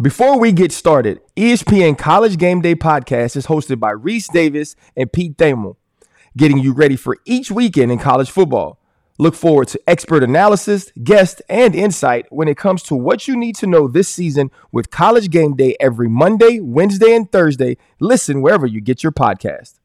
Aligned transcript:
Before 0.00 0.38
we 0.38 0.52
get 0.52 0.72
started, 0.72 1.20
ESPN 1.36 1.98
College 1.98 2.38
Game 2.38 2.62
Day 2.62 2.74
podcast 2.74 3.36
is 3.36 3.48
hosted 3.48 3.80
by 3.80 3.92
Rece 3.92 4.32
Davis 4.32 4.74
and 4.96 5.12
Pete 5.12 5.36
Thamel, 5.36 5.76
getting 6.38 6.56
you 6.56 6.72
ready 6.72 6.96
for 6.96 7.18
each 7.26 7.50
weekend 7.50 7.92
in 7.92 7.98
college 7.98 8.30
football. 8.30 8.78
Look 9.18 9.34
forward 9.34 9.68
to 9.68 9.80
expert 9.86 10.22
analysis, 10.22 10.90
guests, 11.04 11.42
and 11.50 11.74
insight 11.74 12.24
when 12.30 12.48
it 12.48 12.56
comes 12.56 12.82
to 12.84 12.94
what 12.94 13.28
you 13.28 13.36
need 13.36 13.56
to 13.56 13.66
know 13.66 13.88
this 13.88 14.08
season 14.08 14.50
with 14.72 14.90
College 14.90 15.28
Game 15.28 15.54
Day 15.54 15.76
every 15.78 16.08
Monday, 16.08 16.60
Wednesday, 16.60 17.14
and 17.14 17.30
Thursday. 17.30 17.76
Listen 17.98 18.40
wherever 18.40 18.66
you 18.66 18.80
get 18.80 19.02
your 19.02 19.12
podcast. 19.12 19.79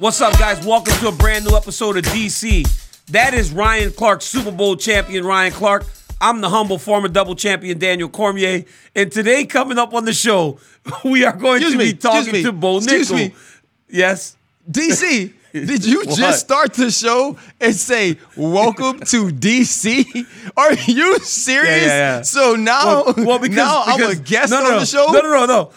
What's 0.00 0.18
up, 0.22 0.32
guys? 0.38 0.64
Welcome 0.64 0.94
to 1.00 1.08
a 1.08 1.12
brand 1.12 1.44
new 1.44 1.54
episode 1.54 1.98
of 1.98 2.04
DC. 2.04 2.64
That 3.08 3.34
is 3.34 3.52
Ryan 3.52 3.92
Clark, 3.92 4.22
Super 4.22 4.50
Bowl 4.50 4.74
champion 4.76 5.26
Ryan 5.26 5.52
Clark. 5.52 5.84
I'm 6.22 6.40
the 6.40 6.48
humble 6.48 6.78
former 6.78 7.06
double 7.08 7.34
champion 7.34 7.78
Daniel 7.78 8.08
Cormier. 8.08 8.64
And 8.96 9.12
today, 9.12 9.44
coming 9.44 9.76
up 9.76 9.92
on 9.92 10.06
the 10.06 10.14
show, 10.14 10.58
we 11.04 11.24
are 11.26 11.36
going 11.36 11.56
Excuse 11.56 11.72
to 11.72 11.78
me, 11.78 11.92
be 11.92 11.98
talking 11.98 12.32
to 12.44 12.50
Bo 12.52 12.78
excuse 12.78 13.10
Nickal. 13.10 13.16
me. 13.16 13.34
Yes. 13.90 14.38
DC, 14.70 15.34
did 15.52 15.84
you 15.84 15.98
What? 15.98 16.16
just 16.16 16.40
start 16.40 16.72
the 16.72 16.90
show 16.90 17.36
and 17.60 17.74
say, 17.76 18.16
Welcome 18.38 19.00
to 19.00 19.28
DC? 19.28 20.26
Are 20.56 20.72
you 20.72 21.18
serious? 21.18 21.82
Yeah, 21.82 21.86
yeah, 21.86 22.16
yeah. 22.16 22.22
So 22.22 22.54
now, 22.56 23.04
Well, 23.04 23.14
well, 23.18 23.38
because, 23.38 23.56
now 23.56 23.82
I'm 23.84 24.02
a 24.02 24.14
guest 24.14 24.50
no, 24.50 24.60
no, 24.60 24.64
on 24.64 24.72
no. 24.72 24.80
the 24.80 24.86
show? 24.86 25.06
No, 25.12 25.20
no, 25.20 25.30
no, 25.30 25.46
no. 25.46 25.72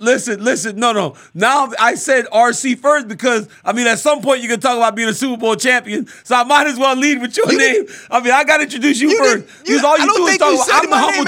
Listen, 0.00 0.44
listen, 0.44 0.76
no, 0.76 0.92
no. 0.92 1.16
Now 1.34 1.70
I 1.78 1.96
said 1.96 2.26
RC 2.26 2.78
first 2.78 3.08
because 3.08 3.48
I 3.64 3.72
mean 3.72 3.88
at 3.88 3.98
some 3.98 4.20
point 4.22 4.42
you 4.42 4.48
can 4.48 4.60
talk 4.60 4.76
about 4.76 4.94
being 4.94 5.08
a 5.08 5.12
Super 5.14 5.36
Bowl 5.36 5.56
champion, 5.56 6.06
so 6.22 6.36
I 6.36 6.44
might 6.44 6.68
as 6.68 6.78
well 6.78 6.94
lead 6.94 7.20
with 7.20 7.36
your 7.36 7.50
You 7.50 7.58
name. 7.58 7.86
did- 7.86 7.94
I 8.10 8.20
mean 8.20 8.32
I 8.32 8.44
got 8.44 8.58
to 8.58 8.62
introduce 8.64 9.00
you, 9.00 9.10
You 9.10 9.18
first 9.18 9.46
did- 9.46 9.64
because 9.66 9.82
all 9.84 9.98
you 9.98 10.14
do 10.16 10.26
is 10.28 10.38
talk 10.38 10.84
about 10.84 10.84
I'm 10.84 10.92
a 10.92 10.98
humble 10.98 11.24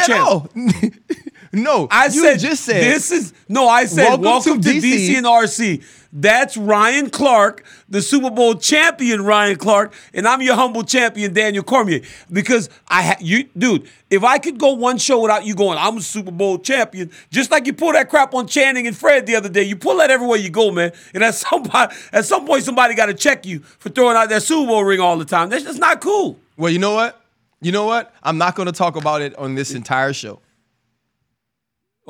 champ. 0.53 0.95
no, 1.53 1.89
I 1.91 2.09
said 2.11 2.39
just 2.39 2.65
said 2.65 2.83
this 2.85 3.11
is 3.11 3.33
no. 3.49 3.67
I 3.69 3.87
said 3.87 4.05
welcome, 4.21 4.23
Welcome 4.25 4.61
to, 4.63 4.73
to 4.73 4.79
DC. 4.79 5.09
DC. 5.09 5.17
and 5.17 5.27
RC. 5.27 5.83
That's 6.13 6.57
Ryan 6.57 7.09
Clark, 7.11 7.65
the 7.89 8.03
Super 8.03 8.31
Bowl 8.31 8.55
champion, 8.55 9.25
Ryan 9.25 9.57
Clark, 9.57 9.95
and 10.13 10.27
I'm 10.27 10.43
your 10.43 10.57
humble 10.57 10.83
champion, 10.83 11.33
Daniel 11.33 11.63
Cormier. 11.63 12.01
Because 12.33 12.69
I, 12.89 13.03
ha- 13.03 13.17
you, 13.21 13.45
dude, 13.57 13.89
if 14.11 14.25
I 14.25 14.39
could 14.39 14.59
go 14.59 14.73
one 14.73 14.99
show 14.99 15.21
without 15.21 15.47
you 15.47 15.55
going, 15.55 15.79
I'm 15.79 15.99
a 15.99 16.01
Super 16.01 16.33
Bowl 16.33 16.59
champion, 16.59 17.13
just 17.31 17.51
like 17.53 17.67
you 17.67 17.73
pull 17.73 17.93
that 17.93 18.09
crap 18.09 18.35
on 18.35 18.49
Channing 18.49 18.89
and 18.89 18.97
Fred 18.97 19.27
the 19.27 19.37
other 19.37 19.49
day, 19.49 19.63
you 19.63 19.77
pull 19.77 19.99
that 19.99 20.11
everywhere 20.11 20.39
you 20.39 20.51
go, 20.51 20.73
man. 20.73 20.93
And 21.15 21.23
at 21.23 21.35
some 21.37 21.65
at 21.73 22.25
some 22.25 22.47
point, 22.47 22.65
somebody 22.65 22.95
got 22.95 23.07
to 23.07 23.15
check 23.15 23.47
you 23.47 23.61
for 23.61 23.89
throwing 23.89 24.17
out 24.17 24.29
that 24.31 24.43
Super 24.43 24.67
Bowl 24.67 24.83
ring 24.83 25.01
all 25.01 25.17
the 25.17 25.25
time. 25.25 25.49
That's 25.49 25.65
just 25.65 25.79
not 25.79 26.01
cool. 26.01 26.39
Well, 26.57 26.73
you 26.73 26.81
know 26.81 26.95
what? 26.95 27.21
You 27.61 27.73
know 27.73 27.85
what? 27.85 28.13
I'm 28.23 28.39
not 28.39 28.57
going 28.57 28.67
to 28.67 28.73
talk 28.73 28.97
about 28.97 29.23
it 29.23 29.37
on 29.37 29.55
this 29.55 29.73
entire 29.73 30.13
show. 30.13 30.41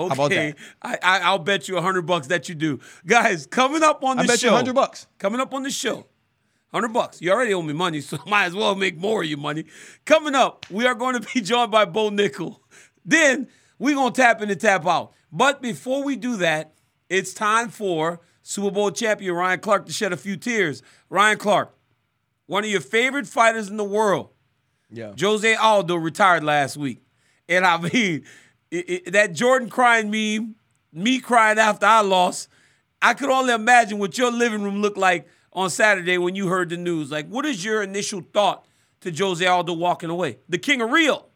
Okay, 0.04 0.14
about 0.14 0.30
that? 0.30 0.56
I, 0.82 0.98
I, 1.02 1.20
I'll 1.20 1.38
bet 1.38 1.68
you 1.68 1.76
a 1.76 1.82
hundred 1.82 2.02
bucks 2.02 2.28
that 2.28 2.48
you 2.48 2.54
do, 2.54 2.80
guys. 3.06 3.46
Coming 3.46 3.82
up 3.82 4.02
on 4.04 4.16
the 4.16 4.22
show. 4.22 4.24
I 4.24 4.32
bet 4.32 4.40
show, 4.40 4.46
you 4.48 4.52
100 4.52 4.74
bucks. 4.74 5.06
Coming 5.18 5.40
up 5.40 5.54
on 5.54 5.62
the 5.62 5.70
show, 5.70 6.06
hundred 6.72 6.92
bucks. 6.92 7.20
You 7.20 7.32
already 7.32 7.54
owe 7.54 7.62
me 7.62 7.72
money, 7.72 8.00
so 8.00 8.18
might 8.26 8.46
as 8.46 8.54
well 8.54 8.74
make 8.74 8.96
more 8.96 9.22
of 9.22 9.28
your 9.28 9.38
money. 9.38 9.64
Coming 10.04 10.34
up, 10.34 10.66
we 10.70 10.86
are 10.86 10.94
going 10.94 11.20
to 11.20 11.28
be 11.34 11.40
joined 11.40 11.70
by 11.70 11.84
Bo 11.84 12.10
Nickal. 12.10 12.58
Then 13.04 13.48
we're 13.78 13.94
gonna 13.94 14.12
tap 14.12 14.42
in 14.42 14.50
and 14.50 14.60
tap 14.60 14.86
out. 14.86 15.12
But 15.32 15.62
before 15.62 16.02
we 16.02 16.16
do 16.16 16.36
that, 16.36 16.74
it's 17.08 17.32
time 17.32 17.68
for 17.68 18.20
Super 18.42 18.70
Bowl 18.70 18.90
champion 18.90 19.34
Ryan 19.34 19.60
Clark 19.60 19.86
to 19.86 19.92
shed 19.92 20.12
a 20.12 20.16
few 20.16 20.36
tears. 20.36 20.82
Ryan 21.08 21.38
Clark, 21.38 21.74
one 22.46 22.64
of 22.64 22.70
your 22.70 22.80
favorite 22.80 23.26
fighters 23.26 23.68
in 23.68 23.76
the 23.76 23.84
world. 23.84 24.30
Yeah. 24.90 25.12
Jose 25.18 25.54
Aldo 25.54 25.96
retired 25.96 26.44
last 26.44 26.76
week. 26.76 27.02
And 27.48 27.64
I 27.64 27.78
mean, 27.80 28.24
it, 28.70 28.90
it- 29.06 29.12
that 29.12 29.32
Jordan 29.32 29.68
crying 29.68 30.10
meme, 30.10 30.56
me 30.92 31.20
crying 31.20 31.58
after 31.58 31.86
I 31.86 32.00
lost, 32.00 32.48
I 33.02 33.14
could 33.14 33.30
only 33.30 33.55
imagine 33.55 33.98
what 33.98 34.18
your 34.18 34.30
living 34.30 34.62
room 34.62 34.83
looked 34.83 34.98
like 34.98 35.27
on 35.52 35.70
Saturday 35.70 36.18
when 36.18 36.34
you 36.34 36.48
heard 36.48 36.68
the 36.68 36.77
news. 36.77 37.11
Like, 37.11 37.28
what 37.28 37.46
is 37.46 37.64
your 37.64 37.83
initial 37.83 38.22
thought 38.33 38.64
to 39.00 39.11
Jose 39.11 39.45
Aldo 39.45 39.72
walking 39.72 40.11
away? 40.11 40.39
The 40.48 40.58
king 40.58 40.83
of 40.83 40.90
Rio? 40.90 41.27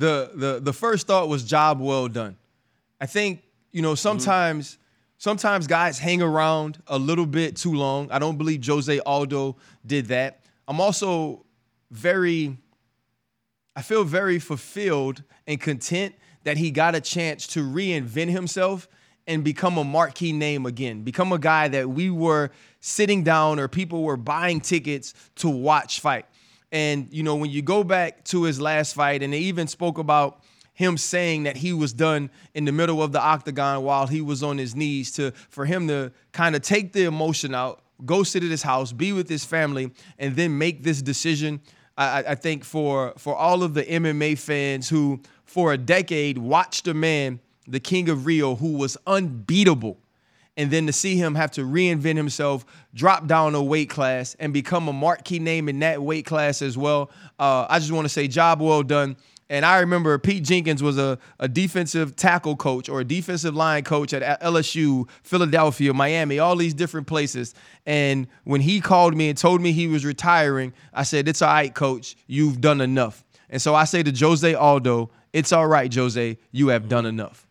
the 0.00 0.30
the 0.34 0.60
the 0.60 0.72
first 0.72 1.06
thought 1.06 1.28
was 1.28 1.44
job 1.44 1.80
well 1.80 2.08
done. 2.08 2.36
I 3.00 3.06
think 3.06 3.42
you 3.70 3.82
know 3.82 3.90
mm-hmm. 3.90 3.96
sometimes 3.96 4.78
sometimes 5.18 5.66
guys 5.66 5.98
hang 5.98 6.22
around 6.22 6.82
a 6.86 6.98
little 6.98 7.26
bit 7.26 7.56
too 7.56 7.74
long. 7.74 8.10
I 8.10 8.18
don't 8.18 8.38
believe 8.38 8.64
Jose 8.66 8.98
Aldo 9.00 9.56
did 9.86 10.06
that. 10.06 10.40
I'm 10.66 10.80
also 10.80 11.44
very 11.90 12.56
I 13.76 13.82
feel 13.82 14.04
very 14.04 14.38
fulfilled 14.38 15.22
and 15.46 15.60
content 15.60 16.14
that 16.44 16.56
he 16.56 16.70
got 16.70 16.94
a 16.94 17.00
chance 17.00 17.46
to 17.48 17.60
reinvent 17.60 18.30
himself 18.30 18.88
and 19.26 19.44
become 19.44 19.78
a 19.78 19.84
marquee 19.84 20.32
name 20.32 20.66
again. 20.66 21.02
Become 21.02 21.32
a 21.32 21.38
guy 21.38 21.68
that 21.68 21.88
we 21.88 22.10
were 22.10 22.50
sitting 22.80 23.22
down 23.22 23.60
or 23.60 23.68
people 23.68 24.02
were 24.02 24.16
buying 24.16 24.60
tickets 24.60 25.14
to 25.36 25.48
watch 25.48 26.00
fight. 26.00 26.26
And 26.72 27.08
you 27.12 27.22
know, 27.22 27.36
when 27.36 27.50
you 27.50 27.62
go 27.62 27.84
back 27.84 28.24
to 28.26 28.44
his 28.44 28.60
last 28.60 28.94
fight, 28.94 29.22
and 29.22 29.32
they 29.32 29.38
even 29.38 29.66
spoke 29.66 29.98
about 29.98 30.42
him 30.72 30.96
saying 30.96 31.42
that 31.42 31.56
he 31.56 31.72
was 31.72 31.92
done 31.92 32.30
in 32.54 32.64
the 32.64 32.72
middle 32.72 33.02
of 33.02 33.12
the 33.12 33.20
octagon 33.20 33.82
while 33.82 34.06
he 34.06 34.20
was 34.20 34.42
on 34.42 34.56
his 34.56 34.74
knees 34.74 35.10
to 35.12 35.30
for 35.48 35.66
him 35.66 35.88
to 35.88 36.12
kind 36.32 36.56
of 36.56 36.62
take 36.62 36.92
the 36.92 37.04
emotion 37.04 37.54
out, 37.54 37.82
go 38.04 38.22
sit 38.22 38.42
at 38.42 38.50
his 38.50 38.62
house, 38.62 38.92
be 38.92 39.12
with 39.12 39.28
his 39.28 39.44
family, 39.44 39.90
and 40.18 40.36
then 40.36 40.56
make 40.56 40.82
this 40.82 41.02
decision. 41.02 41.60
I, 42.04 42.24
I- 42.28 42.34
think 42.34 42.64
for 42.64 43.14
for 43.18 43.34
all 43.36 43.62
of 43.62 43.74
the 43.74 43.82
MMA 43.84 44.38
fans 44.38 44.88
who 44.88 45.20
for 45.44 45.72
a 45.72 45.78
decade 45.78 46.38
watched 46.38 46.86
a 46.88 46.94
man, 46.94 47.40
the 47.66 47.80
King 47.80 48.08
of 48.08 48.26
Rio, 48.26 48.54
who 48.54 48.72
was 48.76 48.96
unbeatable, 49.06 49.98
and 50.56 50.70
then 50.70 50.86
to 50.86 50.92
see 50.92 51.16
him 51.16 51.34
have 51.34 51.50
to 51.52 51.62
reinvent 51.62 52.16
himself, 52.16 52.64
drop 52.94 53.26
down 53.26 53.54
a 53.54 53.62
weight 53.62 53.90
class, 53.90 54.36
and 54.38 54.52
become 54.52 54.88
a 54.88 54.92
marquee 54.92 55.38
name 55.38 55.68
in 55.68 55.78
that 55.80 56.02
weight 56.02 56.26
class 56.26 56.62
as 56.62 56.76
well. 56.78 57.10
Uh, 57.38 57.66
I 57.68 57.78
just 57.78 57.92
want 57.92 58.04
to 58.04 58.08
say, 58.08 58.28
job 58.28 58.60
well 58.60 58.82
done. 58.82 59.16
And 59.50 59.66
I 59.66 59.80
remember 59.80 60.16
Pete 60.16 60.44
Jenkins 60.44 60.80
was 60.80 60.96
a, 60.96 61.18
a 61.40 61.48
defensive 61.48 62.14
tackle 62.14 62.54
coach 62.54 62.88
or 62.88 63.00
a 63.00 63.04
defensive 63.04 63.56
line 63.56 63.82
coach 63.82 64.12
at 64.14 64.40
LSU, 64.40 65.08
Philadelphia, 65.24 65.92
Miami, 65.92 66.38
all 66.38 66.54
these 66.54 66.72
different 66.72 67.08
places. 67.08 67.52
And 67.84 68.28
when 68.44 68.60
he 68.60 68.80
called 68.80 69.16
me 69.16 69.28
and 69.28 69.36
told 69.36 69.60
me 69.60 69.72
he 69.72 69.88
was 69.88 70.04
retiring, 70.04 70.72
I 70.94 71.02
said, 71.02 71.26
It's 71.26 71.42
all 71.42 71.48
right, 71.48 71.74
coach. 71.74 72.14
You've 72.28 72.60
done 72.60 72.80
enough. 72.80 73.24
And 73.50 73.60
so 73.60 73.74
I 73.74 73.84
say 73.84 74.04
to 74.04 74.12
Jose 74.12 74.54
Aldo, 74.54 75.10
It's 75.32 75.52
all 75.52 75.66
right, 75.66 75.92
Jose. 75.92 76.38
You 76.52 76.68
have 76.68 76.88
done 76.88 77.04
enough. 77.04 77.48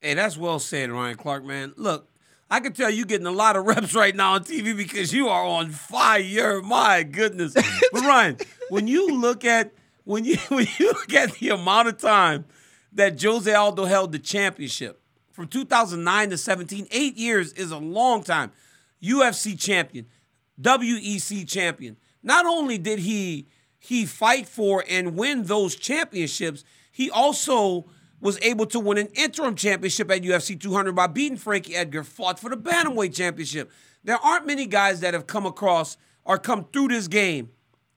Hey, 0.00 0.14
that's 0.14 0.36
well 0.36 0.60
said, 0.60 0.92
Ryan 0.92 1.16
Clark, 1.16 1.44
man. 1.44 1.74
Look, 1.76 2.08
I 2.48 2.60
can 2.60 2.72
tell 2.72 2.90
you 2.90 3.04
getting 3.04 3.26
a 3.26 3.32
lot 3.32 3.56
of 3.56 3.64
reps 3.66 3.96
right 3.96 4.14
now 4.14 4.34
on 4.34 4.44
TV 4.44 4.76
because 4.76 5.12
you 5.12 5.26
are 5.26 5.44
on 5.44 5.70
fire. 5.70 6.62
My 6.62 7.02
goodness. 7.02 7.52
but 7.92 8.02
Ryan, 8.02 8.36
when 8.68 8.86
you 8.86 9.20
look 9.20 9.44
at 9.44 9.72
when 10.06 10.24
you 10.24 10.36
when 10.48 10.66
you 10.78 10.86
look 10.86 11.12
at 11.12 11.32
the 11.34 11.50
amount 11.50 11.88
of 11.88 11.98
time 11.98 12.46
that 12.92 13.22
Jose 13.22 13.52
Aldo 13.52 13.84
held 13.84 14.12
the 14.12 14.18
championship 14.18 15.02
from 15.32 15.48
2009 15.48 16.30
to 16.30 16.38
17, 16.38 16.86
eight 16.90 17.18
years 17.18 17.52
is 17.52 17.70
a 17.70 17.76
long 17.76 18.22
time. 18.22 18.52
UFC 19.02 19.58
champion, 19.60 20.06
WEC 20.58 21.46
champion. 21.46 21.98
Not 22.22 22.46
only 22.46 22.78
did 22.78 23.00
he 23.00 23.48
he 23.78 24.06
fight 24.06 24.48
for 24.48 24.82
and 24.88 25.16
win 25.16 25.42
those 25.44 25.76
championships, 25.76 26.64
he 26.90 27.10
also 27.10 27.84
was 28.18 28.38
able 28.40 28.64
to 28.64 28.80
win 28.80 28.96
an 28.96 29.08
interim 29.08 29.54
championship 29.54 30.10
at 30.10 30.22
UFC 30.22 30.58
200 30.58 30.94
by 30.94 31.06
beating 31.06 31.36
Frankie 31.36 31.76
Edgar, 31.76 32.02
fought 32.02 32.40
for 32.40 32.48
the 32.48 32.56
Bantamweight 32.56 33.14
championship. 33.14 33.70
There 34.02 34.16
aren't 34.16 34.46
many 34.46 34.66
guys 34.66 35.00
that 35.00 35.12
have 35.12 35.26
come 35.26 35.44
across 35.44 35.98
or 36.24 36.38
come 36.38 36.64
through 36.72 36.88
this 36.88 37.08
game 37.08 37.50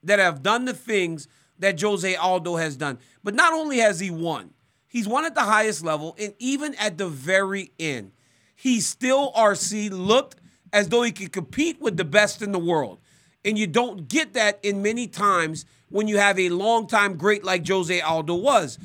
that 0.04 0.20
have 0.20 0.44
done 0.44 0.66
the 0.66 0.74
things 0.74 1.28
that 1.60 1.80
Jose 1.80 2.16
Aldo 2.16 2.56
has 2.56 2.76
done. 2.76 2.98
But 3.24 3.36
not 3.36 3.54
only 3.54 3.78
has 3.78 4.00
he 4.00 4.10
won, 4.10 4.52
he's 4.88 5.08
won 5.08 5.26
at 5.26 5.36
the 5.36 5.42
highest 5.42 5.84
level, 5.84 6.16
and 6.20 6.34
even 6.40 6.76
at 6.76 6.98
the 6.98 7.08
very 7.08 7.72
end, 7.80 8.12
he 8.56 8.82
still, 8.82 9.32
RC, 9.34 9.92
looked 9.92 10.38
as 10.74 10.90
though 10.90 11.04
he 11.04 11.12
could 11.12 11.32
compete 11.32 11.80
with 11.80 11.98
the 11.98 12.06
best 12.06 12.42
in 12.42 12.52
the 12.52 12.60
world. 12.60 13.00
And 13.46 13.58
you 13.58 13.68
don't 13.68 14.08
get 14.08 14.34
that 14.34 14.60
in 14.64 14.82
many 14.82 15.08
times 15.08 15.66
when 15.90 16.08
you 16.08 16.18
have 16.18 16.38
a 16.38 16.50
longtime 16.50 17.16
great 17.16 17.44
like 17.44 17.68
Jose 17.68 18.02
Aldo 18.02 18.36
was. 18.36 18.78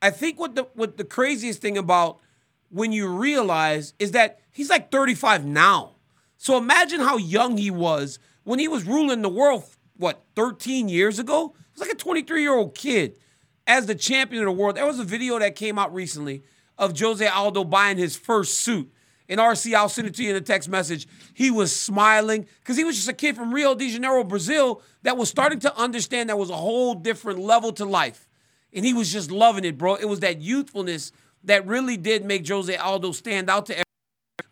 I 0.00 0.10
think 0.10 0.38
what 0.38 0.54
the 0.54 0.68
what 0.74 0.96
the 0.96 1.04
craziest 1.04 1.60
thing 1.60 1.76
about 1.76 2.20
when 2.70 2.92
you 2.92 3.08
realize 3.08 3.94
is 3.98 4.12
that 4.12 4.40
he's 4.52 4.70
like 4.70 4.90
35 4.92 5.44
now. 5.44 5.96
So 6.36 6.56
imagine 6.56 7.00
how 7.00 7.16
young 7.16 7.56
he 7.56 7.70
was 7.70 8.18
when 8.44 8.58
he 8.58 8.68
was 8.68 8.84
ruling 8.84 9.22
the 9.22 9.28
world, 9.28 9.64
what, 9.96 10.22
13 10.36 10.88
years 10.88 11.18
ago? 11.18 11.54
Like 11.80 11.90
a 11.90 11.96
23 11.96 12.42
year 12.42 12.54
old 12.54 12.74
kid 12.74 13.16
as 13.66 13.86
the 13.86 13.94
champion 13.94 14.42
of 14.42 14.46
the 14.46 14.52
world. 14.52 14.76
There 14.76 14.86
was 14.86 14.98
a 14.98 15.04
video 15.04 15.38
that 15.38 15.54
came 15.54 15.78
out 15.78 15.92
recently 15.94 16.42
of 16.76 16.98
Jose 16.98 17.26
Aldo 17.26 17.64
buying 17.64 17.98
his 17.98 18.16
first 18.16 18.60
suit. 18.60 18.92
And 19.28 19.38
RC, 19.38 19.74
I'll 19.74 19.90
send 19.90 20.08
it 20.08 20.14
to 20.14 20.24
you 20.24 20.30
in 20.30 20.36
a 20.36 20.40
text 20.40 20.70
message. 20.70 21.06
He 21.34 21.50
was 21.50 21.78
smiling 21.78 22.46
because 22.60 22.78
he 22.78 22.84
was 22.84 22.96
just 22.96 23.08
a 23.08 23.12
kid 23.12 23.36
from 23.36 23.52
Rio 23.52 23.74
de 23.74 23.90
Janeiro, 23.90 24.24
Brazil, 24.24 24.80
that 25.02 25.18
was 25.18 25.28
starting 25.28 25.60
to 25.60 25.76
understand 25.76 26.30
there 26.30 26.36
was 26.36 26.48
a 26.48 26.56
whole 26.56 26.94
different 26.94 27.38
level 27.38 27.72
to 27.72 27.84
life. 27.84 28.26
And 28.72 28.86
he 28.86 28.94
was 28.94 29.12
just 29.12 29.30
loving 29.30 29.64
it, 29.64 29.76
bro. 29.76 29.96
It 29.96 30.06
was 30.06 30.20
that 30.20 30.40
youthfulness 30.40 31.12
that 31.44 31.66
really 31.66 31.98
did 31.98 32.24
make 32.24 32.48
Jose 32.48 32.74
Aldo 32.74 33.12
stand 33.12 33.50
out 33.50 33.66
to 33.66 33.72
everyone. 33.72 33.84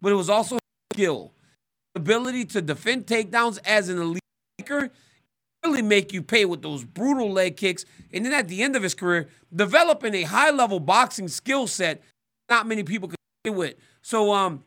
But 0.02 0.12
it 0.12 0.17
was 0.17 0.29
also 0.29 0.58
skill, 0.93 1.32
ability 1.94 2.44
to 2.46 2.61
defend 2.61 3.06
takedowns 3.06 3.58
as 3.64 3.88
an 3.88 3.99
elite 3.99 4.22
maker, 4.58 4.90
really 5.66 5.82
make 5.82 6.12
you 6.12 6.22
pay 6.22 6.44
with 6.44 6.62
those 6.62 6.84
brutal 6.84 7.30
leg 7.30 7.56
kicks. 7.56 7.84
And 8.12 8.24
then 8.24 8.32
at 8.32 8.48
the 8.48 8.62
end 8.62 8.76
of 8.76 8.82
his 8.82 8.94
career, 8.94 9.28
developing 9.54 10.14
a 10.14 10.22
high 10.22 10.50
level 10.50 10.80
boxing 10.80 11.28
skill 11.28 11.66
set 11.66 12.02
not 12.48 12.66
many 12.66 12.84
people 12.84 13.08
could 13.08 13.16
play 13.44 13.52
with. 13.52 13.74
So 14.02 14.32
um, 14.32 14.62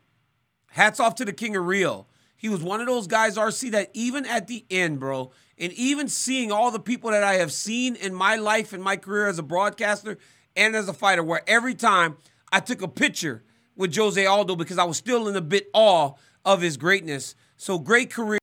hats 0.71 0.99
off 0.99 1.15
to 1.15 1.25
the 1.25 1.33
King 1.33 1.55
of 1.55 1.65
Rio. 1.65 2.07
He 2.35 2.49
was 2.49 2.61
one 2.61 2.81
of 2.81 2.87
those 2.87 3.07
guys, 3.07 3.37
RC, 3.37 3.71
that 3.71 3.89
even 3.93 4.25
at 4.25 4.47
the 4.47 4.65
end, 4.69 4.99
bro, 4.99 5.31
and 5.57 5.73
even 5.73 6.07
seeing 6.07 6.51
all 6.51 6.71
the 6.71 6.79
people 6.79 7.11
that 7.11 7.23
I 7.23 7.35
have 7.35 7.51
seen 7.51 7.95
in 7.95 8.13
my 8.13 8.35
life 8.35 8.73
and 8.73 8.83
my 8.83 8.95
career 8.95 9.27
as 9.27 9.39
a 9.39 9.43
broadcaster 9.43 10.17
and 10.55 10.75
as 10.75 10.87
a 10.87 10.93
fighter, 10.93 11.23
where 11.23 11.41
every 11.47 11.73
time 11.73 12.17
I 12.51 12.59
took 12.59 12.81
a 12.81 12.87
picture 12.87 13.43
with 13.75 13.95
Jose 13.95 14.25
Aldo 14.25 14.55
because 14.55 14.77
I 14.77 14.83
was 14.83 14.97
still 14.97 15.27
in 15.27 15.35
a 15.35 15.41
bit 15.41 15.69
awe 15.73 16.13
of 16.45 16.61
his 16.61 16.77
greatness. 16.77 17.35
So 17.57 17.77
great 17.77 18.09
career, 18.09 18.39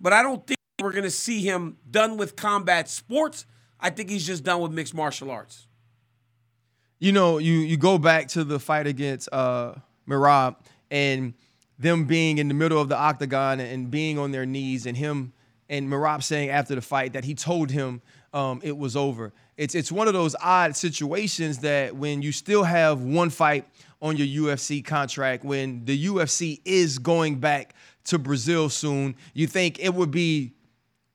but 0.00 0.12
I 0.12 0.22
don't 0.22 0.44
think 0.46 0.58
we're 0.82 0.92
going 0.92 1.04
to 1.04 1.10
see 1.10 1.40
him 1.40 1.76
done 1.90 2.16
with 2.16 2.36
combat 2.36 2.88
sports. 2.88 3.46
I 3.80 3.90
think 3.90 4.10
he's 4.10 4.26
just 4.26 4.44
done 4.44 4.60
with 4.60 4.72
mixed 4.72 4.94
martial 4.94 5.30
arts. 5.30 5.66
You 6.98 7.12
know, 7.12 7.38
you 7.38 7.54
you 7.54 7.76
go 7.76 7.98
back 7.98 8.28
to 8.28 8.44
the 8.44 8.60
fight 8.60 8.86
against 8.86 9.28
uh 9.32 9.74
Merab 10.08 10.56
and 10.90 11.34
them 11.78 12.04
being 12.04 12.38
in 12.38 12.48
the 12.48 12.54
middle 12.54 12.80
of 12.80 12.88
the 12.88 12.96
octagon 12.96 13.58
and 13.58 13.90
being 13.90 14.18
on 14.18 14.30
their 14.30 14.46
knees 14.46 14.86
and 14.86 14.96
him 14.96 15.32
and 15.68 15.88
Merab 15.88 16.22
saying 16.22 16.50
after 16.50 16.74
the 16.74 16.82
fight 16.82 17.14
that 17.14 17.24
he 17.24 17.34
told 17.34 17.70
him 17.70 18.02
um, 18.34 18.60
it 18.62 18.76
was 18.76 18.96
over. 18.96 19.32
It's 19.56 19.74
it's 19.74 19.92
one 19.92 20.06
of 20.06 20.14
those 20.14 20.34
odd 20.40 20.76
situations 20.76 21.58
that 21.58 21.96
when 21.96 22.22
you 22.22 22.32
still 22.32 22.62
have 22.62 23.02
one 23.02 23.30
fight 23.30 23.66
on 24.00 24.16
your 24.16 24.52
UFC 24.52 24.84
contract, 24.84 25.44
when 25.44 25.84
the 25.84 26.06
UFC 26.06 26.60
is 26.64 26.98
going 26.98 27.36
back 27.36 27.74
to 28.04 28.18
Brazil 28.18 28.68
soon, 28.68 29.14
you 29.34 29.46
think 29.46 29.78
it 29.78 29.94
would 29.94 30.10
be 30.10 30.52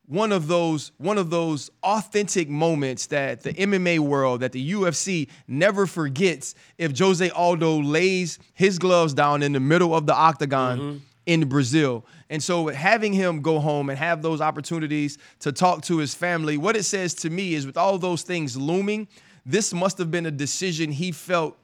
one 0.08 0.32
of 0.32 0.48
those 0.48 0.90
one 0.96 1.18
of 1.18 1.28
those 1.30 1.70
authentic 1.82 2.48
moments 2.48 3.06
that 3.06 3.42
the 3.42 3.52
MMA 3.52 3.98
world 3.98 4.40
that 4.40 4.52
the 4.52 4.72
UFC 4.72 5.28
never 5.46 5.86
forgets 5.86 6.54
if 6.78 6.98
Jose 6.98 7.28
Aldo 7.30 7.82
lays 7.82 8.38
his 8.54 8.78
gloves 8.78 9.12
down 9.12 9.42
in 9.42 9.52
the 9.52 9.60
middle 9.60 9.94
of 9.94 10.06
the 10.06 10.14
octagon 10.14 10.78
mm-hmm. 10.78 10.98
in 11.26 11.48
Brazil. 11.48 12.06
And 12.30 12.42
so 12.42 12.68
having 12.68 13.12
him 13.12 13.42
go 13.42 13.60
home 13.60 13.90
and 13.90 13.98
have 13.98 14.22
those 14.22 14.40
opportunities 14.40 15.18
to 15.40 15.52
talk 15.52 15.82
to 15.82 15.98
his 15.98 16.14
family, 16.14 16.56
what 16.56 16.74
it 16.74 16.84
says 16.84 17.12
to 17.14 17.30
me 17.30 17.54
is 17.54 17.66
with 17.66 17.76
all 17.76 17.98
those 17.98 18.22
things 18.22 18.56
looming, 18.56 19.08
this 19.44 19.74
must 19.74 19.98
have 19.98 20.10
been 20.10 20.26
a 20.26 20.30
decision 20.30 20.90
he 20.90 21.12
felt 21.12 21.58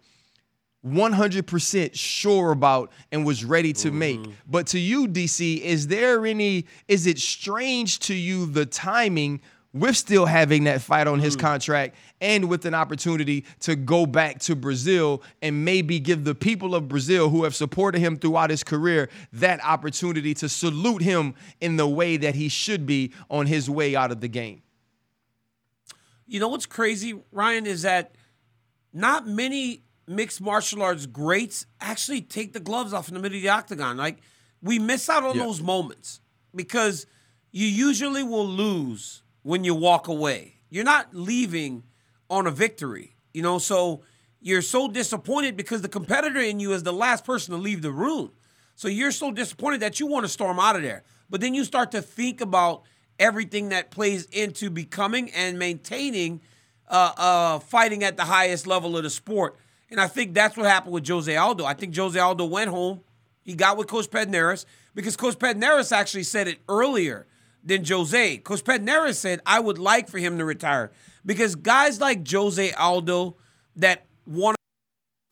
100% 0.87 1.91
sure 1.95 2.53
about 2.53 2.93
and 3.11 3.25
was 3.25 3.45
ready 3.45 3.73
to 3.73 3.89
mm-hmm. 3.89 3.99
make. 3.99 4.21
But 4.47 4.67
to 4.69 4.79
you, 4.79 5.09
DC, 5.09 5.61
is 5.61 5.87
there 5.87 6.27
any, 6.27 6.67
is 6.89 7.07
it 7.07 7.19
strange 7.19 7.99
to 8.01 8.15
you 8.15 8.47
the 8.47 8.67
timing 8.67 9.41
with 9.75 9.97
still 9.97 10.25
having 10.25 10.65
that 10.65 10.81
fight 10.81 11.07
on 11.07 11.19
his 11.19 11.37
mm. 11.37 11.41
contract 11.41 11.97
and 12.21 12.49
with 12.49 12.65
an 12.65 12.75
opportunity 12.75 13.45
to 13.59 13.75
go 13.75 14.07
back 14.07 14.39
to 14.39 14.55
Brazil 14.55 15.21
and 15.43 15.65
maybe 15.65 15.99
give 15.99 16.25
the 16.25 16.35
people 16.35 16.77
of 16.77 16.87
Brazil 16.87 17.29
who 17.29 17.43
have 17.43 17.57
supported 17.57 17.99
him 17.99 18.17
throughout 18.17 18.51
his 18.51 18.63
career 18.63 19.11
that 19.33 19.63
opportunity 19.65 20.33
to 20.33 20.49
salute 20.49 21.03
him 21.03 21.35
in 21.61 21.77
the 21.77 21.89
way 21.89 22.17
that 22.17 22.37
he 22.37 22.49
should 22.49 22.87
be 22.87 23.13
on 23.29 23.47
his 23.47 23.69
way 23.69 23.97
out 23.97 24.13
of 24.13 24.21
the 24.21 24.29
game? 24.29 24.63
You 26.27 26.41
know 26.41 26.49
what's 26.49 26.67
crazy, 26.67 27.21
Ryan, 27.33 27.67
is 27.67 27.83
that 27.83 28.15
not 28.93 29.27
many 29.27 29.84
mixed 30.06 30.41
martial 30.41 30.83
arts 30.83 31.06
greats 31.06 31.67
actually 31.81 32.21
take 32.21 32.53
the 32.53 32.61
gloves 32.61 32.93
off 32.93 33.09
in 33.09 33.15
the 33.15 33.21
middle 33.21 33.37
of 33.37 33.43
the 33.43 33.49
octagon. 33.49 33.97
Like 33.97 34.19
we 34.62 34.79
miss 34.79 35.09
out 35.09 35.25
on 35.25 35.37
those 35.39 35.61
moments 35.61 36.21
because 36.55 37.06
you 37.51 37.67
usually 37.67 38.23
will 38.23 38.47
lose 38.47 39.23
when 39.43 39.65
you 39.65 39.75
walk 39.75 40.09
away. 40.09 40.56
You're 40.71 40.85
not 40.85 41.15
leaving 41.15 41.85
on 42.29 42.47
a 42.47 42.51
victory, 42.51 43.15
you 43.33 43.43
know. 43.43 43.59
So 43.59 44.03
you're 44.41 44.62
so 44.62 44.89
disappointed 44.89 45.56
because 45.56 45.83
the 45.83 45.89
competitor 45.89 46.41
in 46.41 46.61
you 46.61 46.73
is 46.73 46.83
the 46.83 46.93
last 46.93 47.25
person 47.25 47.55
to 47.55 47.61
leave 47.61 47.83
the 47.83 47.93
room. 47.93 48.33
So 48.75 48.89
you're 48.89 49.12
so 49.12 49.31
disappointed 49.31 49.81
that 49.81 50.01
you 50.01 50.06
want 50.06 50.25
to 50.25 50.29
storm 50.29 50.59
out 50.59 50.77
of 50.77 50.83
there. 50.83 51.05
But 51.31 51.41
then 51.41 51.55
you 51.55 51.65
start 51.65 51.93
to 51.93 52.03
think 52.03 52.41
about 52.41 52.83
everything 53.19 53.69
that 53.69 53.91
plays 53.91 54.25
into 54.27 54.71
becoming 54.71 55.31
and 55.31 55.59
maintaining 55.59 56.41
uh, 56.89 57.12
uh, 57.17 57.59
fighting 57.61 58.05
at 58.05 58.17
the 58.17 58.25
highest 58.25 58.67
level 58.67 58.97
of 58.97 59.05
the 59.05 59.11
sport. 59.11 59.56
And 59.94 60.00
I 60.00 60.08
think 60.08 60.35
that's 60.35 60.56
what 60.56 60.67
happened 60.67 60.93
with 60.93 61.06
Jose 61.06 61.37
Aldo. 61.37 61.64
I 61.64 61.75
think 61.75 61.94
Jose 61.94 62.19
Aldo 62.19 62.46
went 62.46 62.69
home. 62.69 63.02
He 63.44 63.55
got 63.55 63.76
with 63.76 63.87
Coach 63.87 64.11
Pederneiras 64.11 64.64
because 64.93 65.17
Coach 65.17 65.38
Pederneiras 65.38 65.93
actually 65.93 66.25
said 66.25 66.49
it 66.49 66.58
earlier 66.69 67.29
than 67.62 67.85
Jose. 67.85 68.38
Coach 68.38 68.64
Pederneiras 68.64 69.14
said, 69.14 69.41
I 69.46 69.61
would 69.61 69.79
like 69.79 70.08
for 70.08 70.19
him 70.19 70.37
to 70.38 70.44
retire 70.44 70.91
because 71.25 71.55
guys 71.55 72.00
like 72.00 72.29
Jose 72.29 72.73
Aldo 72.73 73.37
that 73.76 74.06
won 74.26 74.56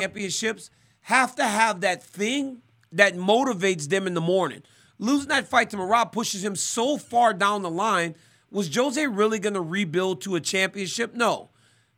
championships 0.01 0.71
have 1.01 1.35
to 1.35 1.45
have 1.45 1.81
that 1.81 2.01
thing 2.01 2.63
that 2.93 3.17
motivates 3.17 3.89
them 3.89 4.07
in 4.07 4.15
the 4.15 4.21
morning. 4.21 4.63
Losing 5.01 5.31
that 5.31 5.49
fight 5.49 5.71
to 5.71 5.77
Merab 5.77 6.13
pushes 6.13 6.45
him 6.45 6.55
so 6.55 6.99
far 6.99 7.35
down 7.35 7.63
the 7.63 7.71
line. 7.71 8.15
Was 8.49 8.73
Jose 8.73 9.05
really 9.09 9.41
going 9.41 9.55
to 9.55 9.61
rebuild 9.61 10.21
to 10.21 10.37
a 10.37 10.41
championship? 10.41 11.15
No. 11.15 11.51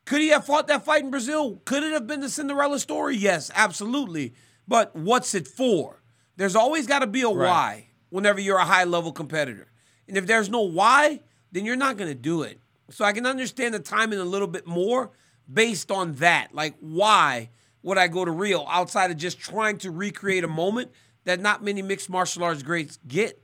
Could 0.04 0.20
he 0.20 0.28
have 0.28 0.44
fought 0.44 0.66
that 0.68 0.84
fight 0.84 1.02
in 1.02 1.10
Brazil? 1.10 1.60
Could 1.64 1.82
it 1.82 1.92
have 1.92 2.06
been 2.06 2.20
the 2.20 2.28
Cinderella 2.28 2.78
story? 2.78 3.16
Yes, 3.16 3.50
absolutely. 3.54 4.34
But 4.68 4.94
what's 4.94 5.34
it 5.34 5.48
for? 5.48 6.02
There's 6.36 6.56
always 6.56 6.86
got 6.86 7.00
to 7.00 7.06
be 7.06 7.22
a 7.22 7.28
right. 7.28 7.48
why 7.48 7.88
whenever 8.10 8.40
you're 8.40 8.58
a 8.58 8.64
high 8.64 8.84
level 8.84 9.12
competitor. 9.12 9.68
And 10.06 10.16
if 10.16 10.26
there's 10.26 10.48
no 10.48 10.60
why, 10.60 11.20
then 11.52 11.64
you're 11.64 11.76
not 11.76 11.96
going 11.96 12.10
to 12.10 12.14
do 12.14 12.42
it. 12.42 12.60
So 12.90 13.04
I 13.04 13.12
can 13.12 13.26
understand 13.26 13.72
the 13.72 13.78
timing 13.78 14.18
a 14.18 14.24
little 14.24 14.46
bit 14.48 14.66
more 14.66 15.10
based 15.52 15.90
on 15.90 16.14
that. 16.14 16.54
Like, 16.54 16.74
why 16.80 17.50
would 17.82 17.98
I 17.98 18.08
go 18.08 18.24
to 18.24 18.30
Rio 18.30 18.66
outside 18.66 19.10
of 19.10 19.16
just 19.16 19.38
trying 19.38 19.78
to 19.78 19.90
recreate 19.90 20.44
a 20.44 20.48
moment 20.48 20.90
that 21.24 21.40
not 21.40 21.62
many 21.62 21.82
mixed 21.82 22.10
martial 22.10 22.44
arts 22.44 22.62
greats 22.62 22.98
get? 23.06 23.40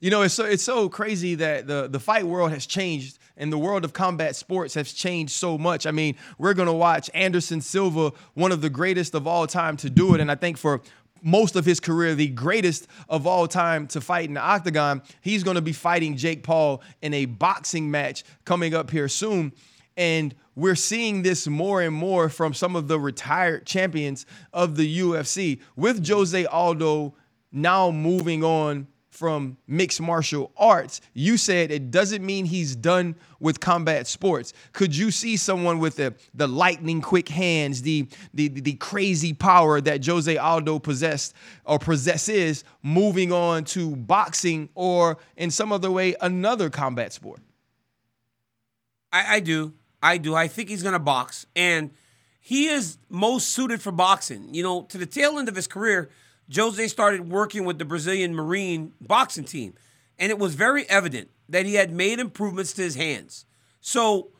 You 0.00 0.10
know, 0.10 0.22
it's 0.22 0.34
so 0.34 0.44
it's 0.44 0.62
so 0.62 0.88
crazy 0.88 1.34
that 1.36 1.66
the 1.66 1.88
the 1.88 2.00
fight 2.00 2.26
world 2.26 2.50
has 2.52 2.64
changed 2.66 3.18
and 3.36 3.52
the 3.52 3.58
world 3.58 3.84
of 3.84 3.92
combat 3.92 4.36
sports 4.36 4.74
has 4.74 4.92
changed 4.92 5.32
so 5.32 5.58
much. 5.58 5.86
I 5.86 5.90
mean, 5.90 6.16
we're 6.38 6.54
gonna 6.54 6.72
watch 6.72 7.10
Anderson 7.14 7.60
Silva, 7.60 8.12
one 8.34 8.52
of 8.52 8.60
the 8.60 8.70
greatest 8.70 9.14
of 9.14 9.26
all 9.26 9.46
time, 9.46 9.76
to 9.78 9.90
do 9.90 10.14
it, 10.14 10.20
and 10.20 10.30
I 10.30 10.34
think 10.34 10.56
for 10.56 10.82
most 11.22 11.56
of 11.56 11.64
his 11.64 11.80
career, 11.80 12.14
the 12.14 12.28
greatest 12.28 12.86
of 13.08 13.26
all 13.26 13.46
time 13.46 13.86
to 13.88 14.00
fight 14.00 14.28
in 14.28 14.34
the 14.34 14.40
octagon. 14.40 15.02
He's 15.20 15.42
going 15.42 15.56
to 15.56 15.62
be 15.62 15.72
fighting 15.72 16.16
Jake 16.16 16.42
Paul 16.42 16.82
in 17.02 17.14
a 17.14 17.26
boxing 17.26 17.90
match 17.90 18.24
coming 18.44 18.74
up 18.74 18.90
here 18.90 19.08
soon. 19.08 19.52
And 19.96 20.34
we're 20.54 20.76
seeing 20.76 21.22
this 21.22 21.46
more 21.46 21.82
and 21.82 21.94
more 21.94 22.28
from 22.28 22.54
some 22.54 22.76
of 22.76 22.88
the 22.88 22.98
retired 22.98 23.66
champions 23.66 24.24
of 24.52 24.76
the 24.76 25.00
UFC, 25.00 25.60
with 25.76 26.06
Jose 26.06 26.46
Aldo 26.46 27.14
now 27.52 27.90
moving 27.90 28.44
on 28.44 28.86
from 29.20 29.58
mixed 29.66 30.00
martial 30.00 30.50
arts. 30.56 31.02
You 31.12 31.36
said 31.36 31.70
it 31.70 31.90
doesn't 31.90 32.24
mean 32.24 32.46
he's 32.46 32.74
done 32.74 33.16
with 33.38 33.60
combat 33.60 34.06
sports. 34.06 34.54
Could 34.72 34.96
you 34.96 35.10
see 35.10 35.36
someone 35.36 35.78
with 35.78 35.96
the, 35.96 36.14
the 36.32 36.46
lightning 36.48 37.02
quick 37.02 37.28
hands, 37.28 37.82
the, 37.82 38.08
the, 38.32 38.48
the 38.48 38.72
crazy 38.76 39.34
power 39.34 39.78
that 39.82 40.06
Jose 40.06 40.34
Aldo 40.34 40.78
possessed 40.78 41.34
or 41.66 41.78
possesses 41.78 42.64
moving 42.82 43.30
on 43.30 43.64
to 43.64 43.94
boxing 43.94 44.70
or 44.74 45.18
in 45.36 45.50
some 45.50 45.70
other 45.70 45.90
way 45.90 46.14
another 46.22 46.70
combat 46.70 47.12
sport? 47.12 47.40
I, 49.12 49.36
I 49.36 49.40
do. 49.40 49.74
I 50.02 50.16
do. 50.16 50.34
I 50.34 50.48
think 50.48 50.70
he's 50.70 50.82
going 50.82 50.94
to 50.94 50.98
box. 50.98 51.44
And 51.54 51.90
he 52.40 52.68
is 52.68 52.96
most 53.10 53.48
suited 53.48 53.82
for 53.82 53.92
boxing. 53.92 54.54
You 54.54 54.62
know, 54.62 54.82
to 54.84 54.96
the 54.96 55.04
tail 55.04 55.38
end 55.38 55.50
of 55.50 55.56
his 55.56 55.66
career, 55.66 56.08
Jose 56.54 56.88
started 56.88 57.30
working 57.30 57.64
with 57.64 57.78
the 57.78 57.84
Brazilian 57.84 58.34
Marine 58.34 58.92
boxing 59.00 59.44
team, 59.44 59.74
and 60.18 60.30
it 60.30 60.38
was 60.38 60.54
very 60.54 60.88
evident 60.88 61.30
that 61.48 61.66
he 61.66 61.74
had 61.74 61.92
made 61.92 62.18
improvements 62.18 62.72
to 62.74 62.82
his 62.82 62.94
hands. 62.94 63.44
So 63.80 64.30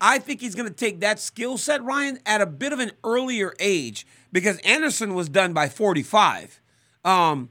I 0.00 0.18
think 0.18 0.40
he's 0.40 0.54
going 0.54 0.68
to 0.68 0.74
take 0.74 1.00
that 1.00 1.18
skill 1.18 1.58
set, 1.58 1.82
Ryan, 1.82 2.20
at 2.24 2.40
a 2.40 2.46
bit 2.46 2.72
of 2.72 2.78
an 2.78 2.92
earlier 3.04 3.54
age 3.58 4.06
because 4.32 4.58
Anderson 4.58 5.14
was 5.14 5.28
done 5.28 5.52
by 5.52 5.68
45. 5.68 6.60
Um, 7.04 7.50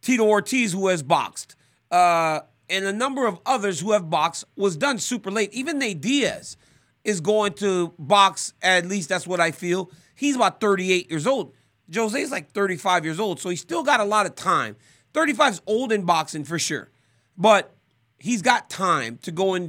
Tito 0.00 0.24
Ortiz, 0.24 0.72
who 0.72 0.88
has 0.88 1.02
boxed, 1.02 1.54
uh, 1.90 2.40
and 2.68 2.84
a 2.84 2.92
number 2.92 3.26
of 3.26 3.38
others 3.44 3.80
who 3.80 3.92
have 3.92 4.08
boxed, 4.08 4.44
was 4.56 4.76
done 4.76 4.98
super 4.98 5.30
late. 5.30 5.52
Even 5.52 5.78
Nate 5.78 6.00
Diaz 6.00 6.56
is 7.04 7.20
going 7.20 7.52
to 7.54 7.92
box, 7.98 8.54
at 8.62 8.86
least 8.86 9.08
that's 9.08 9.26
what 9.26 9.40
I 9.40 9.50
feel. 9.50 9.90
He's 10.14 10.36
about 10.36 10.60
38 10.60 11.10
years 11.10 11.26
old. 11.26 11.52
Jose's 11.94 12.30
like 12.30 12.52
35 12.52 13.04
years 13.04 13.20
old, 13.20 13.40
so 13.40 13.48
he's 13.50 13.60
still 13.60 13.82
got 13.82 14.00
a 14.00 14.04
lot 14.04 14.26
of 14.26 14.34
time. 14.34 14.76
35 15.14 15.52
is 15.54 15.62
old 15.66 15.92
in 15.92 16.04
boxing 16.04 16.44
for 16.44 16.58
sure, 16.58 16.90
but 17.36 17.74
he's 18.18 18.42
got 18.42 18.70
time 18.70 19.18
to 19.22 19.30
go 19.30 19.54
and 19.54 19.68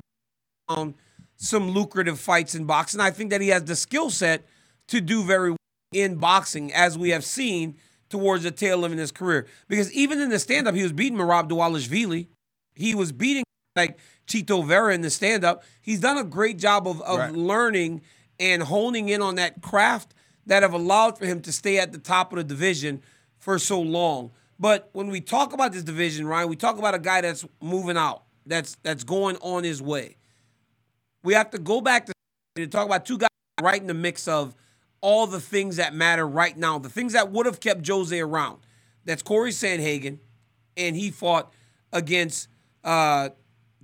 on 0.70 0.96
some 1.36 1.72
lucrative 1.72 2.20
fights 2.20 2.56
in 2.56 2.65
boxing. 2.65 3.01
I 3.01 3.12
think 3.12 3.30
that 3.32 3.42
he 3.42 3.50
has 3.50 3.65
the 3.65 3.75
skill 3.75 4.10
set 4.10 4.46
to 4.88 5.01
do 5.01 5.24
very 5.24 5.51
well 5.51 5.58
in 5.94 6.15
boxing, 6.15 6.74
as 6.74 6.98
we 6.98 7.10
have 7.10 7.25
seen 7.25 7.75
towards 8.10 8.44
the 8.44 8.51
tail 8.51 8.86
end 8.86 8.94
of 8.94 9.00
his 9.00 9.12
career. 9.12 9.48
Because 9.68 9.92
even 9.92 10.22
in 10.22 10.30
the 10.30 10.39
stand 10.39 10.68
up, 10.68 10.75
he 10.75 10.84
was 10.84 10.94
beating 10.94 11.18
Merab 11.18 11.50
Dvalishvili. 11.50 12.27
He 12.75 12.96
was 12.96 13.12
beating 13.12 13.44
like 13.75 13.98
Chito 14.27 14.65
Vera 14.65 14.94
in 14.94 15.01
the 15.01 15.10
stand 15.10 15.44
up. 15.44 15.63
He's 15.82 16.00
done 16.00 16.18
a 16.18 16.24
great 16.24 16.58
job 16.58 16.88
of, 16.88 17.01
of 17.01 17.18
Right. 17.20 17.34
learning 17.34 18.01
and 18.39 18.63
honing 18.63 19.10
in 19.10 19.22
on 19.22 19.36
that 19.36 19.62
craft 19.62 20.13
that 20.46 20.64
have 20.64 20.74
allowed 20.74 21.18
for 21.18 21.26
him 21.26 21.42
to 21.42 21.52
stay 21.52 21.80
at 21.80 21.92
the 21.92 21.98
top 21.98 22.32
of 22.34 22.38
the 22.38 22.44
division 22.44 23.02
for 23.40 23.60
so 23.60 23.80
long. 23.82 24.32
But 24.60 24.90
when 24.94 25.08
we 25.08 25.22
talk 25.22 25.54
about 25.54 25.74
this 25.74 25.84
division, 25.84 26.28
Ryan, 26.28 26.50
we 26.50 26.56
talk 26.56 26.78
about 26.78 26.96
a 26.96 27.00
guy 27.00 27.22
that's 27.22 27.46
moving 27.62 27.98
out, 27.98 28.24
that's 28.46 28.78
that's 28.84 29.04
going 29.04 29.38
on 29.38 29.64
his 29.64 29.82
way. 29.82 30.18
We 31.24 31.34
have 31.34 31.50
to 31.52 31.58
go 31.60 31.82
back 31.82 32.08
to 32.56 32.68
talk 32.68 32.86
about 32.86 33.06
two 33.06 33.18
guys 33.18 33.30
right 33.62 33.80
in 33.80 33.88
the 33.88 33.94
mix 33.94 34.28
of 34.28 34.56
all 35.02 35.28
the 35.28 35.40
things 35.40 35.78
that 35.78 35.94
matter 35.94 36.28
right 36.28 36.56
now, 36.58 36.80
the 36.80 36.90
things 36.90 37.14
that 37.14 37.32
would 37.32 37.46
have 37.46 37.60
kept 37.60 37.88
Jose 37.88 38.18
around. 38.18 38.60
That's 39.06 39.22
Corey 39.22 39.52
Sandhagen, 39.52 40.20
and 40.78 40.96
he 40.96 41.12
fought 41.12 41.54
against 41.92 42.48
uh 42.84 43.30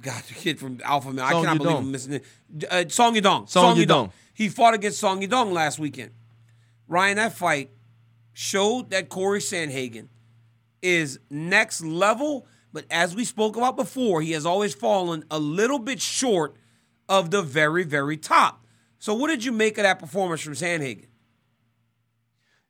God, 0.01 0.23
the 0.23 0.33
kid 0.33 0.59
from 0.59 0.79
Alpha 0.83 1.11
Male. 1.11 1.25
I 1.25 1.31
Song 1.31 1.43
cannot 1.43 1.57
believe 1.57 1.77
I'm 1.77 1.91
missing 1.91 2.13
it. 2.13 2.25
Uh, 2.69 2.87
Song 2.87 3.15
Yadong. 3.15 3.49
Song 3.49 3.75
Yadong. 3.75 4.11
He 4.33 4.47
fought 4.47 4.73
against 4.73 4.99
Song 4.99 5.21
Yadong 5.21 5.51
last 5.51 5.77
weekend. 5.77 6.11
Ryan, 6.89 7.17
that 7.17 7.33
fight 7.33 7.69
showed 8.33 8.89
that 8.89 9.09
Corey 9.09 9.39
Sandhagen 9.39 10.07
is 10.81 11.19
next 11.29 11.81
level, 11.81 12.47
but 12.73 12.85
as 12.89 13.15
we 13.15 13.23
spoke 13.23 13.55
about 13.55 13.77
before, 13.77 14.21
he 14.21 14.31
has 14.31 14.45
always 14.45 14.73
fallen 14.73 15.23
a 15.29 15.37
little 15.39 15.79
bit 15.79 16.01
short 16.01 16.55
of 17.07 17.29
the 17.29 17.43
very, 17.43 17.83
very 17.83 18.17
top. 18.17 18.65
So, 18.97 19.13
what 19.13 19.27
did 19.27 19.45
you 19.45 19.51
make 19.51 19.77
of 19.77 19.83
that 19.83 19.99
performance 19.99 20.41
from 20.41 20.53
Sandhagen? 20.53 21.05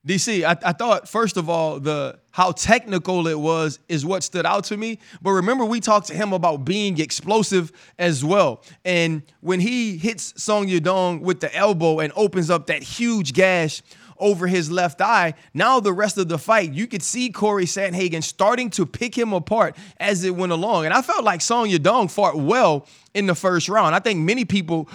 DC, 0.07 0.43
I, 0.43 0.57
I 0.67 0.71
thought 0.71 1.09
first 1.09 1.35
of 1.35 1.49
all 1.49 1.79
the 1.79 2.19
how 2.31 2.51
technical 2.51 3.27
it 3.27 3.37
was 3.37 3.79
is 3.89 4.05
what 4.05 4.23
stood 4.23 4.45
out 4.45 4.63
to 4.65 4.77
me. 4.77 4.99
But 5.21 5.31
remember, 5.31 5.65
we 5.65 5.81
talked 5.81 6.07
to 6.07 6.13
him 6.13 6.31
about 6.31 6.63
being 6.63 6.99
explosive 6.99 7.71
as 7.97 8.23
well. 8.23 8.63
And 8.85 9.23
when 9.41 9.59
he 9.59 9.97
hits 9.97 10.41
Song 10.41 10.67
Yadong 10.67 11.21
with 11.21 11.41
the 11.41 11.53
elbow 11.53 11.99
and 11.99 12.13
opens 12.15 12.49
up 12.49 12.67
that 12.67 12.81
huge 12.81 13.33
gash 13.33 13.81
over 14.19 14.47
his 14.47 14.71
left 14.71 15.01
eye, 15.01 15.33
now 15.53 15.79
the 15.79 15.93
rest 15.93 16.17
of 16.17 16.29
the 16.29 16.37
fight, 16.37 16.71
you 16.73 16.87
could 16.87 17.03
see 17.03 17.29
Corey 17.29 17.65
Sandhagen 17.65 18.23
starting 18.23 18.69
to 18.71 18.85
pick 18.85 19.17
him 19.17 19.33
apart 19.33 19.75
as 19.97 20.23
it 20.23 20.35
went 20.35 20.51
along. 20.51 20.85
And 20.85 20.93
I 20.93 21.01
felt 21.01 21.23
like 21.23 21.41
Song 21.41 21.69
Yadong 21.69 22.11
fought 22.11 22.37
well 22.37 22.87
in 23.13 23.25
the 23.25 23.35
first 23.35 23.69
round. 23.69 23.95
I 23.95 23.99
think 23.99 24.19
many 24.19 24.45
people 24.45 24.89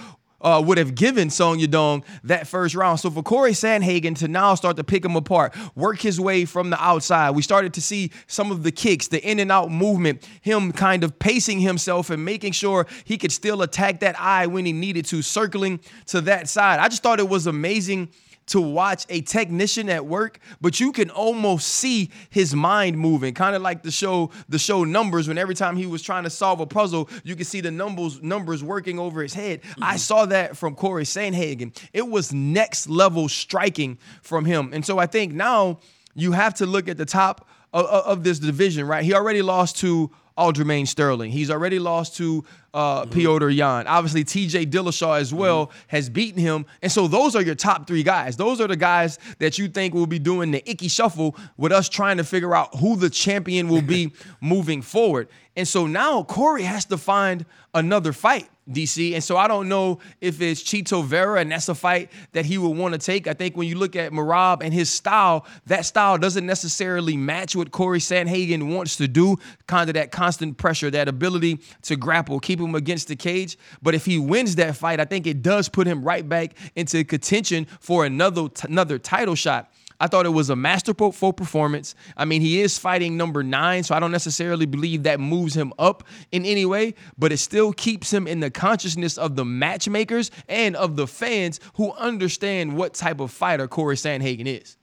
uh, 0.45 0.61
would 0.61 0.77
have 0.77 0.93
given 0.93 1.29
Song 1.29 1.57
Yadong 1.57 2.03
that 2.23 2.47
first 2.47 2.75
round. 2.75 2.99
So 2.99 3.09
for 3.09 3.23
Corey 3.23 3.53
Sandhagen 3.53 4.15
to 4.19 4.27
now 4.27 4.53
start 4.53 4.77
to 4.77 4.83
pick 4.83 5.03
him 5.03 5.15
apart, 5.15 5.55
work 5.75 5.99
his 5.99 6.19
way 6.19 6.45
from 6.45 6.69
the 6.69 6.81
outside, 6.81 7.31
we 7.31 7.41
started 7.41 7.73
to 7.73 7.81
see 7.81 8.11
some 8.27 8.51
of 8.51 8.61
the 8.61 8.71
kicks, 8.71 9.07
the 9.07 9.27
in 9.27 9.39
and 9.39 9.51
out 9.51 9.71
movement, 9.71 10.27
him 10.41 10.71
kind 10.71 11.03
of 11.03 11.17
pacing 11.17 11.59
himself 11.59 12.11
and 12.11 12.23
making 12.23 12.51
sure 12.51 12.85
he 13.05 13.17
could 13.17 13.31
still 13.31 13.63
attack 13.63 14.01
that 14.01 14.19
eye 14.19 14.45
when 14.45 14.65
he 14.65 14.71
needed 14.71 15.05
to, 15.05 15.23
circling 15.23 15.79
to 16.05 16.21
that 16.21 16.47
side. 16.47 16.79
I 16.79 16.89
just 16.89 17.01
thought 17.01 17.19
it 17.19 17.27
was 17.27 17.47
amazing 17.47 18.09
to 18.47 18.61
watch 18.61 19.05
a 19.09 19.21
technician 19.21 19.89
at 19.89 20.05
work, 20.05 20.39
but 20.61 20.79
you 20.79 20.91
can 20.91 21.09
almost 21.09 21.67
see 21.67 22.11
his 22.29 22.53
mind 22.53 22.97
moving, 22.97 23.33
kind 23.33 23.55
of 23.55 23.61
like 23.61 23.81
the 23.81 23.91
show, 23.91 24.31
the 24.49 24.59
show 24.59 24.83
numbers. 24.83 25.27
When 25.27 25.37
every 25.37 25.55
time 25.55 25.75
he 25.75 25.85
was 25.85 26.01
trying 26.01 26.23
to 26.23 26.29
solve 26.29 26.59
a 26.59 26.65
puzzle, 26.65 27.09
you 27.23 27.35
could 27.35 27.47
see 27.47 27.61
the 27.61 27.71
numbers 27.71 28.21
numbers 28.21 28.63
working 28.63 28.99
over 28.99 29.21
his 29.21 29.33
head. 29.33 29.61
I 29.81 29.91
mm-hmm. 29.93 29.97
saw 29.97 30.25
that 30.27 30.57
from 30.57 30.75
Corey 30.75 31.05
Sandhagen. 31.05 31.75
It 31.93 32.07
was 32.07 32.33
next 32.33 32.87
level 32.87 33.27
striking 33.29 33.97
from 34.21 34.45
him, 34.45 34.71
and 34.73 34.85
so 34.85 34.99
I 34.99 35.07
think 35.07 35.33
now 35.33 35.79
you 36.13 36.31
have 36.33 36.53
to 36.55 36.65
look 36.65 36.87
at 36.87 36.97
the 36.97 37.05
top 37.05 37.47
of, 37.73 37.85
of 37.85 38.05
of 38.05 38.23
this 38.23 38.39
division. 38.39 38.87
Right, 38.87 39.03
he 39.03 39.13
already 39.13 39.41
lost 39.41 39.77
to. 39.77 40.11
Aljamain 40.37 40.85
Sterling. 40.85 41.31
He's 41.31 41.49
already 41.49 41.79
lost 41.79 42.17
to 42.17 42.43
uh, 42.75 43.05
Petr 43.05 43.55
Yan. 43.55 43.87
Obviously, 43.87 44.25
TJ 44.25 44.69
Dillashaw 44.69 45.17
as 45.19 45.33
well 45.33 45.71
has 45.87 46.09
beaten 46.09 46.41
him. 46.41 46.65
And 46.81 46.91
so 46.91 47.07
those 47.07 47.33
are 47.35 47.41
your 47.41 47.55
top 47.55 47.87
three 47.87 48.03
guys. 48.03 48.35
Those 48.35 48.59
are 48.59 48.67
the 48.67 48.75
guys 48.75 49.17
that 49.39 49.57
you 49.57 49.69
think 49.69 49.93
will 49.93 50.05
be 50.05 50.19
doing 50.19 50.51
the 50.51 50.69
Ickey 50.69 50.89
Shuffle 50.89 51.37
with 51.55 51.71
us 51.71 51.87
trying 51.87 52.17
to 52.17 52.25
figure 52.25 52.53
out 52.53 52.75
who 52.75 52.97
the 52.97 53.09
champion 53.09 53.69
will 53.69 53.81
be 53.81 54.13
moving 54.41 54.81
forward. 54.81 55.29
And 55.55 55.65
so 55.65 55.87
now 55.87 56.23
Corey 56.23 56.63
has 56.63 56.83
to 56.85 56.97
find 56.97 57.45
another 57.73 58.11
fight. 58.11 58.49
DC. 58.69 59.13
And 59.13 59.23
so 59.23 59.37
I 59.37 59.47
don't 59.47 59.69
know 59.69 59.99
if 60.21 60.41
it's 60.41 60.63
Chito 60.63 61.03
Vera 61.03 61.39
and 61.39 61.51
that's 61.51 61.69
a 61.69 61.75
fight 61.75 62.11
that 62.31 62.45
he 62.45 62.57
would 62.57 62.75
want 62.75 62.93
to 62.93 62.97
take. 62.97 63.27
I 63.27 63.33
think 63.33 63.55
when 63.55 63.67
you 63.67 63.75
look 63.77 63.95
at 63.95 64.11
Merab 64.11 64.63
and 64.63 64.73
his 64.73 64.89
style, 64.89 65.45
that 65.67 65.85
style 65.85 66.17
doesn't 66.17 66.45
necessarily 66.45 67.15
match 67.15 67.55
what 67.55 67.71
Corey 67.71 67.99
Sandhagen 67.99 68.73
wants 68.73 68.95
to 68.97 69.07
do. 69.07 69.37
Kind 69.67 69.89
of 69.89 69.93
that 69.93 70.11
constant 70.11 70.57
pressure, 70.57 70.89
that 70.91 71.07
ability 71.07 71.59
to 71.83 71.95
grapple, 71.95 72.39
keep 72.39 72.59
him 72.65 72.75
against 72.75 73.07
the 73.07 73.15
cage. 73.15 73.57
But 73.81 73.95
if 73.95 74.05
he 74.05 74.17
wins 74.17 74.55
that 74.55 74.75
fight, 74.75 74.99
I 74.99 75.05
think 75.05 75.27
it 75.27 75.41
does 75.41 75.69
put 75.69 75.87
him 75.87 76.03
right 76.03 76.27
back 76.27 76.55
into 76.75 77.03
contention 77.03 77.65
for 77.79 78.05
another 78.05 78.49
another 78.63 78.99
title 78.99 79.35
shot. 79.35 79.71
I 79.99 80.07
thought 80.07 80.25
it 80.25 80.29
was 80.29 80.49
a 80.49 80.55
masterful 80.55 81.11
performance. 81.33 81.95
I 82.17 82.25
mean, 82.25 82.41
he 82.41 82.61
is 82.61 82.77
fighting 82.77 83.15
number 83.15 83.43
nine, 83.43 83.83
so 83.83 83.95
I 83.95 83.99
don't 83.99 84.11
necessarily 84.11 84.65
believe 84.65 85.03
that 85.03 85.19
moves 85.19 85.55
him 85.55 85.71
up 85.79 86.03
in 86.31 86.45
any 86.45 86.65
way, 86.65 86.95
but 87.17 87.31
it 87.31 87.37
still 87.37 87.71
keeps 87.71 88.11
him 88.11 88.27
in 88.27 88.41
the 88.41 88.51
consciousness 88.51 89.17
of 89.17 89.35
the 89.35 89.45
matchmakers 89.45 90.31
and 90.49 90.75
of 90.75 90.97
the 90.97 91.07
fans 91.07 91.59
who 91.75 91.93
understand 91.93 92.75
what 92.75 92.93
type 92.93 93.19
of 93.19 93.31
fighter 93.31 93.67
Corey 93.67 93.95
Sandhagen 93.95 94.47
is. 94.47 94.77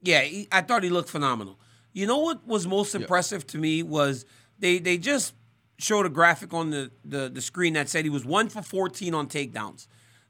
Yeah, 0.00 0.22
he, 0.22 0.48
I 0.50 0.62
thought 0.62 0.82
he 0.82 0.90
looked 0.90 1.10
phenomenal. 1.10 1.58
You 1.92 2.06
know 2.06 2.18
what 2.18 2.46
was 2.46 2.66
most 2.66 2.94
impressive 2.94 3.46
to 3.48 3.58
me 3.58 3.82
was 3.82 4.24
they 4.58 4.78
they 4.78 4.98
just 4.98 5.34
showed 5.78 6.06
a 6.06 6.10
graphic 6.10 6.52
on 6.52 6.70
the, 6.70 6.90
the 7.04 7.28
the 7.28 7.40
screen 7.40 7.74
that 7.74 7.88
said 7.88 8.04
he 8.04 8.10
was 8.10 8.24
one 8.24 8.48
for 8.48 8.62
14 8.62 9.14
on 9.14 9.28
takedowns. 9.28 9.86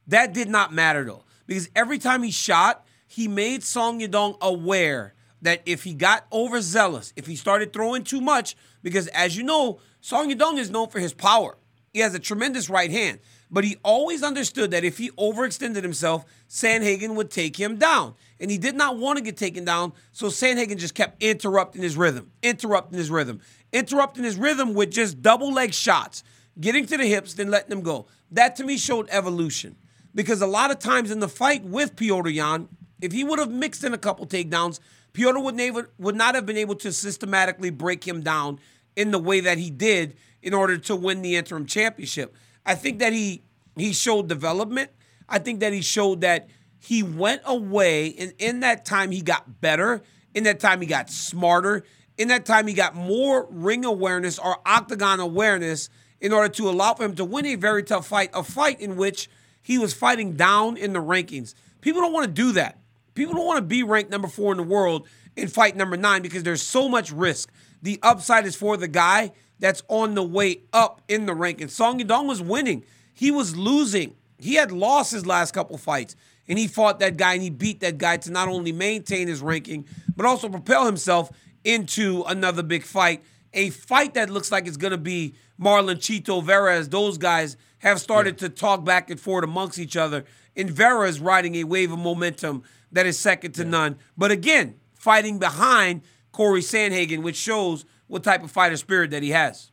That 0.07 0.33
did 0.33 0.49
not 0.49 0.73
matter 0.73 1.05
though, 1.05 1.25
because 1.47 1.69
every 1.75 1.99
time 1.99 2.23
he 2.23 2.31
shot, 2.31 2.87
he 3.07 3.27
made 3.29 3.63
Song 3.63 4.01
Yadong 4.01 4.37
aware 4.41 5.15
that 5.43 5.63
if 5.67 5.85
he 5.85 5.95
got 5.95 6.27
overzealous, 6.33 7.13
if 7.17 7.27
he 7.27 7.37
started 7.37 7.73
throwing 7.73 8.05
too 8.05 8.21
much, 8.21 8.57
because 8.83 9.07
as 9.09 9.37
you 9.37 9.43
know, 9.43 9.81
Song 10.01 10.31
Yadong 10.31 10.59
is 10.59 10.71
known 10.71 10.89
for 10.89 10.99
his 10.99 11.15
power. 11.15 11.57
He 11.93 12.01
has 12.01 12.15
a 12.15 12.19
tremendous 12.19 12.69
right 12.69 12.91
hand, 12.91 13.19
but 13.51 13.65
he 13.65 13.77
always 13.83 14.23
understood 14.23 14.73
that 14.73 14.85
if 14.85 14.99
he 14.99 15.11
overextended 15.13 15.83
himself, 15.83 16.25
Sandhagen 16.49 17.15
would 17.15 17.31
take 17.31 17.57
him 17.57 17.77
down. 17.77 18.15
And 18.41 18.51
he 18.51 18.59
did 18.59 18.75
not 18.75 18.99
want 18.99 19.17
to 19.17 19.25
get 19.25 19.37
taken 19.37 19.65
down, 19.65 19.93
so 20.13 20.27
Sandhagen 20.27 20.77
just 20.77 20.95
kept 20.95 21.23
interrupting 21.23 21.83
his 21.83 21.97
rhythm, 21.97 22.31
interrupting 22.43 22.99
his 22.99 23.11
rhythm, 23.11 23.41
interrupting 23.73 24.25
his 24.25 24.37
rhythm 24.37 24.75
with 24.75 24.91
just 24.91 25.23
double 25.23 25.53
leg 25.53 25.75
shots, 25.75 26.23
getting 26.61 26.87
to 26.87 26.97
the 26.97 27.07
hips, 27.07 27.35
then 27.35 27.51
letting 27.51 27.71
them 27.71 27.83
go. 27.83 28.07
That 28.31 28.57
to 28.57 28.65
me 28.65 28.77
showed 28.77 29.09
evolution. 29.11 29.77
Because 30.15 30.43
a 30.43 30.47
lot 30.47 30.71
of 30.71 30.79
times 30.79 31.11
in 31.11 31.21
the 31.21 31.29
fight 31.29 31.65
with 31.65 31.95
Petr 31.95 32.33
Yan, 32.33 32.69
if 33.01 33.13
he 33.13 33.25
would 33.25 33.39
have 33.39 33.51
mixed 33.51 33.85
in 33.85 33.95
a 33.95 33.99
couple 33.99 34.27
takedowns, 34.27 34.81
Petr 35.13 35.43
would, 35.43 35.55
never, 35.55 35.91
would 35.99 36.17
not 36.17 36.35
have 36.35 36.47
been 36.47 36.57
able 36.57 36.75
to 36.77 36.93
systematically 36.93 37.71
break 37.71 38.07
him 38.07 38.23
down 38.23 38.59
in 38.97 39.11
the 39.11 39.19
way 39.19 39.41
that 39.41 39.59
he 39.59 39.71
did 39.71 40.17
in 40.43 40.55
order 40.55 40.79
to 40.79 40.97
win 40.97 41.23
the 41.23 41.37
interim 41.37 41.67
championship. 41.67 42.35
I 42.65 42.75
think 42.75 42.99
that 42.99 43.13
he 43.13 43.43
he 43.77 43.93
showed 43.93 44.29
development. 44.29 44.91
I 45.29 45.39
think 45.39 45.61
that 45.61 45.73
he 45.73 45.83
showed 45.83 46.23
that 46.23 46.49
he 46.79 47.03
went 47.03 47.43
away 47.45 48.15
and 48.19 48.35
in 48.39 48.61
that 48.61 48.85
time 48.85 49.11
he 49.11 49.23
got 49.23 49.61
better. 49.61 50.03
In 50.35 50.45
that 50.45 50.61
time 50.61 50.81
he 50.81 50.87
got 50.87 51.11
smarter. 51.11 51.85
In 52.19 52.29
that 52.29 52.45
time 52.45 52.67
he 52.67 52.75
got 52.75 52.97
more 52.97 53.47
ring 53.49 53.85
awareness 53.85 54.39
or 54.39 54.59
octagon 54.67 55.21
awareness 55.21 55.89
in 56.21 56.33
order 56.33 56.53
to 56.55 56.69
allow 56.69 56.95
for 56.95 57.05
him 57.05 57.15
to 57.15 57.25
win 57.25 57.47
a 57.47 57.55
very 57.55 57.85
tough 57.85 58.09
fight, 58.09 58.31
a 58.35 58.43
fight 58.43 58.81
in 58.81 58.97
which 58.97 59.31
he 59.63 59.79
was 59.79 59.95
fighting 59.95 60.35
down 60.35 60.77
in 60.77 60.93
the 60.93 60.99
rankings. 60.99 61.55
People 61.81 62.03
don't 62.03 62.13
want 62.13 62.27
to 62.27 62.33
do 62.33 62.53
that. 62.53 62.79
People 63.15 63.35
don't 63.35 63.47
want 63.47 63.59
to 63.59 63.63
be 63.63 63.85
ranked 63.85 64.11
number 64.11 64.29
four 64.29 64.53
in 64.53 64.57
the 64.57 64.65
world 64.65 65.07
and 65.37 65.51
fight 65.51 65.77
number 65.77 65.97
nine 65.97 66.23
because 66.23 66.43
there's 66.43 66.63
so 66.63 66.89
much 66.89 67.13
risk. 67.13 67.53
The 67.83 68.01
upside 68.03 68.47
is 68.47 68.57
for 68.57 68.77
the 68.77 68.89
guy 68.89 69.33
that's 69.61 69.83
on 69.89 70.15
the 70.15 70.23
way 70.23 70.63
up 70.73 71.03
in 71.09 71.27
the 71.27 71.33
rankings. 71.33 71.71
Song 71.71 72.01
Yadong 72.01 72.27
was 72.27 72.43
winning. 72.43 72.85
He 73.15 73.31
was 73.31 73.57
losing. 73.57 74.15
He 74.39 74.55
had 74.55 74.73
lost 74.73 75.13
his 75.13 75.27
last 75.27 75.53
couple 75.53 75.77
fights, 75.79 76.15
and 76.49 76.59
he 76.59 76.69
fought 76.69 77.01
that 77.01 77.17
guy 77.17 77.35
and 77.35 77.43
he 77.43 77.51
beat 77.51 77.81
that 77.81 77.99
guy 77.99 78.17
to 78.19 78.31
not 78.31 78.49
only 78.49 78.73
maintain 78.73 79.29
his 79.29 79.41
ranking, 79.41 79.85
but 80.17 80.27
also 80.27 80.49
propel 80.49 80.87
himself 80.87 81.31
into 81.65 82.23
another 82.27 82.63
big 82.63 82.83
fight. 82.85 83.23
A 83.55 83.71
fight 83.71 84.15
that 84.15 84.31
looks 84.31 84.53
like 84.53 84.67
it's 84.67 84.77
going 84.77 84.91
to 84.93 84.99
be 84.99 85.35
Marlon 85.61 85.97
Chito 85.97 86.43
Vera, 86.45 86.77
as 86.77 86.89
those 86.89 87.19
guys 87.19 87.57
have 87.79 88.01
started 88.01 88.39
to 88.39 88.49
talk 88.49 88.85
back 88.85 89.09
and 89.11 89.19
forth 89.21 89.45
amongst 89.45 89.79
each 89.79 89.97
other 89.97 90.25
and 90.57 90.69
Vera 90.69 91.09
is 91.09 91.21
riding 91.21 91.55
a 91.55 91.65
wave 91.65 91.93
of 91.93 91.99
momentum 92.01 92.65
that 92.91 93.07
is 93.07 93.17
second 93.19 93.53
to 93.53 93.65
none. 93.65 93.97
But 94.17 94.33
again, 94.33 94.75
fighting 94.93 95.39
behind 95.39 96.03
Corey 96.33 96.63
Sandhagen, 96.63 97.23
which 97.23 97.37
shows 97.37 97.85
what 98.09 98.25
type 98.25 98.43
of 98.43 98.51
fighter 98.51 98.77
spirit 98.77 99.13
that 99.13 99.23
he 99.23 99.31
has. 99.31 99.71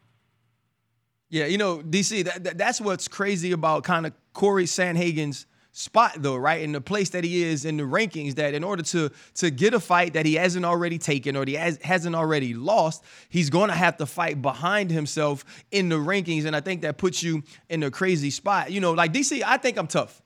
Yeah, 1.30 1.48
you 1.48 1.58
know, 1.58 1.80
DC, 1.80 2.24
that, 2.25 2.44
that- 2.44 2.58
that's 2.60 2.80
what's 2.80 3.08
crazy 3.08 3.51
about 3.51 3.84
kind 3.84 4.06
of 4.06 4.13
Corey 4.34 4.65
Sandhagen's 4.65 5.48
spot 5.77 6.13
though, 6.20 6.38
right? 6.38 6.62
In 6.62 6.72
the 6.72 6.79
place 6.79 7.10
that 7.10 7.25
he 7.25 7.44
is 7.44 7.65
in 7.65 7.75
the 7.75 7.84
rankings, 7.84 8.36
that 8.36 8.53
in 8.53 8.63
order 8.63 8.82
to 8.84 9.12
to 9.36 9.50
get 9.51 9.74
a 9.74 9.79
fight 9.79 10.13
that 10.13 10.25
he 10.25 10.36
hasn't 10.36 10.63
already 10.63 10.98
taken 10.98 11.36
or 11.36 11.44
he 11.46 11.55
has, 11.55 11.77
hasn't 11.84 12.15
already 12.15 12.53
lost, 12.53 13.03
he's 13.27 13.50
going 13.50 13.70
to 13.70 13.75
have 13.75 13.98
to 13.98 14.05
fight 14.05 14.41
behind 14.41 14.89
himself 14.89 15.44
in 15.72 15.89
the 15.89 15.98
rankings. 15.98 16.46
And 16.46 16.55
I 16.55 16.62
think 16.62 16.82
that 16.84 16.98
puts 16.98 17.22
you 17.22 17.44
in 17.70 17.84
a 17.84 17.91
crazy 17.91 18.29
spot. 18.29 18.72
You 18.72 18.79
know, 18.79 18.94
like 18.94 19.12
DC, 19.12 19.44
I 19.46 19.58
think 19.58 19.77
I'm 19.77 19.88
tough. 19.88 20.22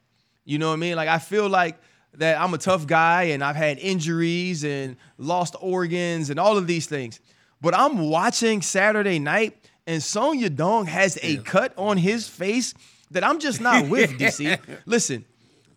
You 0.45 0.59
know 0.59 0.67
what 0.67 0.75
I 0.75 0.77
mean? 0.77 0.95
Like 0.95 1.09
I 1.09 1.17
feel 1.17 1.49
like 1.49 1.79
that 2.13 2.39
I'm 2.39 2.53
a 2.53 2.59
tough 2.59 2.85
guy 2.85 3.23
and 3.23 3.43
I've 3.43 3.55
had 3.55 3.79
injuries 3.79 4.63
and 4.63 4.97
lost 5.17 5.55
organs 5.59 6.29
and 6.29 6.39
all 6.39 6.57
of 6.57 6.67
these 6.67 6.85
things. 6.85 7.19
But 7.59 7.75
I'm 7.75 8.09
watching 8.09 8.61
Saturday 8.61 9.17
night 9.17 9.57
and 9.87 10.03
Song 10.03 10.39
Yadong 10.39 10.85
has 10.85 11.17
a 11.23 11.37
cut 11.37 11.73
on 11.75 11.97
his 11.97 12.27
face 12.27 12.75
that 13.09 13.23
I'm 13.23 13.39
just 13.39 13.59
not 13.59 13.89
with, 13.89 14.11
DC. 14.11 14.59
Listen, 14.85 15.25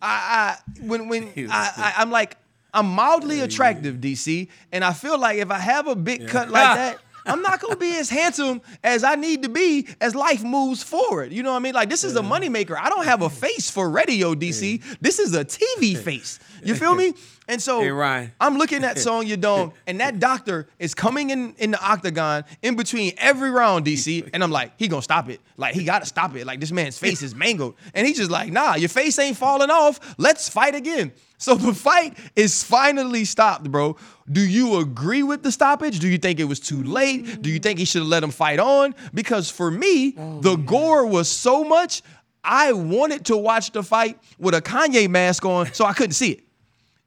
I, 0.03 0.57
I 0.57 0.83
when 0.85 1.07
when 1.07 1.23
I, 1.49 1.71
I 1.77 1.93
I'm 1.97 2.11
like 2.11 2.37
I'm 2.73 2.87
mildly 2.87 3.41
attractive, 3.41 3.97
DC, 3.97 4.47
and 4.71 4.83
I 4.83 4.93
feel 4.93 5.17
like 5.19 5.37
if 5.37 5.51
I 5.51 5.59
have 5.59 5.87
a 5.87 5.95
big 5.95 6.27
cut 6.27 6.49
like 6.49 6.75
that, 6.75 6.99
I'm 7.25 7.41
not 7.41 7.61
gonna 7.61 7.75
be 7.75 7.95
as 7.97 8.09
handsome 8.09 8.61
as 8.83 9.03
I 9.03 9.15
need 9.15 9.43
to 9.43 9.49
be 9.49 9.87
as 10.01 10.15
life 10.15 10.43
moves 10.43 10.83
forward. 10.83 11.31
You 11.31 11.43
know 11.43 11.51
what 11.51 11.57
I 11.57 11.61
mean? 11.61 11.73
Like 11.73 11.89
this 11.89 12.03
is 12.03 12.15
a 12.15 12.21
moneymaker. 12.21 12.75
I 12.77 12.89
don't 12.89 13.05
have 13.05 13.21
a 13.21 13.29
face 13.29 13.69
for 13.69 13.89
radio, 13.89 14.33
DC. 14.33 14.81
This 14.99 15.19
is 15.19 15.35
a 15.35 15.45
TV 15.45 15.97
face. 16.03 16.39
You 16.65 16.75
feel 16.75 16.95
me? 16.95 17.13
And 17.45 17.61
so 17.61 17.81
Hey. 17.81 18.31
I'm 18.39 18.57
looking 18.57 18.85
at 18.85 18.97
Song 19.07 19.25
Yadong, 19.25 19.73
and 19.85 19.99
that 19.99 20.17
doctor 20.17 20.69
is 20.79 20.95
coming 20.95 21.29
in 21.29 21.53
in 21.57 21.71
the 21.71 21.85
octagon 21.85 22.45
in 22.61 22.77
between 22.77 23.11
every 23.17 23.51
round, 23.51 23.85
DC, 23.85 24.29
and 24.33 24.41
I'm 24.41 24.49
like, 24.49 24.71
he 24.77 24.87
gonna 24.87 25.01
stop 25.01 25.27
it. 25.29 25.41
Like 25.57 25.73
he 25.75 25.83
gotta 25.83 26.05
stop 26.05 26.33
it. 26.37 26.45
Like 26.47 26.61
this 26.61 26.71
man's 26.71 26.97
face 26.97 27.21
is 27.21 27.35
mangled, 27.35 27.75
and 27.93 28.07
he's 28.07 28.15
just 28.15 28.31
like, 28.31 28.49
nah, 28.53 28.75
your 28.75 28.87
face 28.87 29.19
ain't 29.19 29.35
falling 29.35 29.69
off. 29.69 30.15
Let's 30.17 30.47
fight 30.47 30.73
again. 30.73 31.11
So 31.37 31.55
the 31.55 31.73
fight 31.73 32.17
is 32.37 32.63
finally 32.63 33.25
stopped, 33.25 33.69
bro. 33.69 33.97
Do 34.31 34.39
you 34.39 34.79
agree 34.79 35.23
with 35.23 35.43
the 35.43 35.51
stoppage? 35.51 35.99
Do 35.99 36.07
you 36.07 36.17
think 36.17 36.39
it 36.39 36.45
was 36.45 36.61
too 36.61 36.81
late? 36.81 37.41
Do 37.41 37.49
you 37.49 37.59
think 37.59 37.77
he 37.77 37.83
should 37.83 38.03
have 38.03 38.07
let 38.07 38.23
him 38.23 38.31
fight 38.31 38.59
on? 38.59 38.95
Because 39.13 39.49
for 39.51 39.69
me, 39.69 40.11
the 40.11 40.55
gore 40.55 41.05
was 41.05 41.27
so 41.27 41.65
much. 41.65 42.01
I 42.41 42.71
wanted 42.73 43.25
to 43.25 43.37
watch 43.37 43.71
the 43.71 43.83
fight 43.83 44.17
with 44.37 44.53
a 44.53 44.61
Kanye 44.61 45.09
mask 45.09 45.45
on, 45.45 45.73
so 45.73 45.85
I 45.85 45.91
couldn't 45.93 46.13
see 46.13 46.31
it. 46.31 46.42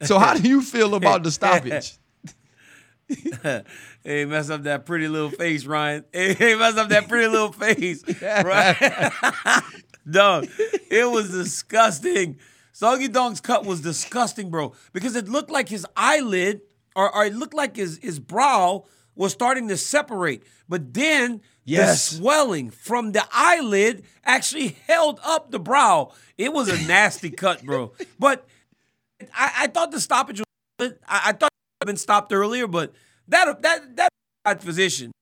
So 0.03 0.19
how 0.19 0.35
do 0.35 0.49
you 0.49 0.61
feel 0.63 0.95
about 0.95 1.23
the 1.23 1.31
stoppage? 1.31 1.99
Hey, 4.03 4.25
mess 4.25 4.51
up 4.51 4.63
that 4.65 4.85
pretty 4.87 5.07
little 5.09 5.31
face, 5.31 5.65
Ryan. 5.65 6.05
Hey, 6.13 6.55
mess 6.57 6.77
up 6.77 6.89
that 6.91 7.09
pretty 7.09 7.29
little 7.29 7.53
face, 7.53 8.03
right? 8.23 9.13
Dog, 10.09 10.47
it 10.91 11.11
was 11.11 11.31
disgusting. 11.31 12.39
Song 12.73 13.01
Yadong's 13.01 13.41
cut 13.41 13.65
was 13.65 13.81
disgusting, 13.81 14.51
bro, 14.51 14.75
because 14.93 15.17
it 15.17 15.29
looked 15.29 15.51
like 15.51 15.69
his 15.69 15.87
eyelid 15.97 16.61
or, 16.95 17.13
or 17.15 17.25
it 17.27 17.35
looked 17.35 17.55
like 17.55 17.77
his, 17.77 17.99
his 17.99 18.19
brow 18.19 18.85
was 19.15 19.33
starting 19.33 19.69
to 19.69 19.77
separate. 19.77 20.43
But 20.69 20.93
then 20.95 21.41
Yes. 21.65 22.11
the 22.11 22.17
swelling 22.19 22.71
from 22.71 23.11
the 23.13 23.25
eyelid 23.33 24.05
actually 24.25 24.77
held 24.87 25.19
up 25.25 25.51
the 25.51 25.59
brow. 25.59 26.13
It 26.39 26.53
was 26.53 26.69
a 26.69 26.87
nasty 26.87 27.31
cut, 27.31 27.65
bro. 27.65 27.93
But 28.21 28.47
I, 29.35 29.53
I 29.61 29.67
thought 29.69 29.91
the 29.91 30.01
stoppage 30.01 30.41
was. 30.41 30.93
I, 31.09 31.23
I 31.27 31.33
thought 31.33 31.51
it 31.51 31.83
had 31.83 31.87
been 31.87 31.97
stopped 31.97 32.33
earlier, 32.33 32.67
but 32.67 32.93
that 33.29 33.63
that 33.63 34.11
that 34.45 34.63
physician. 34.63 35.13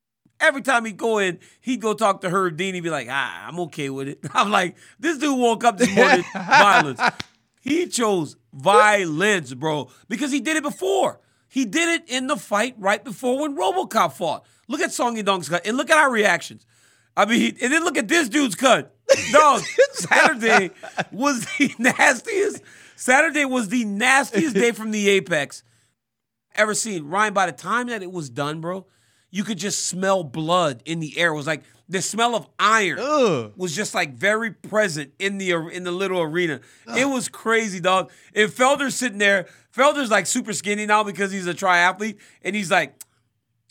Every 0.40 0.62
time 0.62 0.84
he'd 0.84 0.96
go 0.96 1.18
in, 1.18 1.38
he'd 1.60 1.80
go 1.80 1.94
talk 1.94 2.20
to 2.22 2.28
Herb 2.28 2.56
Dean. 2.56 2.74
He'd 2.74 2.82
be 2.82 2.90
like, 2.90 3.06
ah, 3.08 3.46
I'm 3.46 3.58
okay 3.60 3.88
with 3.88 4.08
it. 4.08 4.18
I'm 4.34 4.50
like, 4.50 4.76
this 4.98 5.18
dude 5.18 5.38
woke 5.38 5.64
up 5.64 5.78
this 5.78 5.94
morning 5.94 6.24
violence. 6.35 7.00
He 7.61 7.87
chose 7.87 8.37
violence, 8.52 9.54
bro, 9.54 9.90
because 10.09 10.33
he 10.33 10.40
did 10.40 10.57
it 10.57 10.62
before. 10.62 11.20
He 11.48 11.64
did 11.64 11.88
it 11.88 12.11
in 12.11 12.26
the 12.26 12.37
fight 12.37 12.74
right 12.78 13.02
before 13.02 13.40
when 13.40 13.57
RoboCop 13.57 14.12
fought. 14.12 14.44
Look 14.68 14.80
at 14.80 14.92
Song 14.92 15.16
Yadong's 15.16 15.48
cut 15.48 15.66
and 15.66 15.76
look 15.76 15.88
at 15.88 15.96
our 15.96 16.11
reactions. 16.11 16.66
I 17.16 17.26
mean, 17.26 17.57
and 17.62 17.72
then 17.72 17.85
look 17.85 17.96
at 17.96 18.09
this 18.09 18.28
dude's 18.28 18.57
cut. 18.57 18.94
Dog, 19.33 19.62
Saturday 19.92 20.72
was 21.12 21.46
the 21.59 21.72
nastiest. 21.78 22.61
Saturday 22.96 23.44
was 23.44 23.68
the 23.68 23.85
nastiest 23.85 24.54
day 24.54 24.72
from 24.72 24.90
the 24.90 25.09
Apex 25.09 25.62
ever 26.54 26.74
seen. 26.74 27.09
Ryan, 27.09 27.35
by 27.35 27.46
the 27.46 27.52
time 27.52 27.88
that 27.88 28.02
it 28.02 28.12
was 28.12 28.30
done, 28.30 28.61
bro, 28.61 28.87
you 29.30 29.44
could 29.44 29.59
just 29.59 29.87
smell 29.87 30.22
blood 30.22 30.83
in 30.85 31.00
the 31.00 31.18
air. 31.18 31.33
It 31.33 31.37
was 31.37 31.46
like 31.46 31.62
the 31.88 32.00
smell 32.00 32.35
of 32.35 32.46
iron 32.59 32.98
Ugh. 33.00 33.52
was 33.57 33.74
just 33.74 33.94
like 33.94 34.14
very 34.14 34.52
present 34.52 35.12
in 35.18 35.38
the 35.38 35.52
in 35.52 35.85
the 35.85 35.90
little 35.92 36.20
arena. 36.20 36.61
It 36.96 37.07
was 37.07 37.28
crazy, 37.28 37.80
dog. 37.80 38.11
And 38.35 38.50
Felder's 38.50 38.94
sitting 38.94 39.18
there. 39.18 39.46
Felder's 39.76 40.11
like 40.11 40.26
super 40.26 40.52
skinny 40.52 40.87
now 40.87 41.02
because 41.02 41.33
he's 41.33 41.46
a 41.46 41.54
triathlete, 41.54 42.18
and 42.42 42.54
he's 42.54 42.70
like, 42.70 42.94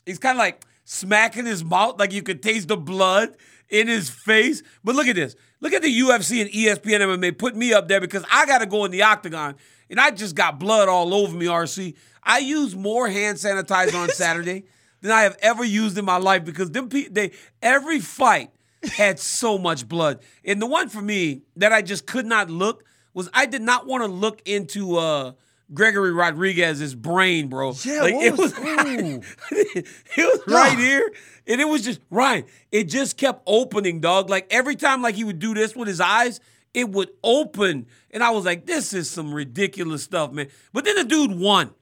he's 0.05 0.19
kind 0.19 0.37
of 0.37 0.39
like 0.39 0.65
smacking 0.83 1.45
his 1.45 1.63
mouth, 1.63 1.97
like 1.97 2.11
you 2.11 2.21
could 2.21 2.43
taste 2.43 2.67
the 2.67 2.77
blood 2.77 3.35
in 3.69 3.87
his 3.87 4.09
face. 4.09 4.61
But 4.83 4.95
look 4.95 5.07
at 5.07 5.15
this. 5.15 5.35
Look 5.63 5.71
at 5.71 5.81
the 5.81 5.99
UFC 6.01 6.41
and 6.41 6.51
ESPN 6.51 6.99
MMA 6.99 7.37
put 7.37 7.55
me 7.55 7.71
up 7.71 7.87
there 7.87 8.01
because 8.01 8.25
I 8.29 8.45
got 8.45 8.57
to 8.57 8.65
go 8.65 8.83
in 8.83 8.91
the 8.91 9.03
octagon, 9.03 9.55
and 9.89 9.97
I 9.97 10.11
just 10.11 10.35
got 10.35 10.59
blood 10.59 10.89
all 10.89 11.13
over 11.13 11.33
me. 11.33 11.45
RC. 11.45 11.95
I 12.21 12.39
used 12.39 12.75
more 12.77 13.07
hand 13.07 13.37
sanitizer 13.37 13.95
on 13.95 14.09
Saturday 14.09 14.65
than 14.99 15.11
I 15.11 15.21
have 15.21 15.37
ever 15.41 15.63
used 15.63 15.97
in 15.97 16.03
my 16.03 16.17
life 16.17 16.43
because 16.43 16.71
them 16.71 16.89
pe- 16.89 17.07
they 17.07 17.31
every 17.61 18.01
fight 18.01 18.51
had 18.97 19.19
so 19.19 19.57
much 19.57 19.87
blood. 19.87 20.19
And 20.43 20.61
the 20.61 20.65
one 20.65 20.89
for 20.89 21.01
me 21.01 21.43
that 21.55 21.71
I 21.71 21.81
just 21.81 22.05
could 22.05 22.25
not 22.25 22.49
look 22.49 22.83
was 23.13 23.29
I 23.33 23.45
did 23.45 23.61
not 23.61 23.87
want 23.87 24.03
to 24.03 24.07
look 24.07 24.41
into 24.45 24.97
uh 24.97 25.31
Gregory 25.73 26.11
Rodrigues's 26.11 26.95
brain, 26.95 27.47
bro. 27.47 27.73
Yeah, 27.83 28.01
like 28.01 28.13
it 28.15 28.31
was- 28.37 28.53
was, 28.53 28.53
it 29.51 29.85
was 30.17 30.41
right 30.47 30.77
here, 30.77 31.11
and 31.47 31.61
it 31.61 31.67
was 31.67 31.83
just 31.83 31.99
right. 32.09 32.45
It 32.71 32.85
just 32.85 33.17
kept 33.17 33.43
opening, 33.47 33.99
dog. 33.99 34.29
Like 34.29 34.47
every 34.51 34.75
time, 34.75 35.01
like 35.01 35.15
he 35.15 35.23
would 35.23 35.39
do 35.39 35.53
this 35.53 35.75
with 35.75 35.87
his 35.87 35.99
eyes, 36.01 36.39
it 36.73 36.89
would 36.89 37.09
open, 37.23 37.87
and 38.11 38.23
I 38.23 38.31
was 38.31 38.45
like, 38.45 38.65
"This 38.65 38.93
is 38.93 39.09
some 39.09 39.33
ridiculous 39.33 40.03
stuff, 40.03 40.31
man." 40.31 40.47
But 40.73 40.85
then 40.85 40.95
the 40.95 41.03
dude 41.05 41.37
won. 41.37 41.71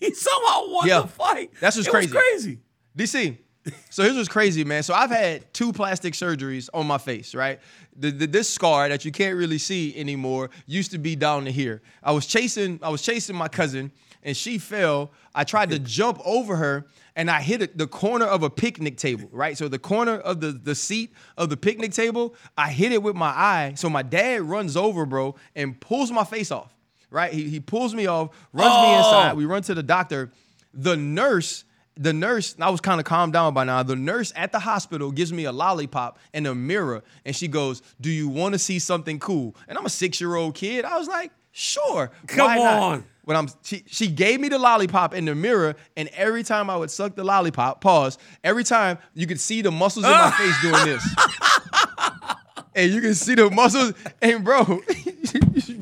He 0.00 0.12
somehow 0.14 0.62
won 0.68 0.88
Yeah. 0.88 1.02
the 1.02 1.06
fight. 1.06 1.52
That's 1.60 1.76
what's 1.76 1.86
It 1.86 1.94
was 1.94 2.10
crazy. 2.12 2.58
crazy. 2.96 3.28
DC. 3.28 3.38
So 3.90 4.02
here's 4.02 4.16
what's 4.16 4.28
crazy, 4.28 4.64
man. 4.64 4.82
So 4.82 4.92
I've 4.92 5.10
had 5.10 5.52
two 5.54 5.72
plastic 5.72 6.14
surgeries 6.14 6.68
on 6.74 6.86
my 6.86 6.98
face, 6.98 7.32
right? 7.34 7.60
The, 7.96 8.10
the, 8.10 8.26
this 8.26 8.48
scar 8.48 8.88
that 8.88 9.04
you 9.04 9.12
can't 9.12 9.36
really 9.36 9.58
see 9.58 9.96
anymore 9.96 10.50
used 10.66 10.90
to 10.92 10.98
be 10.98 11.14
down 11.14 11.44
to 11.44 11.52
here. 11.52 11.80
I 12.02 12.10
was 12.12 12.26
chasing, 12.26 12.80
I 12.82 12.88
was 12.88 13.02
chasing 13.02 13.36
my 13.36 13.46
cousin, 13.48 13.92
and 14.24 14.36
she 14.36 14.58
fell. 14.58 15.12
I 15.34 15.44
tried 15.44 15.70
to 15.70 15.78
jump 15.78 16.20
over 16.24 16.56
her, 16.56 16.86
and 17.14 17.30
I 17.30 17.40
hit 17.40 17.62
it- 17.62 17.78
the 17.78 17.86
corner 17.86 18.26
of 18.26 18.42
a 18.42 18.50
picnic 18.50 18.96
table, 18.96 19.28
right? 19.30 19.56
So 19.56 19.68
the 19.68 19.78
corner 19.78 20.16
of 20.18 20.40
the, 20.40 20.50
the 20.52 20.74
seat 20.74 21.12
of 21.36 21.48
the 21.48 21.56
picnic 21.56 21.92
table, 21.92 22.34
I 22.58 22.70
hit 22.70 22.90
it 22.90 23.02
with 23.02 23.14
my 23.14 23.28
eye. 23.30 23.74
So 23.76 23.88
my 23.88 24.02
dad 24.02 24.42
runs 24.42 24.76
over, 24.76 25.06
bro, 25.06 25.36
and 25.54 25.78
pulls 25.80 26.10
my 26.10 26.24
face 26.24 26.50
off, 26.50 26.74
right? 27.10 27.32
He, 27.32 27.48
he 27.48 27.60
pulls 27.60 27.94
me 27.94 28.06
off, 28.06 28.30
runs 28.52 28.74
me 28.74 28.94
Oh. 28.94 28.98
inside. 28.98 29.36
We 29.36 29.44
run 29.44 29.62
to 29.62 29.74
the 29.74 29.82
doctor. 29.84 30.32
The 30.74 30.96
nurse 30.96 31.64
the 31.96 32.12
nurse, 32.12 32.56
I 32.58 32.70
was 32.70 32.80
kind 32.80 33.00
of 33.00 33.04
calmed 33.06 33.32
down 33.32 33.52
by 33.54 33.64
now. 33.64 33.82
The 33.82 33.96
nurse 33.96 34.32
at 34.34 34.52
the 34.52 34.58
hospital 34.58 35.10
gives 35.10 35.32
me 35.32 35.44
a 35.44 35.52
lollipop 35.52 36.18
and 36.32 36.46
a 36.46 36.54
mirror, 36.54 37.02
and 37.24 37.36
she 37.36 37.48
goes, 37.48 37.82
"Do 38.00 38.10
you 38.10 38.28
want 38.28 38.54
to 38.54 38.58
see 38.58 38.78
something 38.78 39.18
cool?" 39.18 39.54
And 39.68 39.76
I'm 39.76 39.84
a 39.86 39.90
six 39.90 40.20
year 40.20 40.34
old 40.34 40.54
kid. 40.54 40.84
I 40.84 40.98
was 40.98 41.08
like, 41.08 41.32
"Sure, 41.52 42.10
Come 42.26 42.46
why 42.46 42.56
not?" 42.56 42.82
on. 42.82 43.04
When 43.24 43.36
I'm, 43.36 43.48
she, 43.62 43.84
she 43.86 44.08
gave 44.08 44.40
me 44.40 44.48
the 44.48 44.58
lollipop 44.58 45.14
in 45.14 45.26
the 45.26 45.34
mirror, 45.34 45.76
and 45.96 46.08
every 46.14 46.42
time 46.42 46.68
I 46.68 46.76
would 46.76 46.90
suck 46.90 47.14
the 47.14 47.22
lollipop, 47.22 47.80
pause. 47.80 48.18
Every 48.42 48.64
time 48.64 48.98
you 49.14 49.28
could 49.28 49.38
see 49.38 49.62
the 49.62 49.70
muscles 49.70 50.04
in 50.04 50.10
my 50.10 50.30
face 50.36 50.60
doing 50.60 50.84
this, 50.84 51.16
and 52.74 52.92
you 52.92 53.00
can 53.00 53.14
see 53.14 53.34
the 53.36 53.48
muscles. 53.50 53.92
And 54.20 54.42
bro, 54.42 54.64